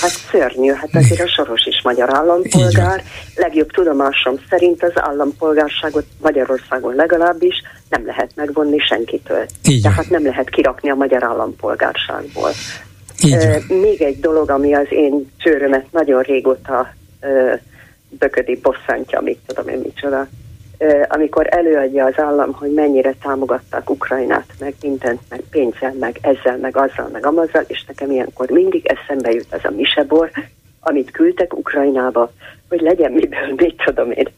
[0.00, 3.02] Hát szörnyű, hát azért a Soros magyar állampolgár.
[3.34, 9.46] Legjobb tudomásom szerint az állampolgárságot Magyarországon legalábbis nem lehet megvonni senkitől.
[9.68, 12.50] Így Tehát nem lehet kirakni a magyar állampolgárságból.
[13.68, 16.94] Még egy dolog, ami az én csőrömet nagyon régóta
[18.08, 20.28] böködi bosszantja, mit tudom én micsoda
[21.08, 26.76] amikor előadja az állam, hogy mennyire támogatták Ukrajnát, meg mindent, meg pénzzel, meg ezzel, meg
[26.76, 30.30] azzal, meg amazzal, és nekem ilyenkor mindig eszembe jut ez a misebor,
[30.84, 32.32] amit küldtek Ukrajnába,
[32.68, 34.28] hogy legyen miből, mit tudom én,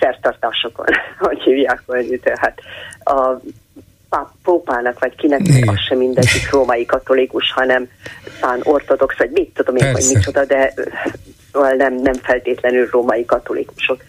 [0.00, 0.86] szertartásokon,
[1.18, 2.60] hogy hívják volna, tehát
[4.10, 5.68] a pópának, vagy kinek, Igen.
[5.68, 7.88] az sem mindegyik római katolikus, hanem
[8.40, 10.74] pán ortodox, vagy mit tudom én, hogy micsoda, de
[11.52, 14.02] szóval nem, nem feltétlenül római katolikusok.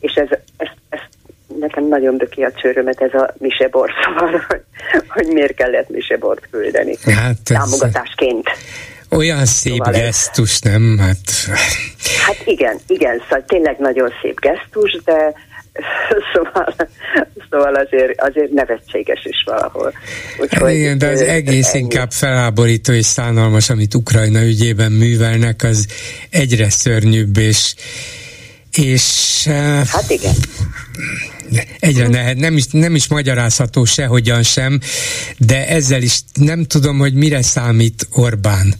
[0.00, 1.08] És ez, ezt, ezt
[1.58, 4.62] nekem nagyon böki a csőrömet ez a misebor, szóval, hogy,
[5.08, 6.96] hogy miért kellett misebort küldeni.
[7.04, 8.50] Hát Támogatásként.
[9.16, 10.72] Olyan szép szóval gesztus, ez...
[10.72, 10.98] nem?
[10.98, 11.18] Hát...
[12.26, 15.34] hát igen, igen, szóval tényleg nagyon szép gesztus, de
[16.32, 16.74] szóval,
[17.50, 19.92] szóval azért, azért nevetséges is valahol.
[20.40, 21.82] Úgyhogy, Igen, de az egész ennyi.
[21.82, 25.86] inkább feláborító és szánalmas, amit Ukrajna ügyében művelnek, az
[26.30, 27.74] egyre szörnyűbb, és
[28.76, 29.46] és
[29.90, 30.34] hát igen
[31.80, 34.80] egyre nehet, nem is, nem is magyarázható sehogyan sem,
[35.38, 38.74] de ezzel is nem tudom, hogy mire számít Orbán.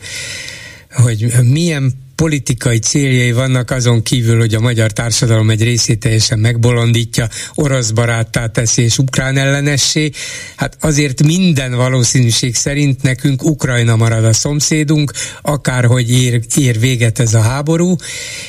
[0.91, 7.28] Hogy milyen politikai céljai vannak azon kívül, hogy a magyar társadalom egy részét teljesen megbolondítja,
[7.55, 10.11] orosz baráttá teszi és ukrán ellenessé.
[10.57, 15.12] Hát azért minden valószínűség szerint nekünk Ukrajna marad a szomszédunk,
[15.43, 17.97] akárhogy ér, ér véget ez a háború,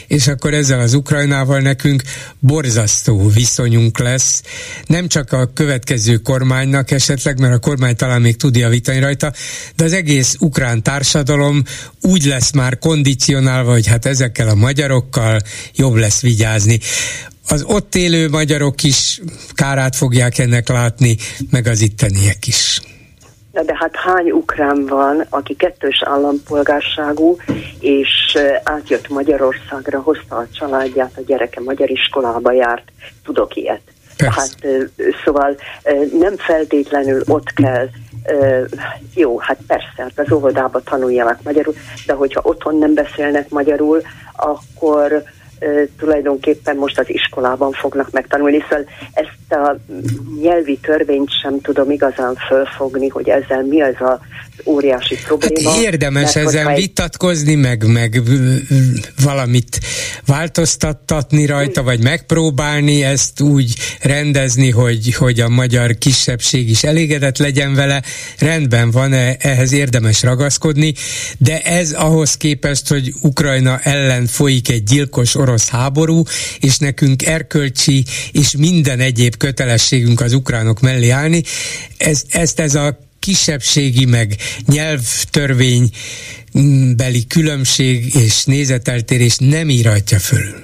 [0.08, 2.04] és akkor ezzel az Ukrajnával nekünk
[2.40, 4.42] borzasztó viszonyunk lesz.
[4.86, 9.34] Nem csak a következő kormánynak esetleg, mert a kormány talán még tud javítani rajta,
[9.76, 11.64] de az egész ukrán társadalom
[12.02, 15.40] úgy lesz már kondicionál csinálva, hogy hát ezekkel a magyarokkal
[15.76, 16.80] jobb lesz vigyázni.
[17.50, 19.22] Az ott élő magyarok is
[19.54, 21.16] kárát fogják ennek látni,
[21.52, 22.82] meg az itteniek is.
[23.52, 27.38] Na de hát hány ukrán van, aki kettős állampolgárságú,
[27.80, 32.92] és átjött Magyarországra, hozta a családját, a gyereke magyar iskolába járt,
[33.24, 33.82] tudok ilyet.
[34.18, 34.40] Persze.
[34.40, 34.58] Hát
[35.26, 35.58] szóval
[36.20, 37.90] nem feltétlenül ott kell
[39.14, 41.74] jó, hát persze, hát az óvodába tanuljanak magyarul,
[42.06, 44.02] de hogyha otthon nem beszélnek magyarul,
[44.36, 45.24] akkor
[45.98, 49.78] tulajdonképpen most az iskolában fognak megtanulni, szóval ezt a
[50.42, 54.20] nyelvi törvényt sem tudom igazán fölfogni, hogy ezzel mi az a
[54.64, 55.70] óriási probléma.
[55.70, 56.76] Hát érdemes ezen egy...
[56.78, 58.22] vitatkozni, meg, meg
[59.24, 59.80] valamit
[60.26, 67.74] változtattatni rajta, vagy megpróbálni ezt úgy rendezni, hogy, hogy a magyar kisebbség is elégedett legyen
[67.74, 68.04] vele.
[68.40, 70.94] Rendben van, ehhez érdemes ragaszkodni,
[71.38, 76.24] de ez ahhoz képest, hogy Ukrajna ellen folyik egy gyilkos orosz háború,
[76.60, 81.44] és nekünk erkölcsi és minden egyéb kötelességünk az ukránok mellé állni,
[81.98, 84.36] ez, ezt ez a kisebbségi meg
[84.68, 85.90] nyelvtörvény
[87.28, 90.62] különbség és nézeteltérés nem íratja fölül.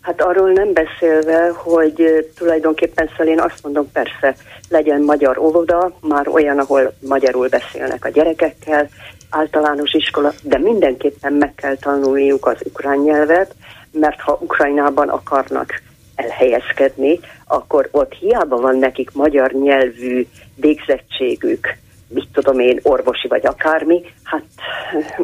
[0.00, 4.36] Hát arról nem beszélve, hogy tulajdonképpen szóval én azt mondom, persze,
[4.68, 8.88] legyen magyar óvoda, már olyan, ahol magyarul beszélnek a gyerekekkel,
[9.30, 13.54] általános iskola, de mindenképpen meg kell tanulniuk az ukrán nyelvet,
[13.92, 15.82] mert ha Ukrajnában akarnak
[16.18, 21.76] elhelyezkedni, akkor ott hiába van nekik magyar nyelvű végzettségük,
[22.08, 24.42] mit tudom én, orvosi vagy akármi, hát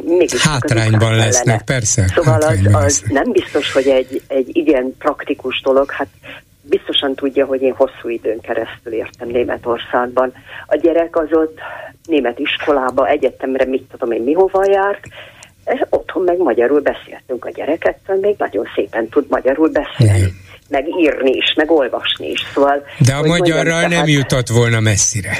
[0.04, 1.62] mégis hátrányban lesznek, lenne.
[1.64, 2.06] persze.
[2.14, 6.08] Szóval az, az nem biztos, hogy egy, egy igen praktikus dolog, hát
[6.62, 10.32] biztosan tudja, hogy én hosszú időn keresztül értem Németországban.
[10.66, 11.58] A gyerek az ott
[12.06, 15.00] német iskolába, egyetemre, mit tudom én, mihova járt,
[15.88, 20.18] otthon meg magyarul beszéltünk a gyereket, még nagyon szépen tud magyarul beszélni.
[20.18, 20.32] Igen.
[20.74, 22.40] Meg írni is, meg olvasni is.
[22.54, 25.38] Szóval, De a magyarral mondjam, nem jutott volna messzire.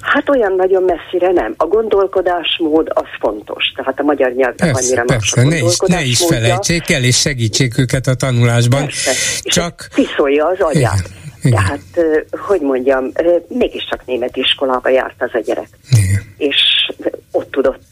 [0.00, 1.54] Hát olyan nagyon messzire nem.
[1.56, 3.64] A gondolkodásmód az fontos.
[3.76, 7.78] Tehát a magyar nyelv persze, annyira persze, ne is, ne is felejtsék el, és segítsék
[7.78, 8.80] őket a tanulásban.
[8.80, 9.12] Persze.
[9.42, 9.88] Csak...
[9.94, 11.10] Tiszolja az agyát.
[11.42, 11.58] Igen.
[11.58, 11.80] Tehát,
[12.30, 13.12] hogy mondjam,
[13.48, 15.68] mégiscsak német iskolába járt az a gyerek.
[15.90, 16.22] Igen.
[16.36, 16.56] És
[17.30, 17.82] ott tudott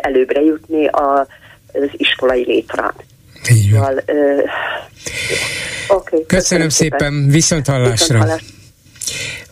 [0.00, 1.26] előbbre jutni az
[1.92, 2.94] iskolai létrán.
[3.50, 3.80] Így van.
[3.80, 4.02] Szóval,
[5.88, 7.28] Okay, köszönöm, köszönöm szépen, szépen.
[7.28, 8.22] viszont hallásra.
[8.22, 8.42] Viszont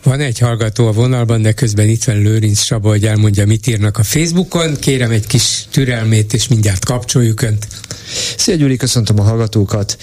[0.03, 3.97] Van egy hallgató a vonalban, de közben itt van Lőrinc Saba, hogy elmondja, mit írnak
[3.97, 4.75] a Facebookon.
[4.79, 7.67] Kérem egy kis türelmét, és mindjárt kapcsoljuk Önt.
[8.37, 9.97] Szia Gyuri, köszöntöm a hallgatókat.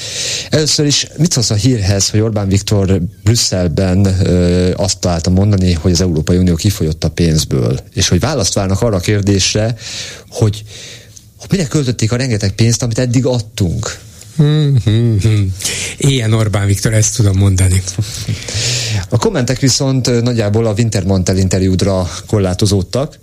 [0.50, 5.92] Először is mit szólsz a hírhez, hogy Orbán Viktor Brüsszelben ö, azt találta mondani, hogy
[5.92, 9.74] az Európai Unió kifolyott a pénzből, és hogy választ várnak arra a kérdésre,
[10.28, 10.62] hogy
[11.50, 13.98] mire költötték a rengeteg pénzt, amit eddig adtunk.
[14.36, 15.54] Hmm, hmm, hmm.
[15.96, 17.82] Ilyen Orbán Viktor, ezt tudom mondani.
[19.08, 23.18] A kommentek viszont nagyjából a Wintermantel interjúdra korlátozódtak.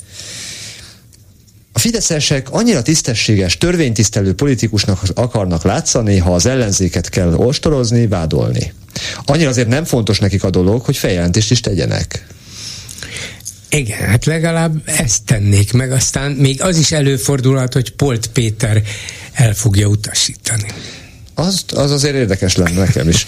[1.72, 8.74] A fideszesek annyira tisztességes, törvénytisztelő politikusnak akarnak látszani, ha az ellenzéket kell ostorozni, vádolni.
[9.26, 12.26] Annyira azért nem fontos nekik a dolog, hogy feljelentést is tegyenek.
[13.70, 18.82] Igen, hát legalább ezt tennék meg, aztán még az is előfordulhat, hogy Polt Péter
[19.34, 20.66] el fogja utasítani.
[21.34, 23.26] Az, az azért érdekes lenne nekem is.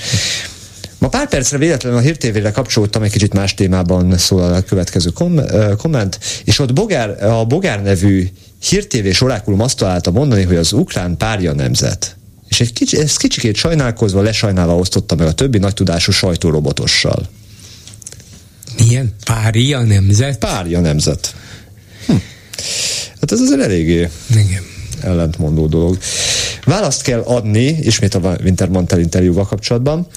[0.97, 5.51] Ma pár percre véletlenül a hírtévére kapcsolódtam, egy kicsit más témában szól a következő kom-
[5.77, 8.30] komment, és ott Bogár, a Bogár nevű
[8.61, 12.15] hírtévés orákulum azt találta mondani, hogy az ukrán párja nemzet.
[12.47, 17.30] És egy kicsi, ezt kicsikét sajnálkozva, lesajnálva osztotta meg a többi nagy tudású sajtórobotossal.
[18.91, 19.13] Milyen?
[19.26, 20.38] Párja nemzet?
[20.38, 21.35] Párja nemzet.
[22.05, 22.13] Hm.
[23.19, 24.63] Hát ez azért eléggé Igen.
[25.01, 25.97] ellentmondó dolog.
[26.65, 30.07] Választ kell adni, ismét a Wintermantel interjúval kapcsolatban,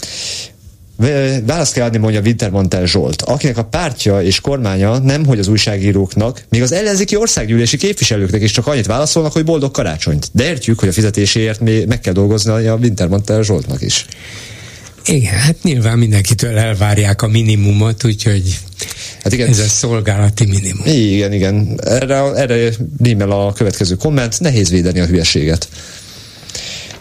[1.47, 6.45] Választ kell adni, mondja Wintermantel Zsolt, akinek a pártja és kormánya nem, hogy az újságíróknak,
[6.49, 10.29] még az ellenzéki országgyűlési képviselőknek is csak annyit válaszolnak, hogy boldog karácsonyt.
[10.33, 14.07] De értjük, hogy a fizetéséért még meg kell dolgozni a Wintermantel Zsoltnak is.
[15.07, 18.59] Igen, hát nyilván mindenkitől elvárják a minimumot, úgyhogy
[19.23, 19.49] hát igen.
[19.49, 20.87] ez a szolgálati minimum.
[20.87, 21.81] Igen, igen.
[21.85, 22.71] Erre, erre
[23.03, 25.69] rímel a következő komment, nehéz védeni a hülyeséget.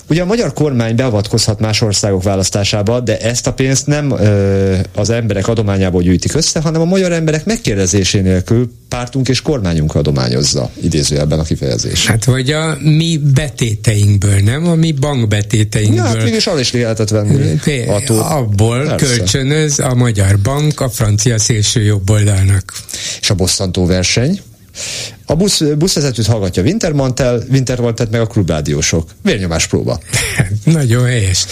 [0.09, 5.09] Ugye a magyar kormány beavatkozhat más országok választásába, de ezt a pénzt nem ö, az
[5.09, 11.39] emberek adományából gyűjtik össze, hanem a magyar emberek megkérdezésén nélkül pártunk és kormányunk adományozza, idézőjelben
[11.39, 12.05] a kifejezés.
[12.05, 14.67] Hát vagy a mi betéteinkből, nem?
[14.67, 15.97] A mi bankbetéteinkből.
[15.97, 17.59] Ja, hát mégis arra is lehetett venni.
[17.87, 18.19] Attól.
[18.19, 19.05] Abból Persze.
[19.05, 22.73] kölcsönöz a magyar bank a francia szélső jobboldalnak.
[23.21, 24.39] És a bosszantó verseny?
[25.25, 29.09] A busz, buszvezetőt hallgatja Wintermantel, Wintermantel meg a klubrádiósok.
[29.21, 29.99] Vérnyomás próba.
[30.63, 31.45] Nagyon helyes.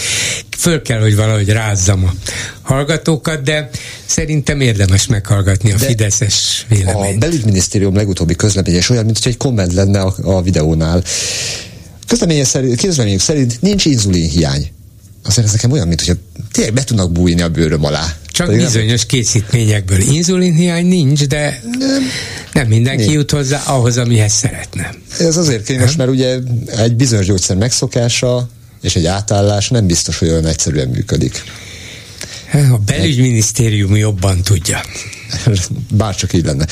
[0.58, 2.12] Föl kell, hogy valahogy rázzam a
[2.62, 3.70] hallgatókat, de
[4.06, 7.16] szerintem érdemes meghallgatni a de Fideszes véleményt.
[7.16, 11.02] A belügyminisztérium legutóbbi közleménye is olyan, mint hogy egy komment lenne a, a videónál.
[12.06, 14.70] Közlemények szerint, közlemények szerint nincs inzulinhiány.
[15.24, 16.18] Azért ez nekem olyan, mint hogy
[16.52, 18.16] tényleg be tudnak bújni a bőröm alá.
[18.26, 19.08] Csak Pedig bizonyos nem...
[19.08, 22.02] készítményekből inzulinhiány nincs, de nem,
[22.52, 23.14] nem mindenki nincs.
[23.14, 24.94] jut hozzá ahhoz, amihez szeretne.
[25.18, 28.48] Ez azért kényes, mert ugye egy bizonyos gyógyszer megszokása
[28.82, 31.42] és egy átállás nem biztos, hogy olyan egyszerűen működik.
[32.52, 34.80] A belügyminisztérium jobban tudja.
[35.90, 36.66] Bárcsak így lenne.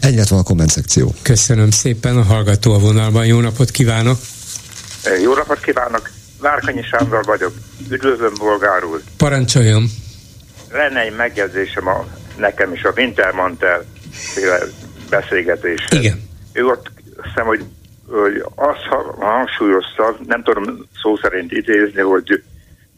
[0.00, 1.14] Ennyi lett van a komment szekció.
[1.22, 3.26] Köszönöm szépen a hallgató a vonalban.
[3.26, 4.20] Jó napot kívánok!
[5.22, 6.10] Jó napot kívánok!
[6.40, 7.52] Várkanyi Sándor vagyok.
[7.90, 9.00] Üdvözlöm, bolgár úr!
[9.16, 9.82] Parancsoljon!
[10.72, 12.06] lenne egy megjegyzésem a,
[12.36, 13.84] nekem is a Wintermantel
[15.10, 15.88] beszélgetés.
[15.90, 16.28] Igen.
[16.52, 16.90] Ő ott
[17.22, 17.64] hiszem, hogy,
[18.08, 18.84] hogy azt
[19.18, 22.42] hangsúlyozta, nem tudom szó szerint idézni, hogy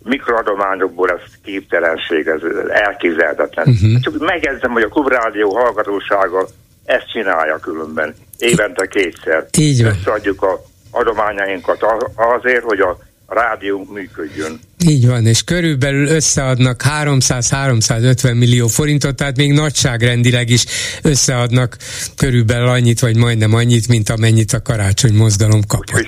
[0.03, 3.69] mikroadományokból ez képtelenség, ez elképzelhetetlen.
[3.69, 4.01] Uh-huh.
[4.01, 6.47] Csak megjegyzem, hogy a Klubrádió hallgatósága
[6.85, 9.47] ezt csinálja különben, évente kétszer.
[9.59, 9.93] Így van.
[9.93, 12.99] Összeadjuk a adományainkat azért, hogy a
[13.33, 14.61] rádió működjön.
[14.87, 20.65] Így van, és körülbelül összeadnak 300-350 millió forintot, tehát még nagyságrendileg is
[21.03, 21.77] összeadnak
[22.17, 26.01] körülbelül annyit, vagy majdnem annyit, mint amennyit a karácsony mozdalom kapott.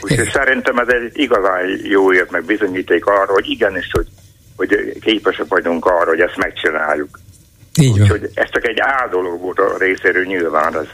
[0.00, 4.06] Úgyhogy, úgy, szerintem ez egy igazán jó ért meg bizonyíték arra, hogy igenis, hogy,
[4.56, 7.18] hogy képesek vagyunk arra, hogy ezt megcsináljuk.
[7.80, 8.00] Így van.
[8.00, 10.86] Úgyhogy ez csak egy áldoló volt a részéről nyilván, ez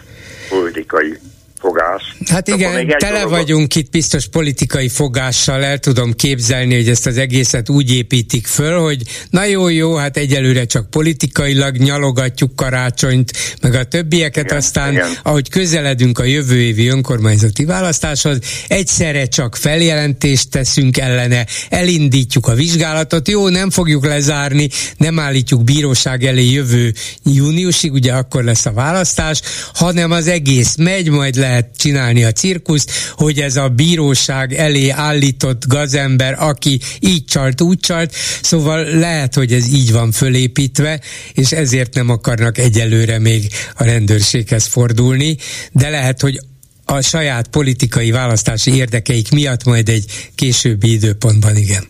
[0.49, 1.19] politikai
[1.59, 2.17] fogás.
[2.27, 3.31] Hát igen, tele dolog...
[3.31, 8.79] vagyunk itt biztos politikai fogással, el tudom képzelni, hogy ezt az egészet úgy építik föl,
[8.79, 14.93] hogy na jó, jó, hát egyelőre csak politikailag nyalogatjuk karácsonyt, meg a többieket, igen, aztán
[14.93, 15.09] igen.
[15.23, 23.29] ahogy közeledünk a jövő évi önkormányzati választáshoz, egyszerre csak feljelentést teszünk ellene, elindítjuk a vizsgálatot,
[23.29, 26.93] jó, nem fogjuk lezárni, nem állítjuk bíróság elé jövő
[27.25, 29.41] júniusig, ugye akkor lesz a választás,
[29.75, 34.89] hanem az egész megy, majd lehet lehet csinálni a cirkuszt, hogy ez a bíróság elé
[34.89, 41.01] állított gazember, aki így csalt, úgy csalt, szóval lehet, hogy ez így van fölépítve,
[41.35, 45.37] és ezért nem akarnak egyelőre még a rendőrséghez fordulni,
[45.73, 46.39] de lehet, hogy
[46.85, 50.05] a saját politikai választási érdekeik miatt majd egy
[50.35, 51.85] későbbi időpontban igen.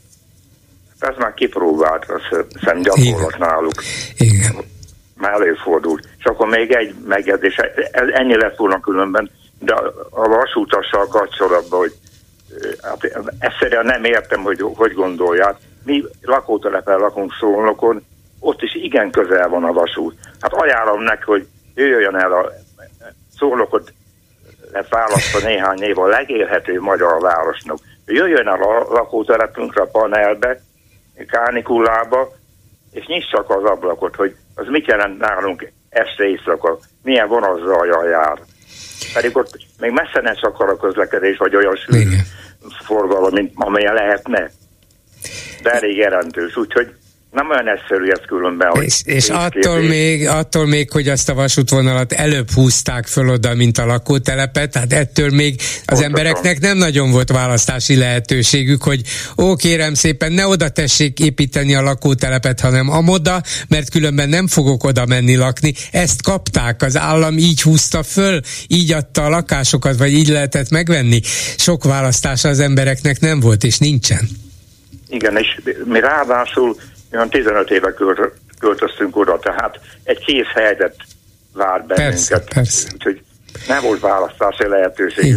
[0.99, 3.83] Ez már kipróbált, azt hiszem gyakorlat náluk.
[4.17, 4.55] Igen.
[5.17, 6.01] Már előfordul.
[6.19, 7.57] És akkor még egy megjegyzés,
[7.93, 9.31] ennyi lett volna különben,
[9.65, 9.75] de
[10.11, 11.93] a vasútassal kapcsolatban, hogy
[12.83, 15.57] hát, egyszerűen nem értem, hogy hogy gondolják.
[15.85, 18.03] Mi lakótelepen lakunk Szolnokon,
[18.41, 20.15] ott is igen közel van a vasút.
[20.41, 22.51] Hát ajánlom neki, hogy jöjjön el a
[23.39, 23.93] Szolnokot
[24.73, 27.79] lehet választva néhány év a legélhető magyar városnak.
[28.07, 30.61] Jöjjön el a lakótelepünkre a panelbe,
[31.27, 32.33] kánikulába,
[32.91, 38.39] és nyissak az ablakot, hogy az mit jelent nálunk este éjszaka, milyen vonatzaja jár.
[39.13, 42.17] Pedig ott még messze nem akar a közlekedés, vagy olyan sűrű
[42.85, 44.51] forgalom, mint amilyen lehetne.
[45.63, 46.93] De elég jelentős, úgyhogy
[47.35, 48.69] nem olyan egyszerű ez különben.
[48.69, 53.55] Hogy és, és attól, még, attól még, hogy azt a vasútvonalat előbb húzták föl oda,
[53.55, 56.05] mint a lakótelepet, tehát ettől még az Pontosan.
[56.05, 59.01] embereknek nem nagyon volt választási lehetőségük, hogy
[59.39, 64.85] ó, kérem szépen, ne oda tessék építeni a lakótelepet, hanem amoda, mert különben nem fogok
[64.85, 65.75] oda menni lakni.
[65.91, 71.21] Ezt kapták, az állam így húzta föl, így adta a lakásokat, vagy így lehetett megvenni.
[71.57, 74.29] Sok választása az embereknek nem volt, és nincsen.
[75.09, 76.77] Igen, és mi ráadásul
[77.15, 77.95] olyan 15 éve
[78.59, 80.97] költöztünk oda, tehát egy kész helyzet
[81.53, 82.11] vár bennünket.
[82.11, 82.89] Persze, persze.
[82.95, 83.23] Úgyhogy
[83.69, 85.37] nem volt választási lehetőség.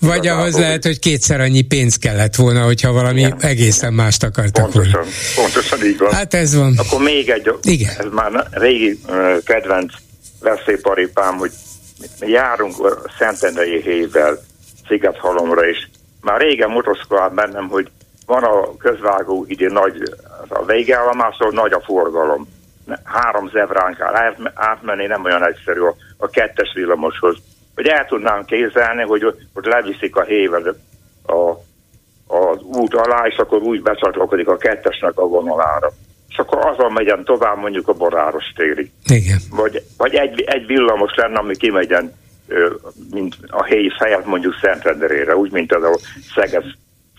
[0.00, 4.62] Vagy ahhoz lehet, hogy kétszer annyi pénz kellett volna, hogyha valami igen, egészen mást akartak
[4.62, 5.10] pontosan, volna.
[5.34, 6.12] Pontosan így van.
[6.12, 6.74] Hát ez van.
[6.78, 7.94] Akkor még egy, igen.
[7.98, 9.00] ez már régi
[9.44, 9.92] kedvenc
[10.40, 11.50] veszélyparipám, hogy
[12.20, 14.38] mi járunk a Szentendrei hével
[14.88, 15.86] Szigethalomra, és
[16.20, 17.90] már régen motoszkolált bennem, hogy
[18.26, 20.14] van a közvágó ide nagy,
[20.48, 22.48] a végállomásról nagy a forgalom.
[23.04, 27.36] Három zebrán kell átmenni, nem olyan egyszerű a, a kettes villamoshoz.
[27.74, 30.66] Hogy el tudnám kézelni, hogy ott leviszik a hévet
[31.26, 31.50] a,
[32.36, 35.92] az út alá, és akkor úgy becsatlakozik a kettesnek a vonalára.
[36.28, 38.90] És akkor azon megyen tovább mondjuk a Boráros téri.
[39.04, 39.38] Igen.
[39.50, 42.12] Vagy, vagy egy, egy villamos lenne, ami kimegyen
[43.10, 45.98] mint a helyi fejet mondjuk Szentrenderére, úgy, mint az a
[46.34, 46.64] Szeged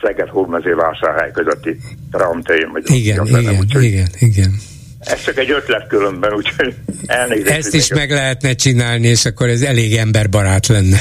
[0.01, 1.77] Szeged hódmezővásárhely közötti
[2.11, 2.69] tramtén.
[2.71, 4.59] Vagy igen, igen, benne, úgyhogy igen, igen.
[4.99, 6.75] Ez csak egy ötlet különben, úgyhogy
[7.05, 7.57] elnézést.
[7.57, 10.97] Ezt is meg lehetne csinálni, és akkor ez elég emberbarát lenne.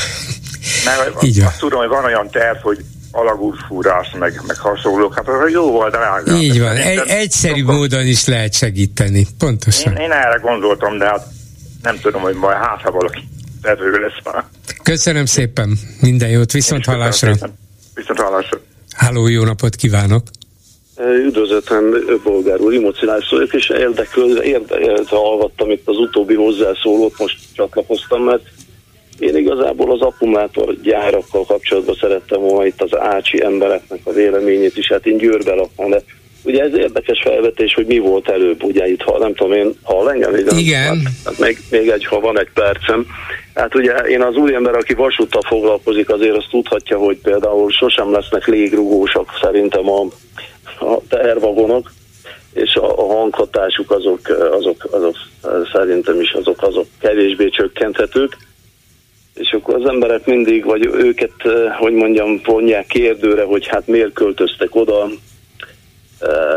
[0.84, 5.50] Mert Így azt tudom, hogy van olyan terv, hogy alagútfúrás, meg, meg hasonlók, hát az
[5.52, 6.36] jó volt drága.
[6.36, 7.74] Így van, egy, egyszerű akkor...
[7.74, 9.92] módon is lehet segíteni, pontosan.
[9.92, 11.26] Én, én erre gondoltam, de hát
[11.82, 13.28] nem tudom, hogy majd hát, ha valaki
[13.62, 14.44] tevő lesz már.
[14.82, 17.34] Köszönöm szépen, minden jót, viszont hallásra.
[17.94, 18.58] Viszont hallásra.
[18.96, 20.22] Háló, jó napot kívánok!
[21.24, 21.94] Üdvözletem,
[22.24, 28.42] Bolgár úr, emocionális vagyok, és érdeklődve, érdeklődve hallgattam itt az utóbbi hozzászólót, most csatlakoztam, mert
[29.18, 34.88] én igazából az akkumulátor gyárakkal kapcsolatban szerettem volna itt az ácsi embereknek a véleményét is,
[34.88, 36.02] hát én Győrbe lakom, de
[36.46, 40.10] ugye ez érdekes felvetés, hogy mi volt előbb, ugye itt, ha nem tudom én, hall
[40.10, 40.34] engem?
[40.56, 40.86] Igen.
[40.86, 43.06] Hát, hát még, még egy, ha van egy percem.
[43.54, 48.46] Hát ugye én az úriember, aki vasúttal foglalkozik, azért azt tudhatja, hogy például sosem lesznek
[48.46, 50.00] légrugósak szerintem a,
[50.80, 51.92] a tehervagonok,
[52.52, 54.20] és a, a hanghatásuk azok,
[54.52, 55.16] azok, azok
[55.72, 58.36] szerintem is azok, azok kevésbé csökkenthetők
[59.36, 61.32] és akkor az emberek mindig, vagy őket,
[61.78, 65.08] hogy mondjam, vonják kérdőre, hogy hát miért költöztek oda,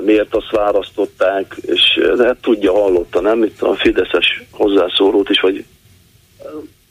[0.05, 3.43] miért azt választották, és hát tudja, hallotta, nem?
[3.43, 5.65] Itt a Fideszes hozzászólót is, vagy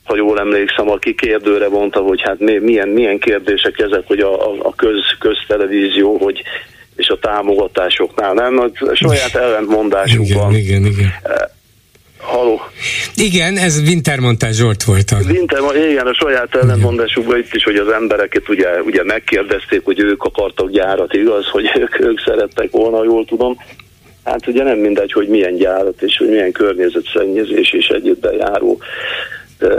[0.03, 4.75] ha jól emlékszem, aki kérdőre mondta, hogy hát milyen, milyen kérdések ezek, hogy a, a
[4.75, 6.41] köz, köztelevízió, hogy
[6.95, 8.59] és a támogatásoknál, nem?
[8.59, 10.53] A saját ellentmondásukban.
[10.53, 11.11] Igen, igen, igen.
[12.19, 12.61] Haló.
[13.15, 15.11] Igen, ez Wintermontás Zsolt volt.
[15.29, 15.59] Winter,
[15.89, 20.69] igen, a saját ellentmondásukban itt is, hogy az embereket ugye, ugye megkérdezték, hogy ők akartak
[20.69, 23.57] gyárat, igaz, hogy ők, ők szerettek volna, jól tudom.
[24.23, 28.81] Hát ugye nem mindegy, hogy milyen gyárat és hogy milyen környezetszennyezés és egyébben járó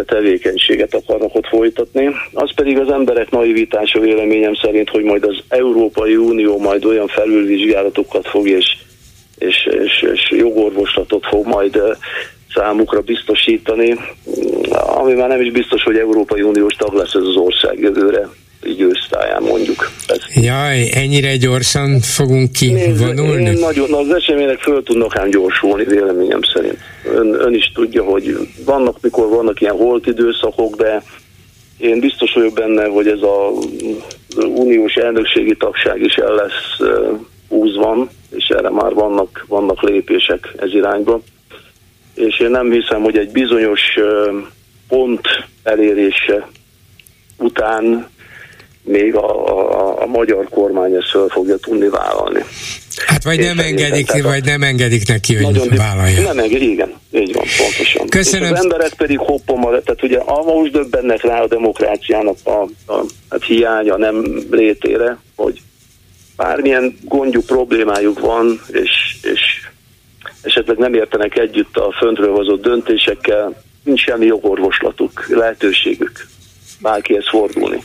[0.07, 2.11] tevékenységet akarnak ott folytatni.
[2.33, 8.29] Az pedig az emberek naivitása véleményem szerint, hogy majd az Európai Unió majd olyan felülvizsgálatokat
[8.29, 8.77] fog és,
[9.41, 11.81] és, és, és jogorvoslatot fog majd
[12.55, 13.97] számukra biztosítani,
[14.71, 18.29] ami már nem is biztos, hogy Európai Uniós tag lesz ez az ország jövőre
[18.67, 19.91] így ősztáján mondjuk.
[20.07, 20.19] Ez.
[20.35, 23.51] Jaj, ennyire gyorsan fogunk kivonulni?
[23.51, 26.79] Én nagyon, az események föl tudnak ám gyorsulni, véleményem szerint.
[27.05, 31.03] Ön, ön is tudja, hogy vannak, mikor vannak ilyen holt időszakok, de
[31.79, 33.51] én biztos vagyok benne, hogy ez a
[34.37, 36.89] uniós elnökségi tagság is el lesz
[37.51, 41.21] húzva, és erre már vannak, vannak lépések ez irányba.
[42.15, 43.81] És én nem hiszem, hogy egy bizonyos
[44.89, 45.21] pont
[45.63, 46.49] elérése
[47.39, 48.09] után
[48.83, 52.45] még a, a, a magyar kormány ezt föl fogja tudni vállalni.
[53.07, 56.23] Hát vagy nem engedik, a, vagy nem engedik neki, hogy nagyon vállalja.
[56.23, 58.09] Nem engedik, igen, így van, pontosan.
[58.09, 58.53] Köszönöm.
[58.53, 62.61] És az emberek pedig hoppommal, tehát ugye most döbbennek rá a demokráciának a,
[62.93, 65.61] a hát hiánya nem létére, hogy
[66.43, 69.41] bármilyen gondjuk, problémájuk van, és, és
[70.43, 76.27] esetleg nem értenek együtt a föntről hozott döntésekkel, nincs semmi jogorvoslatuk, lehetőségük
[76.79, 77.83] bárkihez fordulni.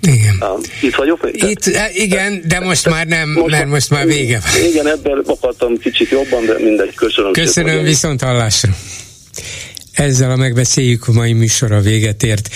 [0.00, 0.36] Igen.
[0.40, 1.28] Uh, itt vagyok?
[1.32, 4.64] Itt, e, igen, de most már nem, most, mert most már vége van.
[4.70, 7.32] Igen, ebben akartam kicsit jobban, de mindegy, köszönöm.
[7.32, 8.70] Köszönöm, szépen, viszont hallásra.
[9.92, 12.48] Ezzel a megbeszéljük a mai műsora véget ért.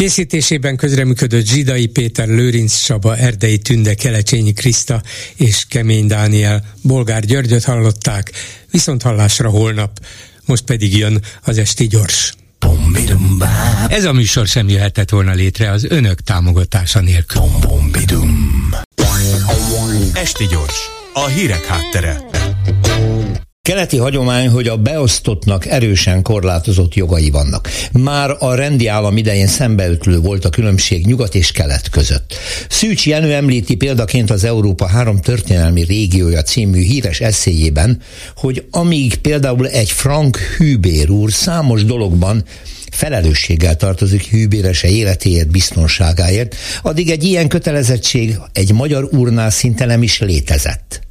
[0.00, 5.02] Készítésében közreműködött Zsidai Péter, Lőrinc Csaba, Erdei Tünde, Kelecsényi Kriszta
[5.36, 6.64] és Kemény Dániel.
[6.82, 8.30] Bolgár Györgyöt hallották,
[8.70, 9.98] viszont hallásra holnap.
[10.44, 12.34] Most pedig jön az Esti Gyors.
[13.88, 17.42] Ez a műsor sem jöhetett volna létre az önök támogatása nélkül.
[20.12, 20.78] Esti Gyors,
[21.12, 22.39] a hírek háttere.
[23.62, 27.68] Keleti hagyomány, hogy a beosztottnak erősen korlátozott jogai vannak.
[27.92, 32.34] Már a rendi állam idején szembeütlő volt a különbség nyugat és kelet között.
[32.68, 38.00] Szűcs Jenő említi példaként az Európa három történelmi régiója című híres eszéjében,
[38.36, 42.44] hogy amíg például egy Frank Hübér úr számos dologban
[42.90, 50.20] felelősséggel tartozik hűbérese életéért, biztonságáért, addig egy ilyen kötelezettség egy magyar urnál szinte nem is
[50.20, 51.08] létezett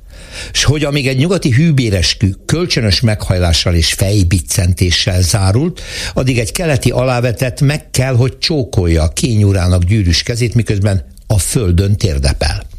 [0.52, 5.82] és hogy amíg egy nyugati hűbéreskü kölcsönös meghajlással és fejbiccentéssel zárult,
[6.14, 11.95] addig egy keleti alávetett meg kell, hogy csókolja a kényurának gyűrűs kezét, miközben a földön
[11.98, 12.79] térdepel.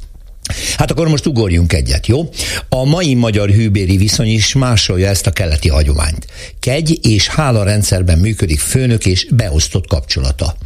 [0.77, 2.29] Hát akkor most ugorjunk egyet, jó?
[2.69, 6.27] A mai magyar hűbéri viszony is másolja ezt a keleti hagyományt.
[6.61, 10.57] Kegy és hála rendszerben működik főnök és beosztott kapcsolata.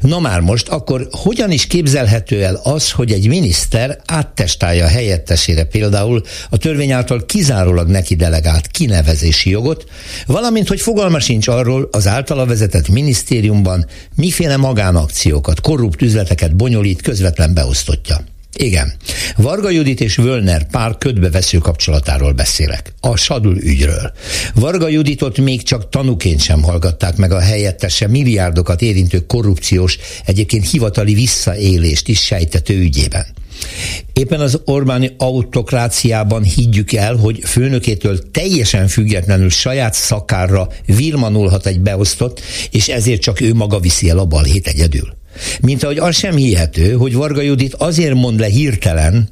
[0.00, 6.22] Na már most, akkor hogyan is képzelhető el az, hogy egy miniszter áttestálja helyettesére például
[6.50, 9.84] a törvény által kizárólag neki delegált kinevezési jogot,
[10.26, 17.54] valamint hogy fogalma sincs arról az általa vezetett minisztériumban miféle magánakciókat, korrupt üzleteket bonyolít közvetlen
[17.54, 18.20] beosztottja.
[18.56, 18.92] Igen.
[19.36, 22.92] Varga Judit és Völner pár ködbevesző kapcsolatáról beszélek.
[23.00, 24.12] A Sadul ügyről.
[24.54, 31.14] Varga Juditot még csak tanúként sem hallgatták meg a helyettese milliárdokat érintő korrupciós, egyébként hivatali
[31.14, 33.26] visszaélést is sejtető ügyében.
[34.12, 42.40] Éppen az Orbáni autokráciában higgyük el, hogy főnökétől teljesen függetlenül saját szakárra virmanulhat egy beosztott,
[42.70, 45.18] és ezért csak ő maga viszi el a balhét egyedül.
[45.60, 49.28] Mint ahogy az sem hihető, hogy Varga Judit azért mond le hirtelen,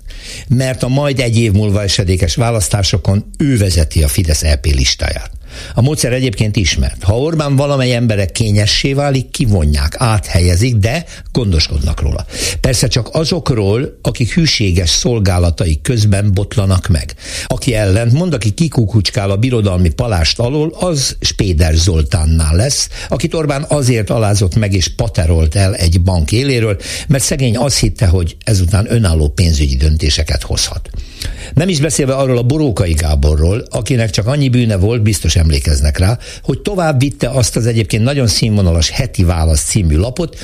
[0.48, 5.30] mert a majd egy év múlva esedékes választásokon ő vezeti a Fidesz EP listáját.
[5.74, 7.02] A módszer egyébként ismert.
[7.02, 12.26] Ha Orbán valamely emberek kényessé válik, kivonják, áthelyezik, de gondoskodnak róla.
[12.60, 17.14] Persze csak azokról, akik hűséges szolgálatai közben botlanak meg.
[17.46, 23.64] Aki ellent mond, aki kikukucskál a birodalmi palást alól, az Spéder Zoltánnál lesz, akit Orbán
[23.68, 26.76] azért alázott meg és paterolt el egy bank éléről,
[27.08, 30.90] mert szegény azt hitte, hogy ezután önálló pénzügyi döntéseket hozhat.
[31.54, 36.18] Nem is beszélve arról a Borókai Gáborról, akinek csak annyi bűne volt, biztos emlékeznek rá,
[36.42, 40.36] hogy tovább vitte azt az egyébként nagyon színvonalas heti válasz című lapot,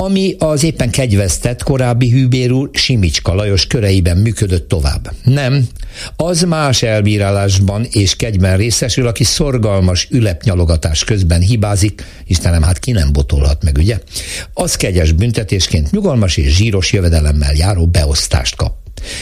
[0.00, 5.12] ami az éppen kegyvesztett korábbi hűbér úr Simicska Lajos köreiben működött tovább.
[5.24, 5.68] Nem,
[6.16, 13.12] az más elbírálásban és kegyben részesül, aki szorgalmas ülepnyalogatás közben hibázik, Istenem, hát ki nem
[13.12, 13.98] botolhat meg, ugye?
[14.52, 18.77] Az kegyes büntetésként nyugalmas és zsíros jövedelemmel járó beosztást kap.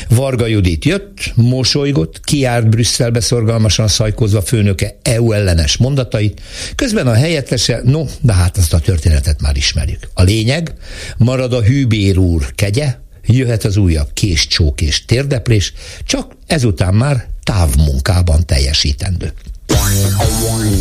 [0.08, 6.40] Varga Judit jött, mosolygott, kiárt Brüsszelbe szorgalmasan szajkozva főnöke EU ellenes mondatait,
[6.74, 10.08] közben a helyettese, no, de hát azt a történetet már ismerjük.
[10.14, 10.74] A lényeg,
[11.16, 12.94] marad a hűbér úr kegye,
[13.26, 15.72] jöhet az újabb késcsók és térdeplés,
[16.04, 19.32] csak ezután már távmunkában teljesítendő.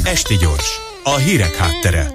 [0.03, 0.69] Esti gyors,
[1.03, 2.11] a hírek háttere.